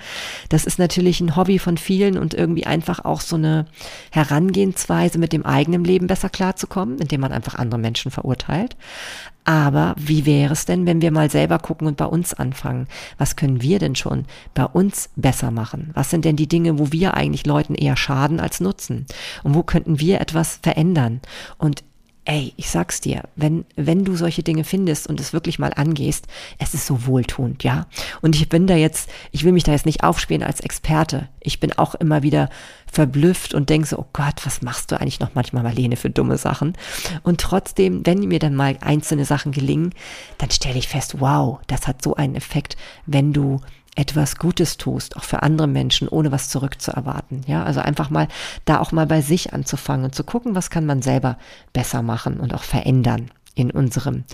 Das 0.48 0.64
ist 0.64 0.78
natürlich 0.78 1.20
ein 1.20 1.36
Hobby 1.36 1.58
von 1.58 1.78
vielen 1.78 2.18
und 2.18 2.34
irgendwie 2.34 2.66
einfach 2.66 3.04
auch 3.04 3.20
so 3.20 3.36
eine 3.36 3.66
Herangehensweise, 4.10 5.18
mit 5.18 5.32
dem 5.32 5.46
eigenen 5.46 5.84
Leben 5.84 6.06
besser 6.06 6.28
klarzukommen, 6.28 6.98
indem 6.98 7.20
man 7.20 7.32
einfach 7.32 7.54
andere 7.54 7.80
Menschen 7.80 8.10
verurteilt. 8.10 8.76
Aber 9.44 9.94
wie 9.96 10.26
wäre 10.26 10.52
es 10.52 10.66
denn, 10.66 10.86
wenn 10.86 11.00
wir 11.00 11.10
mal 11.10 11.30
selber 11.30 11.58
gucken 11.58 11.86
und 11.88 11.96
bei 11.96 12.04
uns 12.04 12.34
anfangen? 12.34 12.86
Was 13.18 13.36
können 13.36 13.62
wir 13.62 13.78
denn 13.78 13.96
schon 13.96 14.26
bei 14.54 14.64
uns 14.64 15.10
besser 15.16 15.50
machen? 15.50 15.90
Was 15.94 16.10
sind 16.10 16.24
denn 16.24 16.36
die 16.36 16.48
Dinge, 16.48 16.78
wo 16.78 16.92
wir 16.92 17.14
eigentlich 17.14 17.46
Leuten 17.46 17.74
eher 17.74 17.96
schaden 17.96 18.38
als 18.38 18.60
nutzen? 18.60 19.06
Und 19.42 19.54
wo 19.54 19.62
könnten 19.62 19.98
wir 19.98 20.20
etwas 20.20 20.60
verändern? 20.62 21.20
Und 21.56 21.82
ey, 22.24 22.52
ich 22.56 22.70
sag's 22.70 23.00
dir, 23.00 23.22
wenn, 23.34 23.64
wenn 23.76 24.04
du 24.04 24.14
solche 24.14 24.42
Dinge 24.42 24.64
findest 24.64 25.06
und 25.06 25.20
es 25.20 25.32
wirklich 25.32 25.58
mal 25.58 25.72
angehst, 25.74 26.26
es 26.58 26.74
ist 26.74 26.86
so 26.86 27.06
wohltuend, 27.06 27.64
ja. 27.64 27.86
Und 28.20 28.36
ich 28.36 28.48
bin 28.48 28.66
da 28.66 28.74
jetzt, 28.74 29.10
ich 29.32 29.44
will 29.44 29.52
mich 29.52 29.64
da 29.64 29.72
jetzt 29.72 29.86
nicht 29.86 30.04
aufspielen 30.04 30.42
als 30.42 30.60
Experte. 30.60 31.28
Ich 31.40 31.60
bin 31.60 31.72
auch 31.72 31.94
immer 31.94 32.22
wieder 32.22 32.50
verblüfft 32.86 33.54
und 33.54 33.70
denke 33.70 33.88
so, 33.88 33.98
oh 33.98 34.06
Gott, 34.12 34.44
was 34.44 34.62
machst 34.62 34.92
du 34.92 35.00
eigentlich 35.00 35.20
noch 35.20 35.34
manchmal, 35.34 35.62
Marlene, 35.62 35.96
für 35.96 36.10
dumme 36.10 36.36
Sachen? 36.36 36.74
Und 37.22 37.40
trotzdem, 37.40 38.04
wenn 38.04 38.20
mir 38.20 38.38
dann 38.38 38.54
mal 38.54 38.76
einzelne 38.80 39.24
Sachen 39.24 39.52
gelingen, 39.52 39.94
dann 40.38 40.50
stelle 40.50 40.78
ich 40.78 40.88
fest, 40.88 41.20
wow, 41.20 41.58
das 41.68 41.86
hat 41.86 42.02
so 42.02 42.14
einen 42.16 42.34
Effekt, 42.34 42.76
wenn 43.06 43.32
du 43.32 43.60
etwas 43.96 44.36
Gutes 44.36 44.76
tust, 44.76 45.16
auch 45.16 45.24
für 45.24 45.42
andere 45.42 45.66
Menschen, 45.66 46.08
ohne 46.08 46.32
was 46.32 46.48
zurückzuerwarten. 46.48 47.42
Ja, 47.46 47.64
also 47.64 47.80
einfach 47.80 48.10
mal 48.10 48.28
da 48.64 48.80
auch 48.80 48.92
mal 48.92 49.06
bei 49.06 49.20
sich 49.20 49.52
anzufangen 49.52 50.04
und 50.04 50.14
zu 50.14 50.24
gucken, 50.24 50.54
was 50.54 50.70
kann 50.70 50.86
man 50.86 51.02
selber 51.02 51.38
besser 51.72 52.02
machen 52.02 52.38
und 52.38 52.54
auch 52.54 52.62
verändern 52.62 53.30
in 53.54 53.70
unserem, 53.70 54.24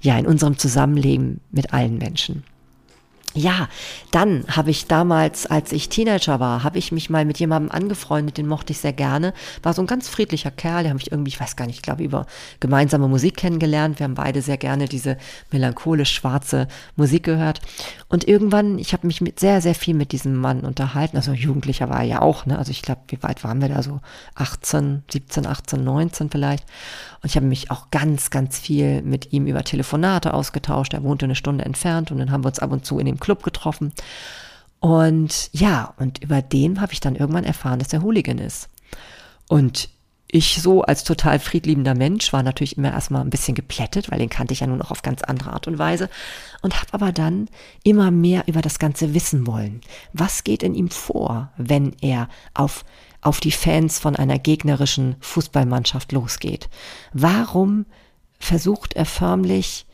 ja, 0.00 0.18
in 0.18 0.26
unserem 0.26 0.58
Zusammenleben 0.58 1.40
mit 1.50 1.72
allen 1.72 1.98
Menschen. 1.98 2.44
Ja, 3.36 3.68
dann 4.12 4.44
habe 4.48 4.70
ich 4.70 4.86
damals, 4.86 5.46
als 5.46 5.72
ich 5.72 5.88
Teenager 5.88 6.38
war, 6.38 6.62
habe 6.62 6.78
ich 6.78 6.92
mich 6.92 7.10
mal 7.10 7.24
mit 7.24 7.40
jemandem 7.40 7.72
angefreundet, 7.72 8.38
den 8.38 8.46
mochte 8.46 8.72
ich 8.72 8.78
sehr 8.78 8.92
gerne. 8.92 9.34
War 9.64 9.72
so 9.74 9.82
ein 9.82 9.88
ganz 9.88 10.08
friedlicher 10.08 10.52
Kerl, 10.52 10.84
der 10.84 10.90
habe 10.90 11.00
ich 11.00 11.10
irgendwie, 11.10 11.30
ich 11.30 11.40
weiß 11.40 11.56
gar 11.56 11.66
nicht, 11.66 11.76
ich 11.76 11.82
glaube, 11.82 12.04
über 12.04 12.26
gemeinsame 12.60 13.08
Musik 13.08 13.36
kennengelernt. 13.36 13.98
Wir 13.98 14.04
haben 14.04 14.14
beide 14.14 14.40
sehr 14.40 14.56
gerne 14.56 14.86
diese 14.86 15.16
melancholisch 15.50 16.12
schwarze 16.12 16.68
Musik 16.94 17.24
gehört. 17.24 17.60
Und 18.08 18.28
irgendwann, 18.28 18.78
ich 18.78 18.92
habe 18.92 19.04
mich 19.08 19.20
mit 19.20 19.40
sehr, 19.40 19.60
sehr 19.60 19.74
viel 19.74 19.94
mit 19.94 20.12
diesem 20.12 20.36
Mann 20.36 20.60
unterhalten. 20.60 21.16
Also 21.16 21.32
Jugendlicher 21.32 21.90
war 21.90 21.98
er 21.98 22.06
ja 22.06 22.22
auch, 22.22 22.46
ne? 22.46 22.56
Also 22.56 22.70
ich 22.70 22.82
glaube, 22.82 23.00
wie 23.08 23.20
weit 23.24 23.42
waren 23.42 23.60
wir 23.60 23.68
da? 23.68 23.82
So 23.82 24.00
18, 24.36 25.02
17, 25.10 25.46
18, 25.46 25.82
19 25.82 26.30
vielleicht. 26.30 26.64
Und 27.24 27.30
ich 27.30 27.36
habe 27.36 27.46
mich 27.46 27.70
auch 27.70 27.90
ganz, 27.90 28.28
ganz 28.28 28.58
viel 28.58 29.00
mit 29.00 29.32
ihm 29.32 29.46
über 29.46 29.64
Telefonate 29.64 30.34
ausgetauscht. 30.34 30.92
Er 30.92 31.02
wohnte 31.04 31.24
eine 31.24 31.34
Stunde 31.34 31.64
entfernt 31.64 32.10
und 32.10 32.18
dann 32.18 32.30
haben 32.30 32.44
wir 32.44 32.48
uns 32.48 32.58
ab 32.58 32.70
und 32.70 32.84
zu 32.84 32.98
in 32.98 33.06
dem 33.06 33.18
Club 33.18 33.42
getroffen. 33.42 33.94
Und 34.78 35.48
ja, 35.52 35.94
und 35.96 36.22
über 36.22 36.42
den 36.42 36.82
habe 36.82 36.92
ich 36.92 37.00
dann 37.00 37.16
irgendwann 37.16 37.44
erfahren, 37.44 37.78
dass 37.78 37.94
er 37.94 38.02
Hooligan 38.02 38.36
ist. 38.36 38.68
Und 39.48 39.88
ich 40.30 40.60
so 40.60 40.82
als 40.82 41.02
total 41.02 41.38
friedliebender 41.38 41.94
Mensch 41.94 42.30
war 42.34 42.42
natürlich 42.42 42.76
immer 42.76 42.92
erstmal 42.92 43.22
ein 43.22 43.30
bisschen 43.30 43.54
geplättet, 43.54 44.10
weil 44.10 44.18
den 44.18 44.28
kannte 44.28 44.52
ich 44.52 44.60
ja 44.60 44.66
nun 44.66 44.82
auch 44.82 44.90
auf 44.90 45.00
ganz 45.00 45.22
andere 45.22 45.54
Art 45.54 45.66
und 45.66 45.78
Weise 45.78 46.10
und 46.60 46.78
habe 46.78 46.92
aber 46.92 47.10
dann 47.10 47.48
immer 47.84 48.10
mehr 48.10 48.42
über 48.48 48.60
das 48.60 48.78
Ganze 48.78 49.14
wissen 49.14 49.46
wollen. 49.46 49.80
Was 50.12 50.44
geht 50.44 50.62
in 50.62 50.74
ihm 50.74 50.90
vor, 50.90 51.52
wenn 51.56 51.94
er 52.02 52.28
auf 52.52 52.84
auf 53.24 53.40
die 53.40 53.52
Fans 53.52 53.98
von 53.98 54.16
einer 54.16 54.38
gegnerischen 54.38 55.16
Fußballmannschaft 55.20 56.12
losgeht? 56.12 56.68
Warum 57.12 57.86
versucht 58.38 58.94
er 58.94 59.06
förmlich 59.06 59.86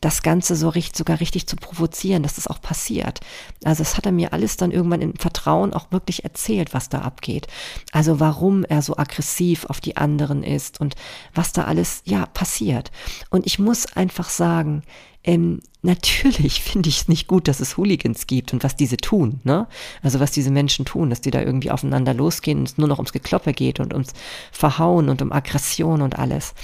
das 0.00 0.22
Ganze 0.22 0.56
so 0.56 0.68
richtig, 0.68 0.96
sogar 0.96 1.20
richtig 1.20 1.46
zu 1.46 1.56
provozieren, 1.56 2.22
dass 2.22 2.34
das 2.34 2.46
auch 2.46 2.60
passiert. 2.60 3.20
Also 3.64 3.82
es 3.82 3.96
hat 3.96 4.06
er 4.06 4.12
mir 4.12 4.32
alles 4.32 4.56
dann 4.56 4.70
irgendwann 4.70 5.00
im 5.00 5.14
Vertrauen 5.14 5.72
auch 5.72 5.90
wirklich 5.90 6.24
erzählt, 6.24 6.74
was 6.74 6.88
da 6.88 7.00
abgeht. 7.00 7.46
Also 7.92 8.20
warum 8.20 8.64
er 8.64 8.82
so 8.82 8.96
aggressiv 8.96 9.64
auf 9.66 9.80
die 9.80 9.96
anderen 9.96 10.42
ist 10.42 10.80
und 10.80 10.94
was 11.34 11.52
da 11.52 11.64
alles, 11.64 12.02
ja, 12.04 12.26
passiert. 12.26 12.90
Und 13.30 13.46
ich 13.46 13.58
muss 13.58 13.86
einfach 13.96 14.28
sagen, 14.28 14.82
ähm, 15.24 15.60
natürlich 15.86 16.62
finde 16.62 16.88
ich 16.88 16.98
es 16.98 17.08
nicht 17.08 17.26
gut, 17.26 17.48
dass 17.48 17.60
es 17.60 17.76
Hooligans 17.76 18.26
gibt 18.26 18.52
und 18.52 18.62
was 18.62 18.76
diese 18.76 18.98
tun, 18.98 19.40
ne? 19.44 19.66
Also 20.02 20.20
was 20.20 20.32
diese 20.32 20.50
Menschen 20.50 20.84
tun, 20.84 21.08
dass 21.08 21.22
die 21.22 21.30
da 21.30 21.40
irgendwie 21.40 21.70
aufeinander 21.70 22.12
losgehen 22.12 22.58
und 22.58 22.68
es 22.68 22.76
nur 22.76 22.88
noch 22.88 22.98
ums 22.98 23.12
Gekloppe 23.12 23.54
geht 23.54 23.80
und 23.80 23.94
ums 23.94 24.12
Verhauen 24.52 25.08
und 25.08 25.22
um 25.22 25.32
Aggression 25.32 26.02
und 26.02 26.18
alles. 26.18 26.54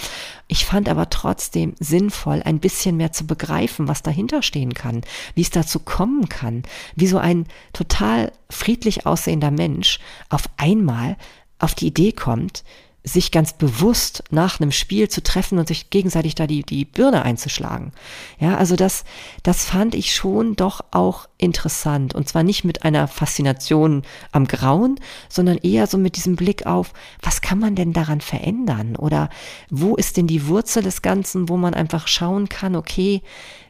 Ich 0.48 0.66
fand 0.66 0.88
aber 0.88 1.08
trotzdem 1.08 1.74
sinnvoll, 1.80 2.42
ein 2.44 2.61
bisschen 2.61 2.98
mehr 2.98 3.12
zu 3.12 3.26
begreifen, 3.26 3.88
was 3.88 4.02
dahinter 4.02 4.42
stehen 4.42 4.74
kann, 4.74 5.00
wie 5.35 5.42
es 5.42 5.50
dazu 5.50 5.78
kommen 5.78 6.28
kann, 6.28 6.64
wie 6.94 7.06
so 7.06 7.18
ein 7.18 7.46
total 7.72 8.32
friedlich 8.50 9.06
aussehender 9.06 9.50
Mensch 9.50 9.98
auf 10.28 10.42
einmal 10.58 11.16
auf 11.58 11.74
die 11.74 11.87
Idee 11.87 12.12
kommt, 12.12 12.64
sich 13.04 13.32
ganz 13.32 13.52
bewusst 13.52 14.22
nach 14.30 14.60
einem 14.60 14.70
Spiel 14.70 15.08
zu 15.08 15.22
treffen 15.22 15.58
und 15.58 15.66
sich 15.66 15.90
gegenseitig 15.90 16.36
da 16.36 16.46
die, 16.46 16.62
die 16.62 16.84
Birne 16.84 17.22
einzuschlagen. 17.22 17.92
Ja, 18.38 18.56
also 18.56 18.76
das, 18.76 19.04
das 19.42 19.64
fand 19.64 19.94
ich 19.96 20.14
schon 20.14 20.54
doch 20.54 20.82
auch 20.92 21.28
interessant. 21.36 22.14
Und 22.14 22.28
zwar 22.28 22.44
nicht 22.44 22.64
mit 22.64 22.84
einer 22.84 23.08
Faszination 23.08 24.02
am 24.30 24.46
Grauen, 24.46 25.00
sondern 25.28 25.58
eher 25.58 25.88
so 25.88 25.98
mit 25.98 26.16
diesem 26.16 26.36
Blick 26.36 26.66
auf, 26.66 26.92
was 27.20 27.40
kann 27.40 27.58
man 27.58 27.74
denn 27.74 27.92
daran 27.92 28.20
verändern? 28.20 28.94
Oder 28.94 29.30
wo 29.68 29.96
ist 29.96 30.16
denn 30.16 30.28
die 30.28 30.46
Wurzel 30.46 30.84
des 30.84 31.02
Ganzen, 31.02 31.48
wo 31.48 31.56
man 31.56 31.74
einfach 31.74 32.06
schauen 32.06 32.48
kann, 32.48 32.76
okay, 32.76 33.22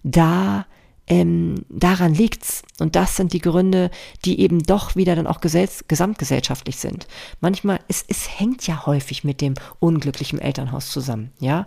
da 0.02 0.66
ähm, 1.06 1.64
daran 1.68 2.14
liegt's. 2.14 2.62
Und 2.78 2.96
das 2.96 3.16
sind 3.16 3.32
die 3.32 3.40
Gründe, 3.40 3.90
die 4.24 4.40
eben 4.40 4.62
doch 4.62 4.96
wieder 4.96 5.14
dann 5.14 5.26
auch 5.26 5.40
gesamtgesellschaftlich 5.40 6.76
sind. 6.76 7.06
Manchmal, 7.40 7.80
es, 7.88 8.04
es 8.08 8.38
hängt 8.38 8.66
ja 8.66 8.86
häufig 8.86 9.22
mit 9.24 9.40
dem 9.40 9.54
unglücklichen 9.78 10.40
Elternhaus 10.40 10.90
zusammen, 10.90 11.30
ja. 11.38 11.66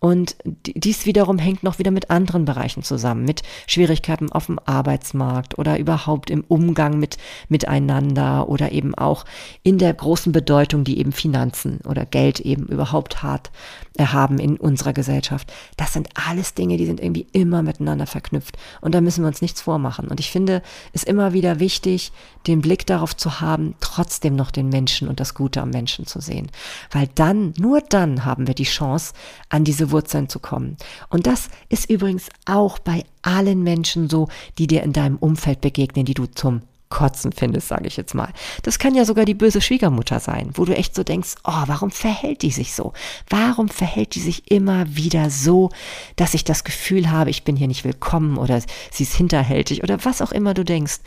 Und 0.00 0.36
dies 0.44 1.06
wiederum 1.06 1.38
hängt 1.38 1.62
noch 1.62 1.78
wieder 1.78 1.90
mit 1.90 2.10
anderen 2.10 2.44
Bereichen 2.44 2.82
zusammen, 2.82 3.24
mit 3.24 3.42
Schwierigkeiten 3.66 4.30
auf 4.30 4.46
dem 4.46 4.58
Arbeitsmarkt 4.58 5.58
oder 5.58 5.78
überhaupt 5.78 6.30
im 6.30 6.44
Umgang 6.48 6.98
mit 6.98 7.16
miteinander 7.48 8.48
oder 8.48 8.72
eben 8.72 8.94
auch 8.94 9.24
in 9.62 9.78
der 9.78 9.92
großen 9.92 10.32
Bedeutung, 10.32 10.84
die 10.84 10.98
eben 10.98 11.12
Finanzen 11.12 11.80
oder 11.88 12.06
Geld 12.06 12.40
eben 12.40 12.66
überhaupt 12.66 13.22
hat, 13.22 13.50
äh, 13.96 14.06
haben 14.06 14.38
in 14.38 14.56
unserer 14.56 14.92
Gesellschaft. 14.92 15.52
Das 15.76 15.92
sind 15.92 16.08
alles 16.14 16.54
Dinge, 16.54 16.76
die 16.76 16.86
sind 16.86 17.00
irgendwie 17.00 17.26
immer 17.32 17.62
miteinander 17.62 18.06
verknüpft. 18.06 18.56
Und 18.80 18.94
da 18.94 19.00
müssen 19.00 19.22
wir 19.22 19.28
uns 19.28 19.42
nichts 19.42 19.60
vormachen. 19.60 20.08
Und 20.08 20.20
ich 20.20 20.30
finde 20.30 20.62
es 20.92 21.04
immer 21.04 21.32
wieder 21.32 21.60
wichtig, 21.60 22.12
den 22.46 22.60
Blick 22.60 22.86
darauf 22.86 23.16
zu 23.16 23.40
haben, 23.40 23.74
trotzdem 23.80 24.36
noch 24.36 24.50
den 24.50 24.68
Menschen 24.68 25.08
und 25.08 25.20
das 25.20 25.34
Gute 25.34 25.62
am 25.62 25.70
Menschen 25.70 26.06
zu 26.06 26.20
sehen. 26.20 26.50
Weil 26.90 27.08
dann, 27.14 27.54
nur 27.58 27.80
dann 27.80 28.24
haben 28.24 28.46
wir 28.46 28.54
die 28.54 28.64
Chance, 28.64 29.12
an 29.48 29.64
diese 29.64 29.90
Wurzeln 29.90 30.28
zu 30.28 30.38
kommen. 30.38 30.76
Und 31.08 31.26
das 31.26 31.48
ist 31.68 31.88
übrigens 31.90 32.28
auch 32.44 32.78
bei 32.78 33.04
allen 33.22 33.62
Menschen 33.62 34.08
so, 34.08 34.28
die 34.58 34.66
dir 34.66 34.82
in 34.82 34.92
deinem 34.92 35.16
Umfeld 35.16 35.60
begegnen, 35.60 36.04
die 36.04 36.14
du 36.14 36.26
zum 36.26 36.62
Kotzen 36.88 37.32
findest, 37.32 37.68
sage 37.68 37.88
ich 37.88 37.96
jetzt 37.96 38.14
mal. 38.14 38.32
Das 38.62 38.78
kann 38.78 38.94
ja 38.94 39.04
sogar 39.04 39.24
die 39.24 39.34
böse 39.34 39.60
Schwiegermutter 39.60 40.20
sein, 40.20 40.50
wo 40.54 40.64
du 40.64 40.76
echt 40.76 40.94
so 40.94 41.02
denkst, 41.02 41.34
oh, 41.44 41.62
warum 41.66 41.90
verhält 41.90 42.42
die 42.42 42.50
sich 42.50 42.74
so? 42.74 42.92
Warum 43.28 43.68
verhält 43.68 44.14
die 44.14 44.20
sich 44.20 44.50
immer 44.50 44.94
wieder 44.94 45.30
so, 45.30 45.70
dass 46.16 46.34
ich 46.34 46.44
das 46.44 46.64
Gefühl 46.64 47.10
habe, 47.10 47.30
ich 47.30 47.44
bin 47.44 47.56
hier 47.56 47.68
nicht 47.68 47.84
willkommen 47.84 48.36
oder 48.38 48.60
sie 48.90 49.02
ist 49.02 49.14
hinterhältig 49.14 49.82
oder 49.82 50.04
was 50.04 50.22
auch 50.22 50.32
immer 50.32 50.54
du 50.54 50.64
denkst. 50.64 51.00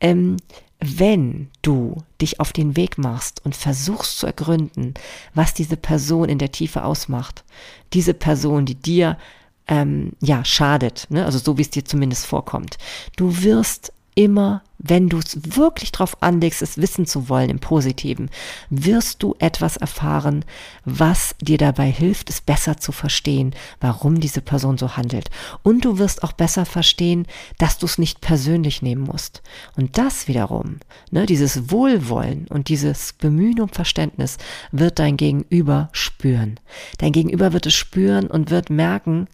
Ähm, 0.00 0.38
wenn 0.80 1.50
du 1.62 1.96
dich 2.20 2.40
auf 2.40 2.52
den 2.52 2.76
Weg 2.76 2.98
machst 2.98 3.44
und 3.44 3.56
versuchst 3.56 4.18
zu 4.18 4.26
ergründen, 4.26 4.94
was 5.34 5.54
diese 5.54 5.76
Person 5.76 6.28
in 6.28 6.38
der 6.38 6.52
Tiefe 6.52 6.84
ausmacht, 6.84 7.44
diese 7.92 8.14
Person, 8.14 8.64
die 8.64 8.76
dir 8.76 9.18
ähm, 9.66 10.12
ja 10.20 10.44
schadet, 10.44 11.06
ne? 11.10 11.24
also 11.24 11.38
so 11.38 11.58
wie 11.58 11.62
es 11.62 11.70
dir 11.70 11.84
zumindest 11.84 12.26
vorkommt, 12.26 12.78
du 13.16 13.42
wirst 13.42 13.92
immer, 14.14 14.62
wenn 14.78 15.08
du 15.08 15.18
es 15.18 15.56
wirklich 15.56 15.90
drauf 15.90 16.22
anlegst, 16.22 16.62
es 16.62 16.78
wissen 16.78 17.04
zu 17.04 17.28
wollen 17.28 17.50
im 17.50 17.58
Positiven, 17.58 18.30
wirst 18.70 19.22
du 19.22 19.34
etwas 19.40 19.76
erfahren, 19.76 20.44
was 20.84 21.34
dir 21.40 21.58
dabei 21.58 21.90
hilft, 21.90 22.30
es 22.30 22.40
besser 22.40 22.76
zu 22.76 22.92
verstehen, 22.92 23.54
warum 23.80 24.20
diese 24.20 24.40
Person 24.40 24.78
so 24.78 24.96
handelt. 24.96 25.30
Und 25.64 25.84
du 25.84 25.98
wirst 25.98 26.22
auch 26.22 26.32
besser 26.32 26.64
verstehen, 26.64 27.26
dass 27.58 27.78
du 27.78 27.86
es 27.86 27.98
nicht 27.98 28.20
persönlich 28.20 28.80
nehmen 28.80 29.02
musst. 29.02 29.42
Und 29.76 29.98
das 29.98 30.28
wiederum, 30.28 30.78
ne, 31.10 31.26
dieses 31.26 31.70
Wohlwollen 31.70 32.46
und 32.48 32.68
dieses 32.68 33.12
Bemühen 33.14 33.60
um 33.60 33.68
Verständnis 33.68 34.38
wird 34.70 35.00
dein 35.00 35.16
Gegenüber 35.16 35.88
spüren. 35.92 36.60
Dein 36.98 37.12
Gegenüber 37.12 37.52
wird 37.52 37.66
es 37.66 37.74
spüren 37.74 38.28
und 38.28 38.50
wird 38.50 38.70
merken, 38.70 39.26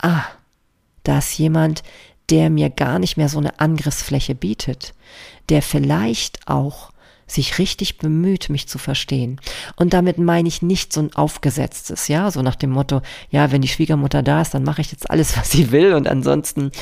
ah, 0.00 0.24
da 1.02 1.18
ist 1.18 1.36
jemand, 1.38 1.82
der 2.30 2.50
mir 2.50 2.70
gar 2.70 2.98
nicht 2.98 3.16
mehr 3.16 3.28
so 3.28 3.38
eine 3.38 3.58
Angriffsfläche 3.60 4.34
bietet, 4.34 4.94
der 5.48 5.62
vielleicht 5.62 6.46
auch 6.46 6.92
sich 7.26 7.58
richtig 7.58 7.98
bemüht, 7.98 8.48
mich 8.48 8.68
zu 8.68 8.78
verstehen. 8.78 9.40
Und 9.76 9.92
damit 9.92 10.18
meine 10.18 10.48
ich 10.48 10.62
nicht 10.62 10.92
so 10.92 11.02
ein 11.02 11.14
aufgesetztes, 11.14 12.08
ja, 12.08 12.30
so 12.30 12.42
nach 12.42 12.56
dem 12.56 12.70
Motto, 12.70 13.02
ja, 13.30 13.52
wenn 13.52 13.60
die 13.60 13.68
Schwiegermutter 13.68 14.22
da 14.22 14.40
ist, 14.40 14.54
dann 14.54 14.64
mache 14.64 14.80
ich 14.80 14.90
jetzt 14.90 15.10
alles, 15.10 15.36
was 15.36 15.50
sie 15.50 15.70
will 15.70 15.92
und 15.92 16.08
ansonsten 16.08 16.72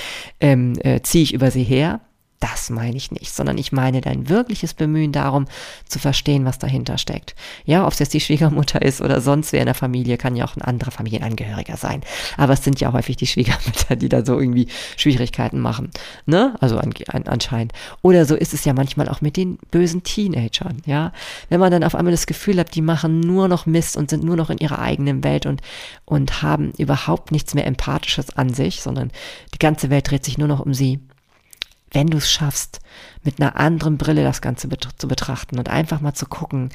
ähm, 0.40 0.78
äh, 0.80 1.00
ziehe 1.02 1.24
ich 1.24 1.34
über 1.34 1.50
sie 1.50 1.64
her. 1.64 2.00
Das 2.40 2.68
meine 2.68 2.96
ich 2.96 3.10
nicht, 3.10 3.32
sondern 3.32 3.56
ich 3.56 3.72
meine 3.72 4.00
dein 4.02 4.28
wirkliches 4.28 4.74
Bemühen 4.74 5.12
darum, 5.12 5.46
zu 5.88 5.98
verstehen, 5.98 6.44
was 6.44 6.58
dahinter 6.58 6.98
steckt. 6.98 7.34
Ja, 7.64 7.86
ob 7.86 7.92
es 7.92 7.98
jetzt 7.98 8.12
die 8.12 8.20
Schwiegermutter 8.20 8.82
ist 8.82 9.00
oder 9.00 9.20
sonst 9.20 9.52
wer 9.52 9.60
in 9.60 9.66
der 9.66 9.74
Familie, 9.74 10.18
kann 10.18 10.36
ja 10.36 10.44
auch 10.44 10.54
ein 10.56 10.62
anderer 10.62 10.90
Familienangehöriger 10.90 11.76
sein. 11.76 12.02
Aber 12.36 12.52
es 12.52 12.62
sind 12.62 12.78
ja 12.80 12.92
häufig 12.92 13.16
die 13.16 13.26
Schwiegermütter, 13.26 13.96
die 13.96 14.08
da 14.08 14.24
so 14.24 14.38
irgendwie 14.38 14.68
Schwierigkeiten 14.96 15.60
machen. 15.60 15.90
Ne? 16.26 16.54
Also 16.60 16.78
an, 16.78 16.92
an, 17.08 17.24
anscheinend. 17.24 17.72
Oder 18.02 18.26
so 18.26 18.34
ist 18.34 18.52
es 18.52 18.64
ja 18.64 18.74
manchmal 18.74 19.08
auch 19.08 19.22
mit 19.22 19.36
den 19.36 19.58
bösen 19.70 20.02
Teenagern. 20.02 20.82
Ja, 20.84 21.12
wenn 21.48 21.60
man 21.60 21.72
dann 21.72 21.84
auf 21.84 21.94
einmal 21.94 22.12
das 22.12 22.26
Gefühl 22.26 22.58
hat, 22.58 22.74
die 22.74 22.82
machen 22.82 23.20
nur 23.20 23.48
noch 23.48 23.64
Mist 23.64 23.96
und 23.96 24.10
sind 24.10 24.24
nur 24.24 24.36
noch 24.36 24.50
in 24.50 24.58
ihrer 24.58 24.78
eigenen 24.78 25.24
Welt 25.24 25.46
und, 25.46 25.62
und 26.04 26.42
haben 26.42 26.72
überhaupt 26.76 27.32
nichts 27.32 27.54
mehr 27.54 27.66
Empathisches 27.66 28.36
an 28.36 28.52
sich, 28.52 28.82
sondern 28.82 29.10
die 29.54 29.58
ganze 29.58 29.88
Welt 29.88 30.10
dreht 30.10 30.24
sich 30.24 30.36
nur 30.36 30.48
noch 30.48 30.60
um 30.60 30.74
sie 30.74 31.00
wenn 31.90 32.08
du 32.08 32.18
es 32.18 32.30
schaffst, 32.30 32.80
mit 33.22 33.40
einer 33.40 33.56
anderen 33.56 33.98
Brille 33.98 34.22
das 34.22 34.40
Ganze 34.40 34.68
bet 34.68 34.88
zu 34.96 35.08
betrachten 35.08 35.58
und 35.58 35.68
einfach 35.68 36.00
mal 36.00 36.14
zu 36.14 36.26
gucken, 36.26 36.70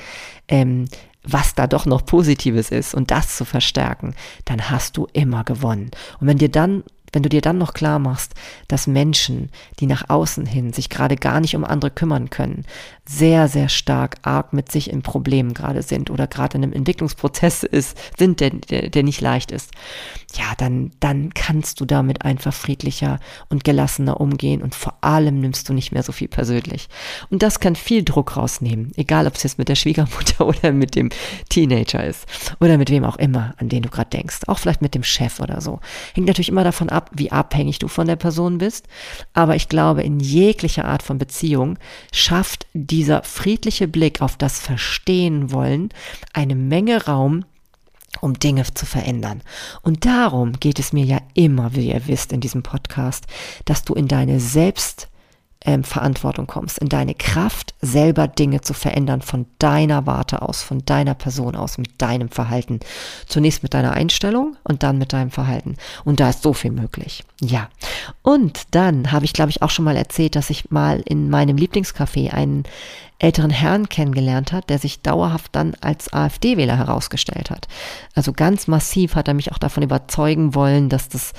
ähm, 0.47 0.85
was 1.23 1.53
da 1.53 1.67
doch 1.67 1.85
noch 1.85 2.05
Positives 2.05 2.71
ist 2.71 2.95
und 2.95 3.11
das 3.11 3.37
zu 3.37 3.45
verstärken, 3.45 4.15
dann 4.45 4.69
hast 4.69 4.97
du 4.97 5.07
immer 5.13 5.43
gewonnen. 5.43 5.91
Und 6.19 6.27
wenn 6.27 6.37
dir 6.37 6.49
dann 6.49 6.83
wenn 7.13 7.23
du 7.23 7.29
dir 7.29 7.41
dann 7.41 7.57
noch 7.57 7.73
klar 7.73 7.99
machst, 7.99 8.33
dass 8.67 8.87
Menschen, 8.87 9.49
die 9.79 9.87
nach 9.87 10.09
außen 10.09 10.45
hin 10.45 10.73
sich 10.73 10.89
gerade 10.89 11.15
gar 11.15 11.39
nicht 11.39 11.55
um 11.55 11.65
andere 11.65 11.91
kümmern 11.91 12.29
können, 12.29 12.65
sehr, 13.05 13.47
sehr 13.47 13.69
stark 13.69 14.17
arg 14.21 14.53
mit 14.53 14.71
sich 14.71 14.89
in 14.89 15.01
Problemen 15.01 15.53
gerade 15.53 15.81
sind 15.81 16.09
oder 16.09 16.27
gerade 16.27 16.57
in 16.57 16.63
einem 16.63 16.73
Entwicklungsprozess 16.73 17.63
ist, 17.63 17.97
sind, 18.17 18.39
der, 18.39 18.51
der, 18.51 18.89
der 18.89 19.03
nicht 19.03 19.21
leicht 19.21 19.51
ist, 19.51 19.71
ja, 20.35 20.53
dann, 20.57 20.91
dann 20.99 21.33
kannst 21.33 21.81
du 21.81 21.85
damit 21.85 22.23
einfach 22.23 22.53
friedlicher 22.53 23.19
und 23.49 23.63
gelassener 23.63 24.21
umgehen 24.21 24.61
und 24.61 24.75
vor 24.75 24.97
allem 25.01 25.41
nimmst 25.41 25.67
du 25.67 25.73
nicht 25.73 25.91
mehr 25.91 26.03
so 26.03 26.11
viel 26.11 26.27
persönlich. 26.27 26.87
Und 27.29 27.43
das 27.43 27.59
kann 27.59 27.75
viel 27.75 28.03
Druck 28.03 28.37
rausnehmen, 28.37 28.91
egal 28.95 29.27
ob 29.27 29.35
es 29.35 29.43
jetzt 29.43 29.57
mit 29.57 29.67
der 29.67 29.75
Schwiegermutter 29.75 30.45
oder 30.47 30.71
mit 30.71 30.95
dem 30.95 31.09
Teenager 31.49 32.03
ist 32.03 32.25
oder 32.59 32.77
mit 32.77 32.89
wem 32.89 33.03
auch 33.03 33.17
immer, 33.17 33.53
an 33.57 33.67
den 33.67 33.83
du 33.83 33.89
gerade 33.89 34.09
denkst, 34.09 34.41
auch 34.47 34.59
vielleicht 34.59 34.81
mit 34.81 34.95
dem 34.95 35.03
Chef 35.03 35.39
oder 35.39 35.59
so. 35.59 35.79
Hängt 36.13 36.27
natürlich 36.27 36.49
immer 36.49 36.63
davon 36.63 36.89
ab, 36.89 37.00
wie 37.11 37.31
abhängig 37.31 37.79
du 37.79 37.87
von 37.87 38.07
der 38.07 38.15
Person 38.15 38.57
bist, 38.57 38.87
aber 39.33 39.55
ich 39.55 39.69
glaube, 39.69 40.03
in 40.03 40.19
jeglicher 40.19 40.85
Art 40.85 41.03
von 41.03 41.17
Beziehung 41.17 41.77
schafft 42.11 42.67
dieser 42.73 43.23
friedliche 43.23 43.87
Blick 43.87 44.21
auf 44.21 44.37
das 44.37 44.59
Verstehen 44.59 45.51
wollen 45.51 45.89
eine 46.33 46.55
Menge 46.55 47.05
Raum, 47.05 47.45
um 48.19 48.37
Dinge 48.37 48.63
zu 48.73 48.85
verändern. 48.85 49.41
Und 49.81 50.05
darum 50.05 50.53
geht 50.59 50.79
es 50.79 50.93
mir 50.93 51.05
ja 51.05 51.19
immer, 51.33 51.75
wie 51.75 51.89
ihr 51.89 52.07
wisst, 52.07 52.33
in 52.33 52.41
diesem 52.41 52.63
Podcast, 52.63 53.25
dass 53.65 53.83
du 53.83 53.93
in 53.93 54.07
deine 54.07 54.39
Selbst 54.39 55.07
ähm, 55.63 55.83
Verantwortung 55.83 56.47
kommst, 56.47 56.79
in 56.79 56.89
deine 56.89 57.13
Kraft, 57.13 57.73
selber 57.81 58.27
Dinge 58.27 58.61
zu 58.61 58.73
verändern 58.73 59.21
von 59.21 59.45
deiner 59.59 60.05
Warte 60.05 60.41
aus, 60.41 60.63
von 60.63 60.83
deiner 60.85 61.13
Person 61.13 61.55
aus, 61.55 61.77
mit 61.77 62.01
deinem 62.01 62.29
Verhalten. 62.29 62.79
Zunächst 63.27 63.63
mit 63.63 63.73
deiner 63.73 63.93
Einstellung 63.93 64.57
und 64.63 64.83
dann 64.83 64.97
mit 64.97 65.13
deinem 65.13 65.31
Verhalten. 65.31 65.75
Und 66.03 66.19
da 66.19 66.29
ist 66.29 66.41
so 66.41 66.53
viel 66.53 66.71
möglich. 66.71 67.23
Ja. 67.39 67.69
Und 68.23 68.63
dann 68.71 69.11
habe 69.11 69.25
ich, 69.25 69.33
glaube 69.33 69.51
ich, 69.51 69.61
auch 69.61 69.69
schon 69.69 69.85
mal 69.85 69.97
erzählt, 69.97 70.35
dass 70.35 70.49
ich 70.49 70.71
mal 70.71 71.01
in 71.05 71.29
meinem 71.29 71.57
Lieblingscafé 71.57 72.31
einen 72.31 72.63
älteren 73.21 73.51
Herrn 73.51 73.87
kennengelernt 73.87 74.51
hat, 74.51 74.69
der 74.69 74.79
sich 74.79 75.01
dauerhaft 75.01 75.55
dann 75.55 75.75
als 75.79 76.11
AfD-Wähler 76.11 76.75
herausgestellt 76.75 77.51
hat. 77.51 77.67
Also 78.15 78.33
ganz 78.33 78.67
massiv 78.67 79.15
hat 79.15 79.27
er 79.27 79.35
mich 79.35 79.51
auch 79.51 79.59
davon 79.59 79.83
überzeugen 79.83 80.55
wollen, 80.55 80.89
dass 80.89 81.07
das 81.07 81.33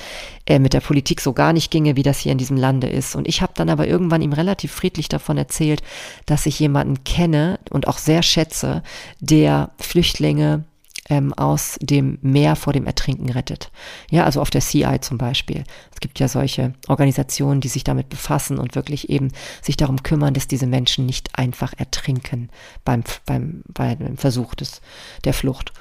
äh, 0.46 0.60
mit 0.60 0.74
der 0.74 0.80
Politik 0.80 1.20
so 1.20 1.32
gar 1.32 1.52
nicht 1.52 1.70
ginge, 1.72 1.96
wie 1.96 2.04
das 2.04 2.20
hier 2.20 2.32
in 2.32 2.38
diesem 2.38 2.56
Lande 2.56 2.88
ist. 2.88 3.16
Und 3.16 3.26
ich 3.26 3.42
habe 3.42 3.52
dann 3.56 3.68
aber 3.68 3.88
irgendwann 3.88 4.22
ihm 4.22 4.32
relativ 4.32 4.70
friedlich 4.70 5.08
davon 5.08 5.36
erzählt, 5.36 5.82
dass 6.26 6.46
ich 6.46 6.60
jemanden 6.60 7.02
kenne 7.02 7.58
und 7.70 7.88
auch 7.88 7.98
sehr 7.98 8.22
schätze, 8.22 8.82
der 9.18 9.70
Flüchtlinge 9.78 10.64
ähm, 11.08 11.32
aus 11.34 11.78
dem 11.80 12.18
Meer 12.22 12.56
vor 12.56 12.72
dem 12.72 12.86
Ertrinken 12.86 13.30
rettet. 13.30 13.70
Ja, 14.10 14.24
also 14.24 14.40
auf 14.40 14.50
der 14.50 14.60
CI 14.60 15.00
zum 15.00 15.18
Beispiel. 15.18 15.64
Es 15.92 16.00
gibt 16.00 16.20
ja 16.20 16.28
solche 16.28 16.74
Organisationen, 16.88 17.60
die 17.60 17.68
sich 17.68 17.84
damit 17.84 18.08
befassen 18.08 18.58
und 18.58 18.74
wirklich 18.74 19.10
eben 19.10 19.28
sich 19.60 19.76
darum 19.76 20.02
kümmern, 20.02 20.34
dass 20.34 20.48
diese 20.48 20.66
Menschen 20.66 21.06
nicht 21.06 21.36
einfach 21.38 21.72
ertrinken 21.76 22.50
beim, 22.84 23.02
beim, 23.26 23.62
beim 23.68 24.16
Versuch 24.16 24.54
des, 24.54 24.80
der 25.24 25.34
Flucht. 25.34 25.72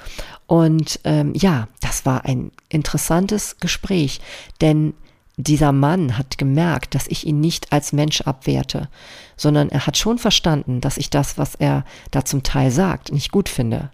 Und 0.48 1.00
ähm, 1.04 1.34
ja, 1.36 1.68
das 1.82 2.06
war 2.06 2.26
ein 2.26 2.52
interessantes 2.70 3.58
Gespräch, 3.60 4.22
denn 4.60 4.94
dieser 5.38 5.72
Mann 5.72 6.18
hat 6.18 6.38
gemerkt, 6.38 6.94
dass 6.94 7.08
ich 7.08 7.26
ihn 7.26 7.40
nicht 7.40 7.72
als 7.72 7.94
Mensch 7.94 8.22
abwerte, 8.22 8.90
sondern 9.38 9.70
er 9.70 9.88
hat 9.88 9.98
schon 9.98 10.18
verstanden, 10.18 10.82
dass 10.82 10.98
ich 10.98 11.10
das, 11.10 11.38
was 11.38 11.56
er 11.56 11.86
da 12.12 12.26
zum 12.26 12.44
Teil 12.44 12.70
sagt, 12.70 13.12
nicht 13.12 13.32
gut 13.32 13.50
finde. 13.50 13.92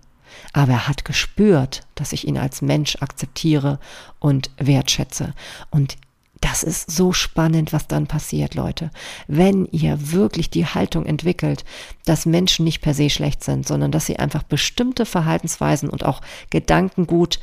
Aber 0.53 0.73
er 0.73 0.87
hat 0.87 1.05
gespürt, 1.05 1.81
dass 1.95 2.13
ich 2.13 2.27
ihn 2.27 2.37
als 2.37 2.61
Mensch 2.61 2.97
akzeptiere 3.01 3.79
und 4.19 4.49
wertschätze. 4.57 5.33
Und 5.69 5.97
das 6.41 6.63
ist 6.63 6.91
so 6.91 7.13
spannend, 7.13 7.73
was 7.73 7.87
dann 7.87 8.07
passiert, 8.07 8.55
Leute. 8.55 8.91
Wenn 9.27 9.65
ihr 9.71 10.11
wirklich 10.11 10.49
die 10.49 10.65
Haltung 10.65 11.05
entwickelt, 11.05 11.65
dass 12.05 12.25
Menschen 12.25 12.63
nicht 12.65 12.81
per 12.81 12.93
se 12.93 13.09
schlecht 13.09 13.43
sind, 13.43 13.67
sondern 13.67 13.91
dass 13.91 14.05
sie 14.05 14.19
einfach 14.19 14.43
bestimmte 14.43 15.05
Verhaltensweisen 15.05 15.89
und 15.89 16.05
auch 16.05 16.21
Gedankengut 16.49 17.39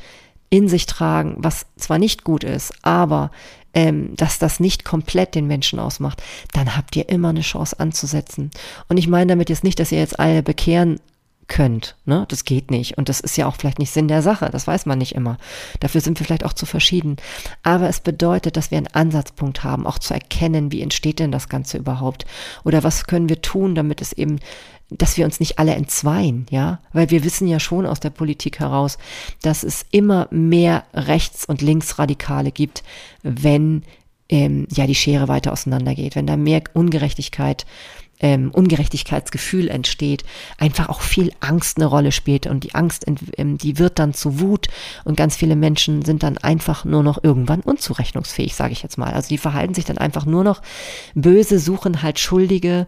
in 0.49 0.69
sich 0.69 0.85
tragen, 0.85 1.35
was 1.37 1.65
zwar 1.75 1.97
nicht 1.97 2.23
gut 2.23 2.43
ist, 2.43 2.73
aber 2.83 3.31
ähm, 3.73 4.15
dass 4.15 4.39
das 4.39 4.59
nicht 4.59 4.85
komplett 4.85 5.35
den 5.35 5.47
Menschen 5.47 5.79
ausmacht, 5.79 6.23
dann 6.53 6.77
habt 6.77 6.95
ihr 6.95 7.09
immer 7.09 7.29
eine 7.29 7.41
Chance 7.41 7.79
anzusetzen. 7.79 8.51
Und 8.87 8.97
ich 8.97 9.07
meine 9.07 9.27
damit 9.27 9.49
jetzt 9.49 9.65
nicht, 9.65 9.79
dass 9.79 9.91
ihr 9.91 9.99
jetzt 9.99 10.19
alle 10.19 10.41
bekehren 10.41 10.99
könnt. 11.47 11.95
Ne? 12.05 12.25
Das 12.29 12.43
geht 12.43 12.71
nicht. 12.71 12.97
Und 12.97 13.09
das 13.09 13.19
ist 13.19 13.37
ja 13.37 13.47
auch 13.47 13.55
vielleicht 13.55 13.79
nicht 13.79 13.91
Sinn 13.91 14.07
der 14.07 14.21
Sache. 14.21 14.49
Das 14.51 14.67
weiß 14.67 14.85
man 14.85 14.97
nicht 14.97 15.15
immer. 15.15 15.37
Dafür 15.79 16.01
sind 16.01 16.19
wir 16.19 16.25
vielleicht 16.25 16.45
auch 16.45 16.53
zu 16.53 16.65
verschieden. 16.65 17.17
Aber 17.63 17.87
es 17.87 17.99
bedeutet, 17.99 18.57
dass 18.57 18.71
wir 18.71 18.77
einen 18.77 18.87
Ansatzpunkt 18.87 19.63
haben, 19.63 19.85
auch 19.85 19.99
zu 19.99 20.13
erkennen, 20.13 20.71
wie 20.71 20.81
entsteht 20.81 21.19
denn 21.19 21.31
das 21.31 21.49
Ganze 21.49 21.77
überhaupt? 21.77 22.25
Oder 22.63 22.83
was 22.83 23.05
können 23.05 23.29
wir 23.29 23.41
tun, 23.41 23.75
damit 23.75 24.01
es 24.01 24.13
eben 24.13 24.39
dass 24.91 25.17
wir 25.17 25.25
uns 25.25 25.39
nicht 25.39 25.57
alle 25.57 25.73
entzweien, 25.73 26.45
ja, 26.51 26.79
weil 26.93 27.09
wir 27.09 27.23
wissen 27.23 27.47
ja 27.47 27.59
schon 27.59 27.87
aus 27.87 27.99
der 27.99 28.11
Politik 28.11 28.59
heraus, 28.59 28.99
dass 29.41 29.63
es 29.63 29.83
immer 29.89 30.27
mehr 30.29 30.83
Rechts- 30.93 31.45
und 31.45 31.63
Linksradikale 31.63 32.51
gibt, 32.51 32.83
wenn 33.23 33.83
ähm, 34.29 34.67
ja 34.71 34.85
die 34.85 34.95
Schere 34.95 35.27
weiter 35.27 35.51
auseinandergeht, 35.53 36.15
wenn 36.15 36.27
da 36.27 36.37
mehr 36.37 36.61
Ungerechtigkeit 36.73 37.65
ähm, 38.19 38.51
Ungerechtigkeitsgefühl 38.51 39.67
entsteht, 39.67 40.23
einfach 40.57 40.89
auch 40.89 41.01
viel 41.01 41.31
Angst 41.39 41.77
eine 41.77 41.85
Rolle 41.85 42.11
spielt 42.11 42.47
und 42.47 42.63
die 42.63 42.75
Angst, 42.75 43.05
ähm, 43.37 43.57
die 43.57 43.77
wird 43.77 43.99
dann 43.99 44.13
zu 44.13 44.39
Wut 44.39 44.67
und 45.03 45.17
ganz 45.17 45.35
viele 45.35 45.55
Menschen 45.55 46.03
sind 46.03 46.23
dann 46.23 46.37
einfach 46.37 46.85
nur 46.85 47.03
noch 47.03 47.23
irgendwann 47.23 47.61
unzurechnungsfähig, 47.61 48.55
sage 48.55 48.73
ich 48.73 48.83
jetzt 48.83 48.97
mal. 48.97 49.13
Also 49.13 49.29
die 49.29 49.37
verhalten 49.37 49.73
sich 49.73 49.85
dann 49.85 49.97
einfach 49.97 50.25
nur 50.25 50.43
noch 50.43 50.61
böse, 51.13 51.59
suchen 51.59 52.01
halt 52.01 52.19
Schuldige 52.19 52.87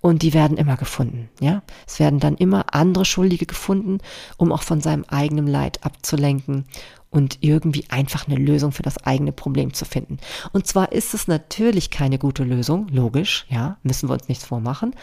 und 0.00 0.22
die 0.22 0.32
werden 0.32 0.56
immer 0.56 0.76
gefunden, 0.76 1.28
ja. 1.40 1.62
Es 1.86 1.98
werden 1.98 2.20
dann 2.20 2.36
immer 2.36 2.72
andere 2.72 3.04
Schuldige 3.04 3.46
gefunden, 3.46 3.98
um 4.36 4.52
auch 4.52 4.62
von 4.62 4.80
seinem 4.80 5.04
eigenen 5.08 5.48
Leid 5.48 5.84
abzulenken 5.84 6.66
und 7.10 7.38
irgendwie 7.40 7.84
einfach 7.88 8.28
eine 8.28 8.36
Lösung 8.36 8.72
für 8.72 8.82
das 8.82 8.98
eigene 9.04 9.32
Problem 9.32 9.72
zu 9.72 9.84
finden. 9.84 10.18
Und 10.52 10.66
zwar 10.66 10.92
ist 10.92 11.14
es 11.14 11.28
natürlich 11.28 11.90
keine 11.90 12.18
gute 12.18 12.44
Lösung, 12.44 12.88
logisch, 12.88 13.46
ja, 13.48 13.78
müssen 13.82 14.08
wir 14.08 14.14
uns 14.14 14.28
nichts 14.28 14.44
vormachen, 14.44 14.94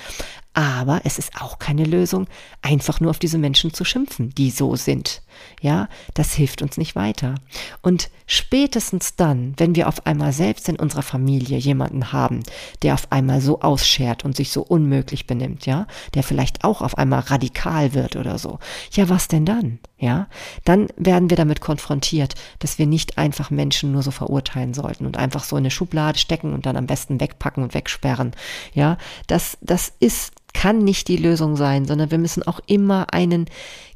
aber 0.55 1.01
es 1.03 1.19
ist 1.19 1.41
auch 1.41 1.59
keine 1.59 1.83
Lösung, 1.83 2.27
einfach 2.61 3.01
nur 3.01 3.09
auf 3.09 3.19
diese 3.19 3.37
Menschen 3.37 3.73
zu 3.73 3.83
schimpfen, 3.83 4.29
die 4.31 4.51
so 4.51 4.77
sind. 4.77 5.21
Ja, 5.59 5.89
das 6.13 6.33
hilft 6.33 6.61
uns 6.61 6.77
nicht 6.77 6.95
weiter. 6.95 7.35
Und 7.81 8.09
spätestens 8.25 9.17
dann, 9.17 9.53
wenn 9.57 9.75
wir 9.75 9.89
auf 9.89 10.05
einmal 10.05 10.31
selbst 10.31 10.69
in 10.69 10.77
unserer 10.77 11.01
Familie 11.01 11.57
jemanden 11.57 12.13
haben, 12.13 12.41
der 12.83 12.93
auf 12.93 13.11
einmal 13.11 13.41
so 13.41 13.59
ausschert 13.59 14.23
und 14.23 14.37
sich 14.37 14.49
so 14.49 14.61
unmöglich 14.61 15.27
benimmt, 15.27 15.65
ja, 15.65 15.87
der 16.13 16.23
vielleicht 16.23 16.63
auch 16.63 16.81
auf 16.81 16.97
einmal 16.97 17.19
radikal 17.19 17.93
wird 17.93 18.15
oder 18.15 18.37
so. 18.37 18.59
Ja, 18.93 19.09
was 19.09 19.27
denn 19.27 19.45
dann? 19.45 19.79
Ja, 19.97 20.27
dann 20.63 20.87
werden 20.95 21.29
wir 21.29 21.37
damit 21.37 21.59
konfrontiert, 21.59 22.35
dass 22.59 22.79
wir 22.79 22.85
nicht 22.85 23.17
einfach 23.17 23.49
Menschen 23.49 23.91
nur 23.91 24.03
so 24.03 24.11
verurteilen 24.11 24.73
sollten 24.73 25.05
und 25.05 25.17
einfach 25.17 25.43
so 25.43 25.57
in 25.57 25.63
eine 25.63 25.71
Schublade 25.71 26.17
stecken 26.17 26.53
und 26.53 26.65
dann 26.65 26.77
am 26.77 26.87
besten 26.87 27.19
wegpacken 27.19 27.63
und 27.63 27.73
wegsperren. 27.73 28.31
Ja, 28.73 28.97
das, 29.27 29.57
das 29.61 29.91
ist 29.99 30.31
kann 30.55 30.79
nicht 30.79 31.09
die 31.09 31.17
Lösung 31.17 31.57
sein, 31.57 31.85
sondern 31.85 32.11
wir 32.11 32.17
müssen 32.17 32.41
auch 32.41 32.61
immer 32.65 33.13
einen 33.13 33.45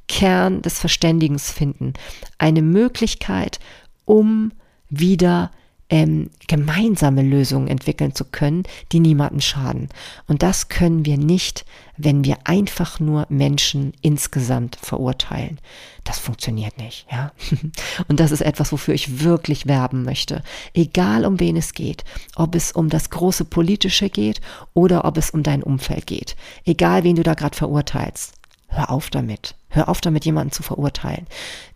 Kern 0.10 0.62
des 0.62 0.78
Verständigens 0.78 1.52
finden. 1.52 1.94
Eine 2.38 2.62
Möglichkeit, 2.62 3.60
um 4.04 4.52
wieder 4.90 5.52
ähm, 5.90 6.30
gemeinsame 6.48 7.24
Lösungen 7.24 7.68
entwickeln 7.68 8.14
zu 8.14 8.26
können, 8.26 8.64
die 8.92 9.00
niemandem 9.00 9.42
schaden. 9.42 9.90
Und 10.28 10.44
das 10.44 10.70
können 10.70 11.06
wir 11.06 11.18
nicht, 11.18 11.66
wenn 11.98 12.24
wir 12.24 12.38
einfach 12.46 13.00
nur 13.00 13.26
Menschen 13.30 13.94
insgesamt 14.02 14.78
verurteilen. 14.82 15.60
Das 16.04 16.20
funktioniert 16.20 16.78
nicht, 16.78 17.08
ja. 17.12 17.32
Und 18.08 18.20
das 18.20 18.32
ist 18.32 18.42
etwas, 18.42 18.72
wofür 18.72 18.94
ich 18.94 19.22
wirklich 19.24 19.68
werben 19.68 20.04
möchte. 20.04 20.44
Egal 20.74 21.26
um 21.26 21.40
wen 21.40 21.58
es 21.58 21.74
geht, 21.74 22.04
ob 22.36 22.56
es 22.56 22.72
um 22.72 22.90
das 22.90 23.10
große 23.10 23.46
Politische 23.46 24.10
geht 24.10 24.42
oder 24.74 25.06
ob 25.06 25.18
es 25.18 25.32
um 25.32 25.44
dein 25.44 25.64
Umfeld 25.64 26.08
geht. 26.08 26.36
Egal 26.66 27.04
wen 27.04 27.16
du 27.16 27.24
da 27.24 27.34
gerade 27.34 27.58
verurteilst. 27.58 28.34
Hör 28.68 28.92
auf 28.92 29.10
damit. 29.10 29.56
Hör 29.72 29.88
auf 29.88 30.02
damit, 30.02 30.26
jemanden 30.26 30.52
zu 30.52 30.64
verurteilen. 30.64 31.28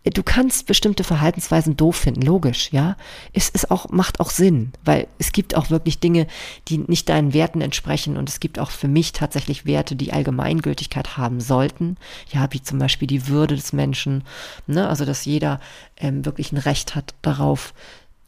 Du 0.02 0.24
kannst 0.24 0.66
bestimmte 0.66 1.04
Verhaltensweisen 1.04 1.76
doof 1.76 1.94
finden, 1.96 2.22
logisch, 2.22 2.70
ja. 2.72 2.96
Es 3.32 3.48
ist 3.48 3.70
auch, 3.70 3.88
macht 3.90 4.18
auch 4.18 4.30
Sinn, 4.30 4.72
weil 4.84 5.06
es 5.18 5.30
gibt 5.30 5.54
auch 5.54 5.70
wirklich 5.70 6.00
Dinge, 6.00 6.26
die 6.68 6.78
nicht 6.78 7.08
deinen 7.08 7.32
Werten 7.32 7.60
entsprechen 7.60 8.16
und 8.16 8.28
es 8.28 8.40
gibt 8.40 8.58
auch 8.58 8.70
für 8.70 8.88
mich 8.88 9.12
tatsächlich 9.12 9.64
Werte, 9.64 9.94
die 9.94 10.12
Allgemeingültigkeit 10.12 11.16
haben 11.16 11.40
sollten. 11.40 11.96
Ja, 12.32 12.48
wie 12.50 12.62
zum 12.62 12.80
Beispiel 12.80 13.06
die 13.06 13.28
Würde 13.28 13.54
des 13.54 13.72
Menschen, 13.72 14.24
ne, 14.66 14.88
also 14.88 15.04
dass 15.04 15.24
jeder 15.24 15.60
ähm, 15.96 16.24
wirklich 16.24 16.50
ein 16.50 16.58
Recht 16.58 16.96
hat 16.96 17.14
darauf, 17.22 17.74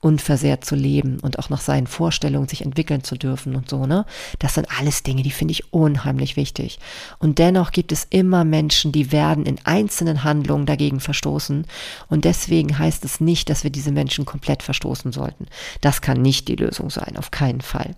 unversehrt 0.00 0.64
zu 0.64 0.74
leben 0.74 1.18
und 1.20 1.38
auch 1.38 1.48
nach 1.48 1.60
seinen 1.60 1.86
Vorstellungen 1.86 2.48
sich 2.48 2.62
entwickeln 2.62 3.02
zu 3.02 3.16
dürfen 3.16 3.56
und 3.56 3.68
so, 3.68 3.86
ne? 3.86 4.04
Das 4.38 4.54
sind 4.54 4.68
alles 4.78 5.02
Dinge, 5.02 5.22
die 5.22 5.30
finde 5.30 5.52
ich 5.52 5.72
unheimlich 5.72 6.36
wichtig. 6.36 6.78
Und 7.18 7.38
dennoch 7.38 7.72
gibt 7.72 7.92
es 7.92 8.06
immer 8.10 8.44
Menschen, 8.44 8.92
die 8.92 9.10
werden 9.10 9.46
in 9.46 9.58
einzelnen 9.64 10.22
Handlungen 10.22 10.66
dagegen 10.66 11.00
verstoßen. 11.00 11.66
Und 12.08 12.24
deswegen 12.24 12.78
heißt 12.78 13.04
es 13.04 13.20
nicht, 13.20 13.48
dass 13.48 13.64
wir 13.64 13.70
diese 13.70 13.92
Menschen 13.92 14.24
komplett 14.24 14.62
verstoßen 14.62 15.12
sollten. 15.12 15.46
Das 15.80 16.00
kann 16.00 16.22
nicht 16.22 16.48
die 16.48 16.56
Lösung 16.56 16.90
sein, 16.90 17.16
auf 17.16 17.30
keinen 17.30 17.60
Fall. 17.60 17.96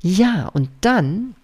Ja, 0.00 0.48
und 0.48 0.68
dann 0.80 1.34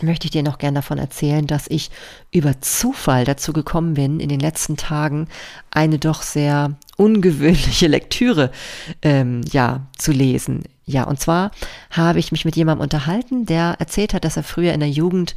möchte 0.00 0.26
ich 0.26 0.30
dir 0.30 0.42
noch 0.42 0.58
gern 0.58 0.74
davon 0.74 0.98
erzählen, 0.98 1.46
dass 1.46 1.66
ich 1.68 1.90
über 2.30 2.60
Zufall 2.60 3.24
dazu 3.24 3.52
gekommen 3.52 3.94
bin, 3.94 4.20
in 4.20 4.28
den 4.28 4.40
letzten 4.40 4.76
Tagen 4.76 5.28
eine 5.70 5.98
doch 5.98 6.22
sehr 6.22 6.74
ungewöhnliche 7.02 7.88
Lektüre 7.88 8.52
ähm, 9.02 9.40
ja 9.50 9.86
zu 9.98 10.12
lesen. 10.12 10.62
Ja, 10.84 11.04
und 11.04 11.18
zwar 11.18 11.50
habe 11.90 12.18
ich 12.18 12.32
mich 12.32 12.44
mit 12.44 12.56
jemandem 12.56 12.82
unterhalten, 12.82 13.46
der 13.46 13.76
erzählt 13.78 14.14
hat, 14.14 14.24
dass 14.24 14.36
er 14.36 14.42
früher 14.42 14.72
in 14.72 14.80
der 14.80 14.90
Jugend 14.90 15.34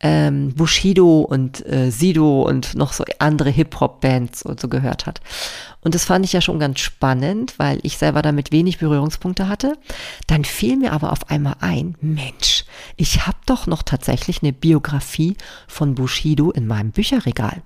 ähm, 0.00 0.52
Bushido 0.54 1.20
und 1.20 1.64
äh, 1.66 1.90
Sido 1.90 2.42
und 2.42 2.74
noch 2.74 2.92
so 2.92 3.04
andere 3.18 3.50
Hip-Hop-Bands 3.50 4.42
und 4.42 4.60
so 4.60 4.68
gehört 4.68 5.06
hat. 5.06 5.20
Und 5.82 5.94
das 5.94 6.04
fand 6.04 6.24
ich 6.24 6.32
ja 6.32 6.40
schon 6.40 6.58
ganz 6.58 6.80
spannend, 6.80 7.54
weil 7.58 7.78
ich 7.82 7.96
selber 7.96 8.20
damit 8.20 8.50
wenig 8.50 8.78
Berührungspunkte 8.78 9.48
hatte. 9.48 9.78
Dann 10.26 10.44
fiel 10.44 10.76
mir 10.76 10.92
aber 10.92 11.12
auf 11.12 11.30
einmal 11.30 11.56
ein, 11.60 11.96
Mensch, 12.00 12.64
ich 12.96 13.26
habe 13.26 13.38
doch 13.46 13.66
noch 13.66 13.82
tatsächlich 13.82 14.42
eine 14.42 14.52
Biografie 14.52 15.36
von 15.68 15.94
Bushido 15.94 16.50
in 16.50 16.66
meinem 16.66 16.90
Bücherregal. 16.90 17.62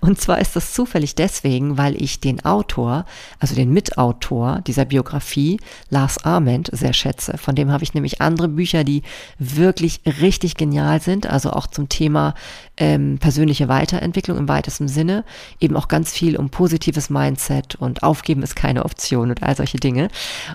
Und 0.00 0.20
zwar 0.20 0.40
ist 0.40 0.56
das 0.56 0.72
zufällig 0.72 1.14
deswegen, 1.14 1.78
weil 1.78 2.00
ich 2.00 2.20
den 2.20 2.44
Autor, 2.44 3.04
also 3.38 3.54
den 3.54 3.72
Mitautor 3.72 4.60
dieser 4.66 4.84
Biografie, 4.84 5.60
Lars 5.90 6.24
Arment, 6.24 6.70
sehr 6.72 6.92
schätze. 6.92 7.38
Von 7.38 7.54
dem 7.54 7.70
habe 7.70 7.84
ich 7.84 7.94
nämlich 7.94 8.20
andere 8.20 8.48
Bücher, 8.48 8.84
die 8.84 9.02
wirklich 9.38 10.00
richtig 10.20 10.56
genial 10.56 11.00
sind, 11.00 11.26
also 11.26 11.50
auch 11.50 11.66
zum 11.66 11.88
Thema 11.88 12.34
ähm, 12.76 13.18
persönliche 13.18 13.68
Weiterentwicklung 13.68 14.38
im 14.38 14.48
weitesten 14.48 14.88
Sinne, 14.88 15.24
eben 15.60 15.76
auch 15.76 15.88
ganz 15.88 16.12
viel 16.12 16.36
um 16.36 16.50
positives 16.50 17.10
Mindset 17.10 17.74
und 17.76 18.02
Aufgeben 18.02 18.42
ist 18.42 18.56
keine 18.56 18.84
Option 18.84 19.30
und 19.30 19.42
all 19.42 19.56
solche 19.56 19.78
Dinge. 19.78 20.08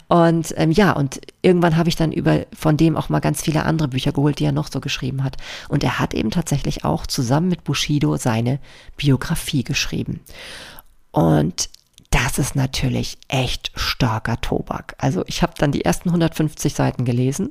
Und 0.07 0.53
ähm, 0.57 0.71
ja, 0.71 0.91
und 0.91 1.21
irgendwann 1.41 1.77
habe 1.77 1.89
ich 1.89 1.95
dann 1.95 2.11
über 2.11 2.45
von 2.53 2.77
dem 2.77 2.95
auch 2.95 3.09
mal 3.09 3.19
ganz 3.19 3.41
viele 3.41 3.63
andere 3.65 3.87
Bücher 3.87 4.11
geholt, 4.11 4.39
die 4.39 4.45
er 4.45 4.51
noch 4.51 4.71
so 4.71 4.79
geschrieben 4.79 5.23
hat. 5.23 5.37
Und 5.69 5.83
er 5.83 5.99
hat 5.99 6.13
eben 6.13 6.31
tatsächlich 6.31 6.85
auch 6.85 7.07
zusammen 7.07 7.49
mit 7.49 7.63
Bushido 7.63 8.17
seine 8.17 8.59
Biografie 9.01 9.63
geschrieben. 9.63 10.19
Und 11.09 11.69
das 12.11 12.37
ist 12.37 12.55
natürlich 12.55 13.17
echt 13.29 13.71
starker 13.73 14.39
Tobak. 14.41 14.93
Also 14.99 15.23
ich 15.25 15.41
habe 15.41 15.53
dann 15.57 15.71
die 15.71 15.83
ersten 15.83 16.09
150 16.09 16.73
Seiten 16.73 17.03
gelesen 17.03 17.49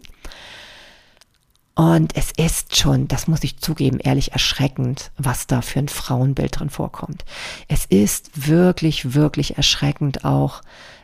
und 1.75 2.15
es 2.15 2.31
ist 2.37 2.77
schon, 2.77 3.09
das 3.09 3.27
muss 3.27 3.43
ich 3.43 3.59
zugeben, 3.59 3.99
ehrlich 3.99 4.33
erschreckend, 4.33 5.11
was 5.17 5.49
da 5.49 5.61
für 5.61 5.81
ein 5.81 5.89
Frauenbild 5.89 6.61
drin 6.61 6.71
vorkommt. 6.71 7.25
Es 7.67 7.85
ist 7.87 8.47
wirklich, 8.47 9.15
wirklich 9.15 9.57
erschreckend 9.57 10.25
auch 10.25 10.61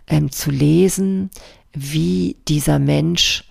ähm, 0.06 0.30
zu 0.30 0.50
lesen, 0.50 1.30
wie 1.72 2.36
dieser 2.46 2.78
Mensch 2.78 3.44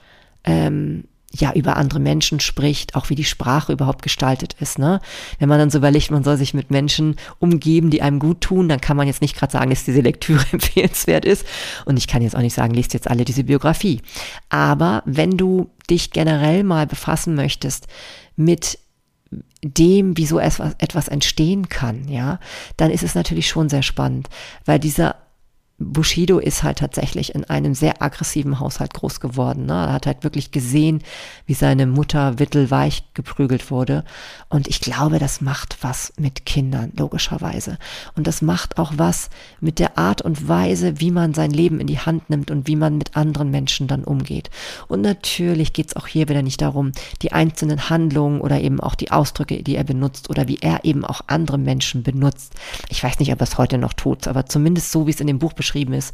ähm, 0.45 1.05
ja 1.39 1.53
über 1.53 1.77
andere 1.77 1.99
Menschen 1.99 2.39
spricht, 2.39 2.95
auch 2.95 3.09
wie 3.09 3.15
die 3.15 3.23
Sprache 3.23 3.73
überhaupt 3.73 4.01
gestaltet 4.01 4.55
ist. 4.59 4.79
Ne? 4.79 4.99
Wenn 5.39 5.49
man 5.49 5.59
dann 5.59 5.69
so 5.69 5.77
überlegt, 5.77 6.11
man 6.11 6.23
soll 6.23 6.37
sich 6.37 6.53
mit 6.53 6.71
Menschen 6.71 7.15
umgeben, 7.39 7.89
die 7.89 8.01
einem 8.01 8.19
gut 8.19 8.41
tun, 8.41 8.69
dann 8.69 8.81
kann 8.81 8.97
man 8.97 9.07
jetzt 9.07 9.21
nicht 9.21 9.35
gerade 9.35 9.51
sagen, 9.51 9.69
dass 9.69 9.85
diese 9.85 10.01
Lektüre 10.01 10.45
empfehlenswert 10.51 11.25
ist. 11.25 11.45
Und 11.85 11.97
ich 11.97 12.07
kann 12.07 12.21
jetzt 12.21 12.35
auch 12.35 12.41
nicht 12.41 12.55
sagen, 12.55 12.73
lest 12.73 12.93
jetzt 12.93 13.09
alle 13.09 13.25
diese 13.25 13.43
Biografie. 13.43 14.01
Aber 14.49 15.03
wenn 15.05 15.37
du 15.37 15.69
dich 15.89 16.11
generell 16.11 16.63
mal 16.63 16.87
befassen 16.87 17.35
möchtest 17.35 17.87
mit 18.35 18.79
dem, 19.63 20.17
wie 20.17 20.25
so 20.25 20.39
etwas, 20.39 20.75
etwas 20.77 21.07
entstehen 21.07 21.69
kann, 21.69 22.07
ja, 22.07 22.39
dann 22.77 22.91
ist 22.91 23.03
es 23.03 23.15
natürlich 23.15 23.47
schon 23.47 23.69
sehr 23.69 23.83
spannend, 23.83 24.29
weil 24.65 24.79
dieser 24.79 25.15
Bushido 25.77 26.39
ist 26.39 26.63
halt 26.63 26.77
tatsächlich 26.77 27.35
in 27.35 27.43
einem 27.43 27.75
sehr 27.75 28.01
aggressiven 28.01 28.61
Haushalt 28.61 28.93
groß 28.93 29.19
geworden. 29.19 29.65
Ne? 29.65 29.73
Er 29.73 29.93
hat 29.93 30.05
halt 30.05 30.23
wirklich 30.23 30.51
gesehen, 30.51 31.01
wie 31.47 31.53
seine 31.53 31.85
Mutter 31.85 32.39
wittelweich 32.39 33.03
geprügelt 33.13 33.71
wurde. 33.71 34.05
Und 34.47 34.69
ich 34.69 34.79
glaube, 34.79 35.19
das 35.19 35.41
macht 35.41 35.77
was 35.81 36.13
mit 36.17 36.45
Kindern, 36.45 36.93
logischerweise. 36.95 37.77
Und 38.15 38.25
das 38.25 38.41
macht 38.41 38.77
auch 38.77 38.93
was 38.95 39.29
mit 39.59 39.79
der 39.79 39.97
Art 39.97 40.21
und 40.21 40.47
Weise, 40.47 41.01
wie 41.01 41.11
man 41.11 41.33
sein 41.33 41.51
Leben 41.51 41.81
in 41.81 41.87
die 41.87 41.99
Hand 41.99 42.29
nimmt 42.29 42.51
und 42.51 42.67
wie 42.67 42.77
man 42.77 42.97
mit 42.97 43.17
anderen 43.17 43.51
Menschen 43.51 43.87
dann 43.87 44.05
umgeht. 44.05 44.49
Und 44.87 45.01
natürlich 45.01 45.73
geht 45.73 45.87
es 45.89 45.95
auch 45.97 46.07
hier 46.07 46.29
wieder 46.29 46.41
nicht 46.41 46.61
darum, 46.61 46.93
die 47.21 47.33
einzelnen 47.33 47.89
Handlungen 47.89 48.39
oder 48.39 48.61
eben 48.61 48.79
auch 48.79 48.95
die 48.95 49.11
Ausdrücke, 49.11 49.61
die 49.61 49.75
er 49.75 49.83
benutzt 49.83 50.29
oder 50.29 50.47
wie 50.47 50.59
er 50.61 50.85
eben 50.85 51.03
auch 51.03 51.19
andere 51.27 51.57
Menschen 51.57 52.01
benutzt. 52.01 52.53
Ich 52.87 53.03
weiß 53.03 53.19
nicht, 53.19 53.33
ob 53.33 53.41
er 53.41 53.47
es 53.47 53.57
heute 53.57 53.77
noch 53.77 53.91
tut, 53.91 54.29
aber 54.29 54.45
zumindest 54.45 54.93
so, 54.93 55.05
wie 55.05 55.11
es 55.11 55.19
in 55.19 55.27
dem 55.27 55.39
Buch 55.39 55.51
beschrieben 55.51 55.64
ist, 55.93 56.13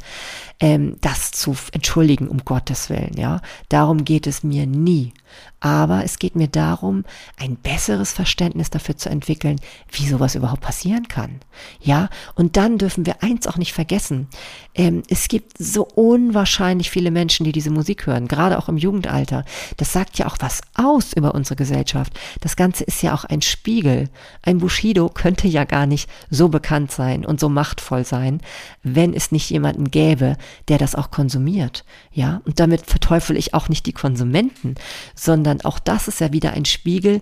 ähm, 0.60 0.96
das 1.00 1.30
zu 1.30 1.54
entschuldigen, 1.72 2.28
um 2.28 2.38
Gottes 2.44 2.90
Willen, 2.90 3.16
ja. 3.16 3.40
Darum 3.68 4.04
geht 4.04 4.26
es 4.26 4.42
mir 4.42 4.66
nie. 4.66 5.12
Aber 5.60 6.04
es 6.04 6.18
geht 6.18 6.34
mir 6.34 6.48
darum, 6.48 7.04
ein 7.38 7.54
besseres 7.56 8.12
Verständnis 8.12 8.70
dafür 8.70 8.96
zu 8.96 9.08
entwickeln, 9.08 9.60
wie 9.92 10.08
sowas 10.08 10.34
überhaupt 10.34 10.60
passieren 10.62 11.06
kann. 11.06 11.40
Ja, 11.80 12.08
und 12.34 12.56
dann 12.56 12.78
dürfen 12.78 13.06
wir 13.06 13.22
eins 13.22 13.46
auch 13.46 13.56
nicht 13.56 13.72
vergessen. 13.72 14.26
Ähm, 14.74 15.04
es 15.08 15.28
gibt 15.28 15.58
so 15.58 15.84
unwahrscheinlich 15.84 16.90
viele 16.90 17.10
Menschen, 17.10 17.44
die 17.44 17.52
diese 17.52 17.70
Musik 17.70 18.06
hören, 18.06 18.26
gerade 18.26 18.58
auch 18.58 18.68
im 18.68 18.76
Jugendalter. 18.76 19.44
Das 19.76 19.92
sagt 19.92 20.18
ja 20.18 20.26
auch 20.26 20.36
was 20.40 20.62
aus 20.74 21.12
über 21.12 21.34
unsere 21.34 21.56
Gesellschaft. 21.56 22.18
Das 22.40 22.56
Ganze 22.56 22.82
ist 22.84 23.02
ja 23.02 23.14
auch 23.14 23.24
ein 23.24 23.42
Spiegel. 23.42 24.08
Ein 24.42 24.58
Bushido 24.58 25.08
könnte 25.08 25.46
ja 25.46 25.64
gar 25.64 25.86
nicht 25.86 26.10
so 26.28 26.48
bekannt 26.48 26.90
sein 26.90 27.24
und 27.24 27.38
so 27.38 27.48
machtvoll 27.48 28.04
sein, 28.04 28.40
wenn 28.82 29.14
es 29.14 29.30
nicht 29.30 29.48
jemanden 29.50 29.90
gäbe, 29.90 30.36
der 30.68 30.78
das 30.78 30.94
auch 30.94 31.10
konsumiert. 31.10 31.84
Ja, 32.12 32.40
und 32.44 32.58
damit 32.58 32.86
verteufel 32.86 33.36
ich 33.36 33.54
auch 33.54 33.68
nicht 33.68 33.86
die 33.86 33.92
Konsumenten, 33.92 34.74
sondern 35.22 35.60
auch 35.60 35.78
das 35.78 36.08
ist 36.08 36.20
ja 36.20 36.32
wieder 36.32 36.52
ein 36.52 36.64
Spiegel 36.64 37.20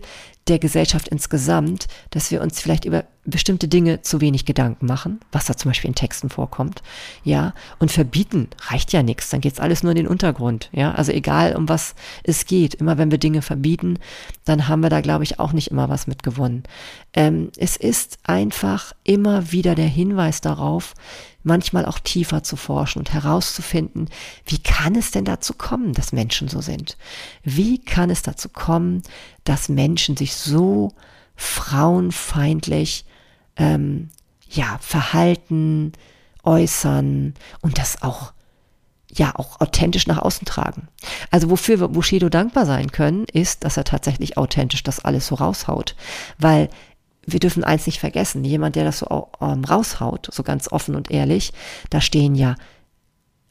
der 0.49 0.59
Gesellschaft 0.59 1.09
insgesamt, 1.09 1.87
dass 2.11 2.31
wir 2.31 2.41
uns 2.41 2.61
vielleicht 2.61 2.85
über 2.87 3.05
bestimmte 3.25 3.69
Dinge 3.69 4.01
zu 4.01 4.21
wenig 4.21 4.47
Gedanken 4.47 4.87
machen, 4.87 5.21
was 5.31 5.45
da 5.45 5.57
zum 5.57 5.71
Beispiel 5.71 5.89
in 5.89 5.95
Texten 5.95 6.31
vorkommt, 6.31 6.83
ja, 7.23 7.53
und 7.79 7.93
verbieten 7.93 8.49
reicht 8.69 8.93
ja 8.93 9.03
nichts, 9.03 9.29
dann 9.29 9.43
geht's 9.43 9.61
alles 9.61 9.83
nur 9.83 9.93
in 9.93 9.97
den 9.97 10.07
Untergrund, 10.07 10.71
ja, 10.73 10.93
also 10.93 11.13
egal 11.13 11.55
um 11.55 11.69
was 11.69 11.95
es 12.25 12.47
geht, 12.47 12.75
immer 12.75 12.97
wenn 12.97 13.11
wir 13.11 13.19
Dinge 13.19 13.43
verbieten, 13.43 13.99
dann 14.47 14.69
haben 14.69 14.83
wir 14.83 14.91
da, 14.91 15.03
glaube 15.03 15.25
ich, 15.25 15.39
auch 15.39 15.53
nicht 15.53 15.71
immer 15.71 15.89
was 15.91 16.07
mit 16.07 16.23
gewonnen. 16.23 16.63
Ähm, 17.13 17.51
es 17.59 17.77
ist 17.77 18.19
einfach 18.23 18.95
immer 19.05 19.53
wieder 19.53 19.75
der 19.75 19.89
Hinweis 19.89 20.41
darauf, 20.41 20.95
manchmal 21.43 21.87
auch 21.87 21.99
tiefer 21.99 22.43
zu 22.43 22.57
forschen 22.57 23.01
und 23.01 23.13
herauszufinden, 23.13 24.09
wie 24.47 24.59
kann 24.59 24.95
es 24.95 25.11
denn 25.11 25.25
dazu 25.25 25.55
kommen, 25.55 25.93
dass 25.93 26.13
Menschen 26.13 26.49
so 26.49 26.61
sind? 26.61 26.97
Wie 27.43 27.79
kann 27.79 28.11
es 28.11 28.23
dazu 28.23 28.49
kommen, 28.49 29.03
dass 29.45 29.69
Menschen 29.69 30.17
sich 30.17 30.35
so 30.35 30.93
frauenfeindlich 31.37 33.05
ähm, 33.57 34.11
ja, 34.49 34.79
verhalten, 34.81 35.93
äußern 36.43 37.35
und 37.61 37.79
das 37.79 38.03
auch 38.03 38.33
ja 39.13 39.33
auch 39.35 39.61
authentisch 39.61 40.07
nach 40.07 40.19
außen 40.19 40.47
tragen. 40.47 40.89
Also 41.31 41.51
wofür 41.51 41.81
wir 41.81 41.89
Bushido 41.89 42.29
dankbar 42.29 42.65
sein 42.65 42.93
können, 42.93 43.25
ist, 43.33 43.65
dass 43.65 43.77
er 43.77 43.85
tatsächlich 43.85 44.39
authentisch 44.39 44.85
das 44.85 45.01
alles 45.01 45.27
so 45.27 45.35
raushaut, 45.35 45.97
weil 46.39 46.69
wir 47.27 47.41
dürfen 47.41 47.65
eins 47.65 47.87
nicht 47.87 48.01
vergessen, 48.01 48.45
jemand, 48.45 48.77
der 48.77 48.85
das 48.85 49.01
so 49.01 49.29
ähm, 49.41 49.65
raushaut, 49.65 50.29
so 50.33 50.43
ganz 50.43 50.71
offen 50.71 50.95
und 50.95 51.11
ehrlich, 51.11 51.53
da 51.91 52.01
stehen 52.01 52.35
ja 52.35 52.55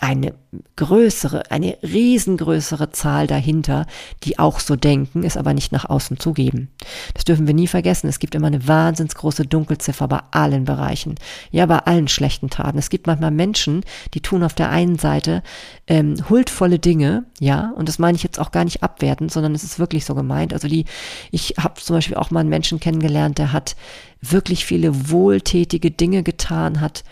eine 0.02 0.34
größere, 0.78 1.52
eine 1.52 1.78
riesengrößere 1.84 2.92
Zahl 2.92 3.28
dahinter, 3.28 3.86
die 4.24 4.40
auch 4.40 4.60
so 4.60 4.76
denken, 4.76 5.24
es 5.24 5.38
aber 5.38 5.54
nicht 5.54 5.72
nach 5.72 5.86
außen 5.86 6.20
zugeben. 6.20 6.70
Das 7.14 7.26
dürfen 7.26 7.48
wir 7.48 7.54
nie 7.54 7.68
vergessen. 7.68 8.08
Es 8.08 8.20
gibt 8.20 8.34
immer 8.34 8.48
eine 8.48 8.68
wahnsinns 8.68 9.16
große 9.16 9.46
Dunkelziffer 9.46 10.08
bei 10.08 10.22
allen 10.32 10.64
Bereichen. 10.66 11.16
Ja, 11.52 11.66
bei 11.66 11.80
allen 11.80 12.08
schlechten 12.08 12.50
Taten. 12.50 12.78
Es 12.78 12.90
gibt 12.90 13.08
manchmal 13.08 13.32
Menschen, 13.32 13.84
die 14.14 14.22
tun 14.22 14.44
auf 14.44 14.54
der 14.54 14.70
einen 14.70 14.98
Seite 14.98 15.44
ähm, 15.88 16.16
huldvolle 16.30 16.80
Dinge, 16.80 17.26
ja, 17.40 17.74
und 17.76 17.90
das 17.90 18.00
meine 18.00 18.16
ich 18.16 18.24
jetzt 18.24 18.40
auch 18.40 18.52
gar 18.52 18.64
nicht 18.64 18.84
abwertend, 18.84 19.32
sondern 19.32 19.54
es 19.54 19.64
ist 19.64 19.80
wirklich 19.80 20.06
so 20.06 20.16
gemeint. 20.16 20.54
Also 20.54 20.68
die, 20.68 20.86
ich 21.32 21.56
habe 21.60 21.82
zum 21.82 21.98
Beispiel 21.98 22.16
auch 22.16 22.32
mal 22.32 22.42
einen 22.42 22.50
Menschen 22.50 22.80
kennengelernt, 22.80 23.38
der 23.38 23.52
hat 23.52 23.76
wirklich 24.22 24.66
viele 24.66 25.10
wohltätige 25.10 25.92
Dinge 25.92 26.24
getan, 26.24 26.82
hat 26.82 27.04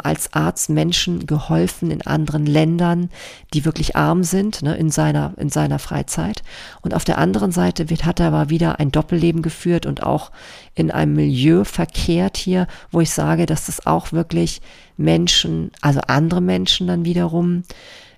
als 0.00 0.32
Arzt 0.32 0.68
Menschen 0.68 1.26
geholfen 1.26 1.90
in 1.90 2.02
anderen 2.02 2.44
Ländern, 2.44 3.10
die 3.54 3.64
wirklich 3.64 3.94
arm 3.94 4.24
sind, 4.24 4.62
ne, 4.62 4.76
in 4.76 4.90
seiner, 4.90 5.32
in 5.36 5.48
seiner 5.48 5.78
Freizeit. 5.78 6.42
Und 6.82 6.94
auf 6.94 7.04
der 7.04 7.18
anderen 7.18 7.52
Seite 7.52 7.88
wird, 7.88 8.04
hat 8.04 8.20
er 8.20 8.28
aber 8.28 8.50
wieder 8.50 8.80
ein 8.80 8.90
Doppelleben 8.90 9.42
geführt 9.42 9.86
und 9.86 10.02
auch 10.02 10.32
in 10.74 10.90
einem 10.90 11.14
Milieu 11.14 11.64
verkehrt 11.64 12.36
hier, 12.36 12.66
wo 12.90 13.00
ich 13.00 13.10
sage, 13.10 13.46
dass 13.46 13.66
das 13.66 13.86
auch 13.86 14.12
wirklich 14.12 14.60
Menschen, 14.96 15.70
also 15.80 16.00
andere 16.06 16.40
Menschen 16.40 16.86
dann 16.88 17.04
wiederum, 17.04 17.62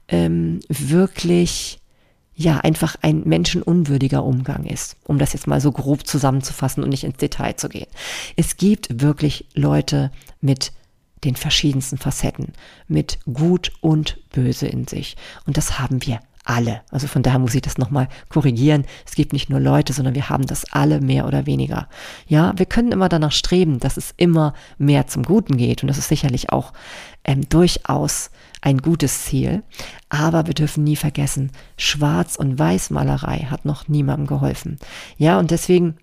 ähm, 0.09 0.61
wirklich 0.69 1.79
ja 2.35 2.59
einfach 2.59 2.95
ein 3.03 3.23
menschenunwürdiger 3.25 4.25
Umgang 4.25 4.65
ist, 4.65 4.97
um 5.05 5.19
das 5.19 5.33
jetzt 5.33 5.49
mal 5.49 5.61
so 5.61 5.73
grob 5.73 6.07
zusammenzufassen 6.07 6.85
und 6.85 6.91
nicht 6.91 7.03
ins 7.05 7.17
Detail 7.17 7.57
zu 7.57 7.69
gehen. 7.69 7.89
Es 8.37 8.57
gibt 8.57 9.03
wirklich 9.03 9.47
Leute 9.55 10.13
mit 10.41 10.73
den 11.25 11.37
verschiedensten 11.37 11.99
Facetten 11.99 12.53
mit 12.87 13.19
Gut 13.33 13.73
und 13.81 14.19
Böse 14.31 14.67
in 14.67 14.87
sich. 14.87 15.17
Und 15.47 15.57
das 15.57 15.79
haben 15.79 16.05
wir 16.07 16.21
alle. 16.49 16.81
Also 16.91 17.07
von 17.07 17.23
daher 17.23 17.39
muss 17.39 17.55
ich 17.55 17.63
das 17.63 17.77
nochmal 17.77 18.09
korrigieren. 18.31 18.85
Es 19.07 19.15
gibt 19.15 19.33
nicht 19.33 19.51
nur 19.51 19.61
Leute, 19.61 19.93
sondern 19.93 20.15
wir 20.15 20.31
haben 20.31 20.47
das 20.47 20.65
alle 20.73 21.01
mehr 21.01 21.27
oder 21.27 21.45
weniger. 21.47 21.89
Ja, 22.27 22.55
wir 22.57 22.67
können 22.67 22.91
immer 22.91 23.09
danach 23.09 23.33
streben, 23.33 23.81
dass 23.81 23.99
es 23.99 24.15
immer 24.17 24.55
mehr 24.79 25.07
zum 25.07 25.25
Guten 25.25 25.59
geht. 25.59 25.83
Und 25.83 25.89
das 25.89 25.99
ist 25.99 26.09
sicherlich 26.09 26.51
auch 26.51 26.73
ähm, 27.25 27.49
durchaus 27.49 28.31
ein 28.63 28.79
gutes 28.79 29.27
Ziel. 29.27 29.63
Aber 30.09 30.47
wir 30.47 30.55
dürfen 30.55 30.85
nie 30.85 30.97
vergessen, 30.97 31.53
Schwarz- 31.77 32.37
und 32.37 32.59
Weißmalerei 32.59 33.49
hat 33.51 33.67
noch 33.67 33.89
niemandem 33.89 34.27
geholfen. 34.27 34.79
Ja, 35.19 35.39
und 35.39 35.51
deswegen 35.51 35.99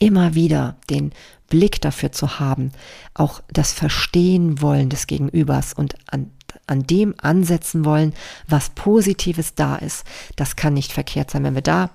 immer 0.00 0.34
wieder 0.34 0.76
den 0.90 1.12
Blick 1.48 1.80
dafür 1.80 2.12
zu 2.12 2.38
haben, 2.40 2.72
auch 3.14 3.42
das 3.48 3.72
Verstehen 3.72 4.60
wollen 4.60 4.88
des 4.88 5.06
Gegenübers 5.06 5.72
und 5.72 5.94
an, 6.10 6.30
an 6.66 6.86
dem 6.86 7.14
ansetzen 7.18 7.84
wollen, 7.84 8.14
was 8.48 8.70
Positives 8.70 9.54
da 9.54 9.76
ist. 9.76 10.04
Das 10.36 10.56
kann 10.56 10.74
nicht 10.74 10.92
verkehrt 10.92 11.30
sein, 11.30 11.44
wenn 11.44 11.54
wir 11.54 11.62
da 11.62 11.90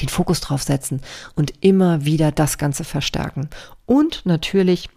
den 0.00 0.08
Fokus 0.08 0.40
drauf 0.40 0.62
setzen 0.62 1.02
und 1.34 1.52
immer 1.60 2.04
wieder 2.04 2.32
das 2.32 2.56
Ganze 2.56 2.84
verstärken. 2.84 3.50
Und 3.84 4.24
natürlich 4.24 4.88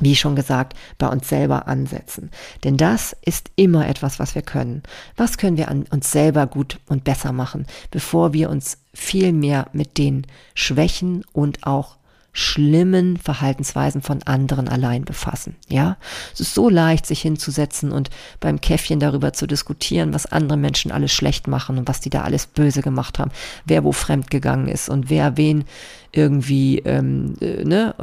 wie 0.00 0.16
schon 0.16 0.34
gesagt, 0.34 0.76
bei 0.98 1.06
uns 1.06 1.28
selber 1.28 1.68
ansetzen. 1.68 2.30
Denn 2.64 2.76
das 2.76 3.16
ist 3.24 3.50
immer 3.54 3.86
etwas, 3.86 4.18
was 4.18 4.34
wir 4.34 4.42
können. 4.42 4.82
Was 5.16 5.38
können 5.38 5.56
wir 5.56 5.68
an 5.68 5.84
uns 5.90 6.10
selber 6.10 6.46
gut 6.46 6.80
und 6.88 7.04
besser 7.04 7.32
machen, 7.32 7.66
bevor 7.92 8.32
wir 8.32 8.50
uns 8.50 8.78
viel 8.92 9.32
mehr 9.32 9.68
mit 9.72 9.96
den 9.96 10.26
Schwächen 10.54 11.24
und 11.32 11.64
auch 11.64 11.96
schlimmen 12.34 13.16
Verhaltensweisen 13.16 14.02
von 14.02 14.22
anderen 14.24 14.68
allein 14.68 15.04
befassen. 15.04 15.54
Ja, 15.68 15.96
es 16.34 16.40
ist 16.40 16.54
so 16.54 16.68
leicht, 16.68 17.06
sich 17.06 17.22
hinzusetzen 17.22 17.92
und 17.92 18.10
beim 18.40 18.60
Käffchen 18.60 18.98
darüber 18.98 19.32
zu 19.32 19.46
diskutieren, 19.46 20.12
was 20.12 20.26
andere 20.26 20.58
Menschen 20.58 20.90
alles 20.90 21.12
schlecht 21.12 21.46
machen 21.46 21.78
und 21.78 21.88
was 21.88 22.00
die 22.00 22.10
da 22.10 22.22
alles 22.22 22.46
böse 22.46 22.82
gemacht 22.82 23.20
haben, 23.20 23.30
wer 23.64 23.84
wo 23.84 23.92
fremd 23.92 24.30
gegangen 24.30 24.66
ist 24.66 24.88
und 24.88 25.10
wer 25.10 25.36
wen 25.36 25.64
irgendwie 26.10 26.80
ähm, 26.80 27.36
äh, 27.40 27.64
ne, 27.64 27.94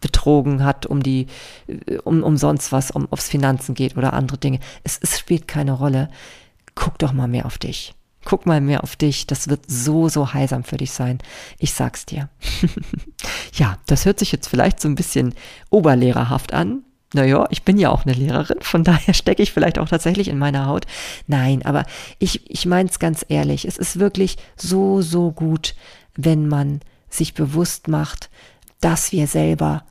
betrogen 0.00 0.64
hat, 0.64 0.86
um 0.86 1.02
die, 1.02 1.26
äh, 1.66 1.98
um, 1.98 2.22
um 2.22 2.38
sonst 2.38 2.72
was, 2.72 2.90
um 2.90 3.06
aufs 3.10 3.28
Finanzen 3.28 3.74
geht 3.74 3.96
oder 3.96 4.14
andere 4.14 4.38
Dinge. 4.38 4.60
Es, 4.84 4.98
es 5.02 5.18
spielt 5.18 5.46
keine 5.46 5.72
Rolle. 5.72 6.08
Guck 6.74 6.98
doch 6.98 7.12
mal 7.12 7.28
mehr 7.28 7.44
auf 7.44 7.58
dich. 7.58 7.94
Guck 8.26 8.44
mal 8.44 8.60
mehr 8.60 8.82
auf 8.82 8.96
dich. 8.96 9.26
Das 9.26 9.48
wird 9.48 9.60
so, 9.68 10.08
so 10.08 10.34
heilsam 10.34 10.64
für 10.64 10.76
dich 10.76 10.90
sein. 10.90 11.18
Ich 11.58 11.72
sag's 11.72 12.04
dir. 12.04 12.28
ja, 13.54 13.78
das 13.86 14.04
hört 14.04 14.18
sich 14.18 14.32
jetzt 14.32 14.48
vielleicht 14.48 14.80
so 14.80 14.88
ein 14.88 14.96
bisschen 14.96 15.32
oberlehrerhaft 15.70 16.52
an. 16.52 16.82
Naja, 17.14 17.46
ich 17.50 17.62
bin 17.62 17.78
ja 17.78 17.90
auch 17.90 18.04
eine 18.04 18.14
Lehrerin, 18.14 18.58
von 18.60 18.82
daher 18.82 19.14
stecke 19.14 19.42
ich 19.42 19.52
vielleicht 19.52 19.78
auch 19.78 19.88
tatsächlich 19.88 20.26
in 20.26 20.38
meiner 20.38 20.66
Haut. 20.66 20.86
Nein, 21.28 21.64
aber 21.64 21.84
ich, 22.18 22.50
ich 22.50 22.66
meine 22.66 22.90
es 22.90 22.98
ganz 22.98 23.24
ehrlich. 23.28 23.64
Es 23.64 23.78
ist 23.78 24.00
wirklich 24.00 24.36
so, 24.56 25.02
so 25.02 25.30
gut, 25.30 25.76
wenn 26.16 26.48
man 26.48 26.80
sich 27.08 27.32
bewusst 27.32 27.86
macht, 27.86 28.28
dass 28.80 29.12
wir 29.12 29.28
selber 29.28 29.84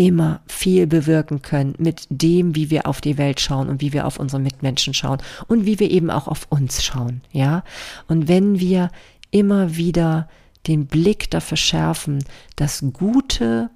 immer 0.00 0.40
viel 0.46 0.86
bewirken 0.86 1.42
können 1.42 1.74
mit 1.76 2.06
dem, 2.08 2.56
wie 2.56 2.70
wir 2.70 2.86
auf 2.86 3.02
die 3.02 3.18
Welt 3.18 3.38
schauen 3.38 3.68
und 3.68 3.82
wie 3.82 3.92
wir 3.92 4.06
auf 4.06 4.18
unsere 4.18 4.40
Mitmenschen 4.40 4.94
schauen 4.94 5.18
und 5.46 5.66
wie 5.66 5.78
wir 5.78 5.90
eben 5.90 6.10
auch 6.10 6.26
auf 6.26 6.46
uns 6.48 6.82
schauen, 6.82 7.20
ja? 7.32 7.64
Und 8.08 8.26
wenn 8.26 8.58
wir 8.58 8.90
immer 9.30 9.76
wieder 9.76 10.26
den 10.66 10.86
Blick 10.86 11.30
dafür 11.30 11.58
schärfen, 11.58 12.24
das 12.56 12.82
Gute 12.94 13.68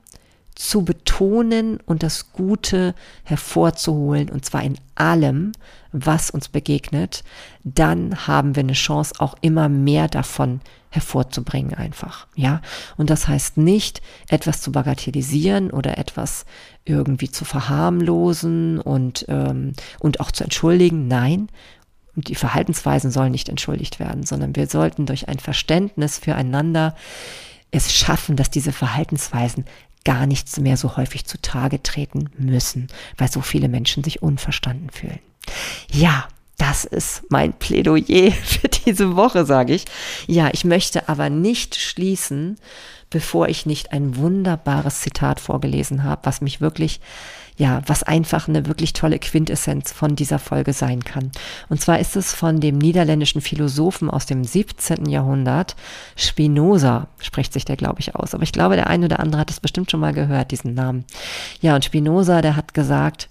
zu 0.54 0.84
betonen 0.84 1.78
und 1.84 2.02
das 2.02 2.32
Gute 2.32 2.94
hervorzuholen, 3.24 4.30
und 4.30 4.44
zwar 4.44 4.62
in 4.62 4.78
allem, 4.94 5.52
was 5.92 6.30
uns 6.30 6.48
begegnet, 6.48 7.24
dann 7.64 8.26
haben 8.26 8.54
wir 8.54 8.62
eine 8.62 8.74
Chance, 8.74 9.14
auch 9.18 9.34
immer 9.40 9.68
mehr 9.68 10.08
davon 10.08 10.60
hervorzubringen 10.90 11.74
einfach. 11.74 12.28
Ja, 12.36 12.62
und 12.96 13.10
das 13.10 13.26
heißt 13.26 13.56
nicht, 13.56 14.00
etwas 14.28 14.60
zu 14.60 14.70
bagatellisieren 14.70 15.72
oder 15.72 15.98
etwas 15.98 16.46
irgendwie 16.84 17.30
zu 17.30 17.44
verharmlosen 17.44 18.80
und, 18.80 19.26
ähm, 19.28 19.72
und 19.98 20.20
auch 20.20 20.30
zu 20.30 20.44
entschuldigen. 20.44 21.08
Nein, 21.08 21.48
die 22.14 22.36
Verhaltensweisen 22.36 23.10
sollen 23.10 23.32
nicht 23.32 23.48
entschuldigt 23.48 23.98
werden, 23.98 24.24
sondern 24.24 24.54
wir 24.54 24.68
sollten 24.68 25.04
durch 25.04 25.28
ein 25.28 25.40
Verständnis 25.40 26.18
füreinander 26.18 26.94
es 27.74 27.92
schaffen, 27.92 28.36
dass 28.36 28.50
diese 28.50 28.70
Verhaltensweisen 28.70 29.64
gar 30.04 30.26
nichts 30.26 30.58
mehr 30.58 30.76
so 30.76 30.96
häufig 30.96 31.24
zutage 31.24 31.82
treten 31.82 32.30
müssen, 32.36 32.88
weil 33.16 33.30
so 33.30 33.40
viele 33.40 33.68
Menschen 33.68 34.04
sich 34.04 34.22
unverstanden 34.22 34.90
fühlen. 34.90 35.20
Ja, 35.90 36.28
das 36.58 36.84
ist 36.84 37.22
mein 37.30 37.52
Plädoyer 37.52 38.32
für 38.44 38.68
diese 38.68 39.16
Woche, 39.16 39.44
sage 39.44 39.74
ich. 39.74 39.84
Ja, 40.26 40.50
ich 40.52 40.64
möchte 40.64 41.08
aber 41.08 41.30
nicht 41.30 41.74
schließen, 41.76 42.56
bevor 43.10 43.48
ich 43.48 43.66
nicht 43.66 43.92
ein 43.92 44.16
wunderbares 44.16 45.00
Zitat 45.00 45.40
vorgelesen 45.40 46.04
habe, 46.04 46.22
was 46.24 46.40
mich 46.40 46.60
wirklich 46.60 47.00
ja, 47.56 47.82
was 47.86 48.02
einfach 48.02 48.48
eine 48.48 48.66
wirklich 48.66 48.92
tolle 48.92 49.18
Quintessenz 49.18 49.92
von 49.92 50.16
dieser 50.16 50.38
Folge 50.38 50.72
sein 50.72 51.04
kann. 51.04 51.30
Und 51.68 51.80
zwar 51.80 52.00
ist 52.00 52.16
es 52.16 52.34
von 52.34 52.60
dem 52.60 52.78
niederländischen 52.78 53.40
Philosophen 53.40 54.10
aus 54.10 54.26
dem 54.26 54.42
17. 54.42 55.06
Jahrhundert, 55.06 55.76
Spinoza, 56.16 57.08
spricht 57.20 57.52
sich 57.52 57.64
der, 57.64 57.76
glaube 57.76 58.00
ich, 58.00 58.16
aus. 58.16 58.34
Aber 58.34 58.42
ich 58.42 58.52
glaube, 58.52 58.74
der 58.74 58.88
eine 58.88 59.06
oder 59.06 59.20
andere 59.20 59.40
hat 59.40 59.50
es 59.50 59.60
bestimmt 59.60 59.90
schon 59.90 60.00
mal 60.00 60.12
gehört, 60.12 60.50
diesen 60.50 60.74
Namen. 60.74 61.04
Ja, 61.60 61.76
und 61.76 61.84
Spinoza, 61.84 62.42
der 62.42 62.56
hat 62.56 62.74
gesagt, 62.74 63.28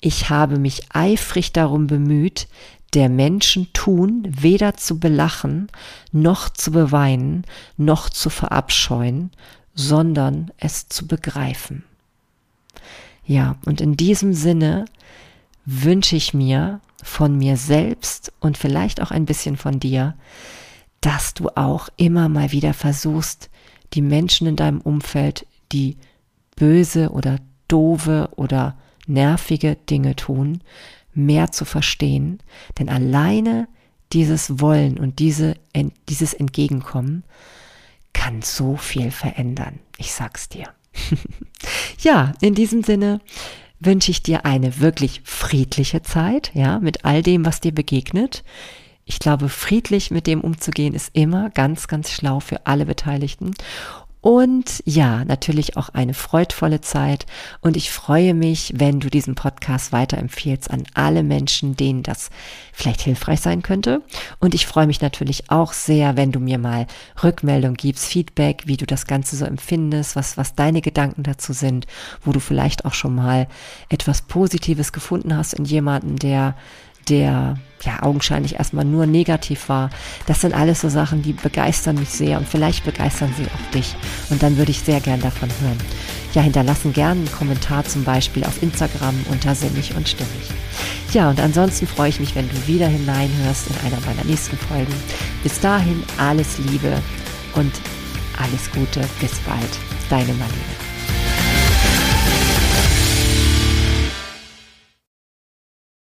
ich 0.00 0.30
habe 0.30 0.58
mich 0.58 0.82
eifrig 0.90 1.52
darum 1.52 1.88
bemüht, 1.88 2.46
der 2.94 3.08
Menschen 3.08 3.72
tun, 3.72 4.22
weder 4.28 4.74
zu 4.74 5.00
belachen, 5.00 5.66
noch 6.12 6.48
zu 6.50 6.70
beweinen, 6.70 7.44
noch 7.76 8.08
zu 8.08 8.30
verabscheuen, 8.30 9.32
sondern 9.74 10.52
es 10.56 10.88
zu 10.88 11.06
begreifen. 11.06 11.84
Ja, 13.26 13.56
und 13.66 13.80
in 13.80 13.96
diesem 13.96 14.32
Sinne 14.32 14.84
wünsche 15.64 16.16
ich 16.16 16.32
mir 16.32 16.80
von 17.02 17.36
mir 17.36 17.56
selbst 17.56 18.32
und 18.40 18.56
vielleicht 18.56 19.02
auch 19.02 19.10
ein 19.10 19.26
bisschen 19.26 19.56
von 19.56 19.80
dir, 19.80 20.14
dass 21.00 21.34
du 21.34 21.48
auch 21.54 21.88
immer 21.96 22.28
mal 22.28 22.52
wieder 22.52 22.72
versuchst, 22.72 23.50
die 23.92 24.02
Menschen 24.02 24.46
in 24.46 24.56
deinem 24.56 24.80
Umfeld, 24.80 25.46
die 25.72 25.96
böse 26.56 27.10
oder 27.10 27.38
doofe 27.68 28.30
oder 28.36 28.76
nervige 29.06 29.76
Dinge 29.76 30.16
tun, 30.16 30.62
mehr 31.14 31.52
zu 31.52 31.64
verstehen. 31.64 32.40
Denn 32.78 32.88
alleine 32.88 33.68
dieses 34.12 34.60
Wollen 34.60 34.98
und 34.98 35.18
diese, 35.18 35.56
dieses 36.08 36.34
Entgegenkommen 36.34 37.24
kann 38.12 38.42
so 38.42 38.76
viel 38.76 39.10
verändern. 39.10 39.80
Ich 39.98 40.12
sag's 40.12 40.48
dir. 40.48 40.68
ja, 42.00 42.32
in 42.40 42.54
diesem 42.54 42.82
Sinne 42.82 43.20
wünsche 43.80 44.10
ich 44.10 44.22
dir 44.22 44.44
eine 44.44 44.80
wirklich 44.80 45.20
friedliche 45.24 46.02
Zeit, 46.02 46.50
ja, 46.54 46.78
mit 46.78 47.04
all 47.04 47.22
dem, 47.22 47.44
was 47.44 47.60
dir 47.60 47.72
begegnet. 47.72 48.44
Ich 49.04 49.18
glaube, 49.18 49.48
friedlich 49.48 50.10
mit 50.10 50.26
dem 50.26 50.40
umzugehen 50.40 50.94
ist 50.94 51.10
immer 51.12 51.50
ganz, 51.50 51.86
ganz 51.86 52.10
schlau 52.10 52.40
für 52.40 52.66
alle 52.66 52.86
Beteiligten. 52.86 53.52
Und 54.26 54.82
ja, 54.84 55.24
natürlich 55.24 55.76
auch 55.76 55.90
eine 55.90 56.12
freudvolle 56.12 56.80
Zeit. 56.80 57.26
Und 57.60 57.76
ich 57.76 57.92
freue 57.92 58.34
mich, 58.34 58.72
wenn 58.74 58.98
du 58.98 59.08
diesen 59.08 59.36
Podcast 59.36 59.92
weiterempfiehlst 59.92 60.68
an 60.68 60.82
alle 60.94 61.22
Menschen, 61.22 61.76
denen 61.76 62.02
das 62.02 62.30
vielleicht 62.72 63.02
hilfreich 63.02 63.40
sein 63.40 63.62
könnte. 63.62 64.02
Und 64.40 64.56
ich 64.56 64.66
freue 64.66 64.88
mich 64.88 65.00
natürlich 65.00 65.48
auch 65.48 65.72
sehr, 65.72 66.16
wenn 66.16 66.32
du 66.32 66.40
mir 66.40 66.58
mal 66.58 66.88
Rückmeldung 67.22 67.74
gibst, 67.74 68.06
Feedback, 68.06 68.64
wie 68.66 68.76
du 68.76 68.84
das 68.84 69.06
Ganze 69.06 69.36
so 69.36 69.44
empfindest, 69.44 70.16
was, 70.16 70.36
was 70.36 70.56
deine 70.56 70.80
Gedanken 70.80 71.22
dazu 71.22 71.52
sind, 71.52 71.86
wo 72.24 72.32
du 72.32 72.40
vielleicht 72.40 72.84
auch 72.84 72.94
schon 72.94 73.14
mal 73.14 73.46
etwas 73.90 74.22
Positives 74.22 74.92
gefunden 74.92 75.36
hast 75.36 75.52
in 75.52 75.64
jemanden, 75.64 76.16
der 76.16 76.56
der 77.08 77.56
ja 77.84 78.02
augenscheinlich 78.02 78.56
erstmal 78.56 78.84
nur 78.84 79.06
negativ 79.06 79.68
war. 79.68 79.90
Das 80.26 80.40
sind 80.40 80.54
alles 80.54 80.80
so 80.80 80.88
Sachen, 80.88 81.22
die 81.22 81.32
begeistern 81.32 81.96
mich 81.96 82.08
sehr 82.08 82.38
und 82.38 82.48
vielleicht 82.48 82.84
begeistern 82.84 83.32
sie 83.36 83.44
auch 83.44 83.70
dich. 83.72 83.94
Und 84.30 84.42
dann 84.42 84.56
würde 84.56 84.70
ich 84.70 84.80
sehr 84.80 85.00
gern 85.00 85.20
davon 85.20 85.48
hören. 85.60 85.78
Ja, 86.34 86.42
hinterlassen 86.42 86.92
gerne 86.92 87.20
einen 87.20 87.32
Kommentar 87.32 87.84
zum 87.84 88.04
Beispiel 88.04 88.44
auf 88.44 88.62
Instagram 88.62 89.14
unter 89.30 89.54
Sinnig 89.54 89.94
und 89.96 90.08
Stimmig. 90.08 90.50
Ja, 91.12 91.30
und 91.30 91.40
ansonsten 91.40 91.86
freue 91.86 92.08
ich 92.08 92.20
mich, 92.20 92.34
wenn 92.34 92.48
du 92.48 92.66
wieder 92.66 92.88
hineinhörst 92.88 93.68
in 93.68 93.86
einer 93.86 94.04
meiner 94.04 94.24
nächsten 94.24 94.56
Folgen. 94.56 94.92
Bis 95.42 95.60
dahin 95.60 96.02
alles 96.18 96.58
Liebe 96.58 97.00
und 97.54 97.72
alles 98.38 98.70
Gute. 98.72 99.00
Bis 99.20 99.38
bald. 99.40 99.70
Deine 100.10 100.32
Marlene. 100.34 100.95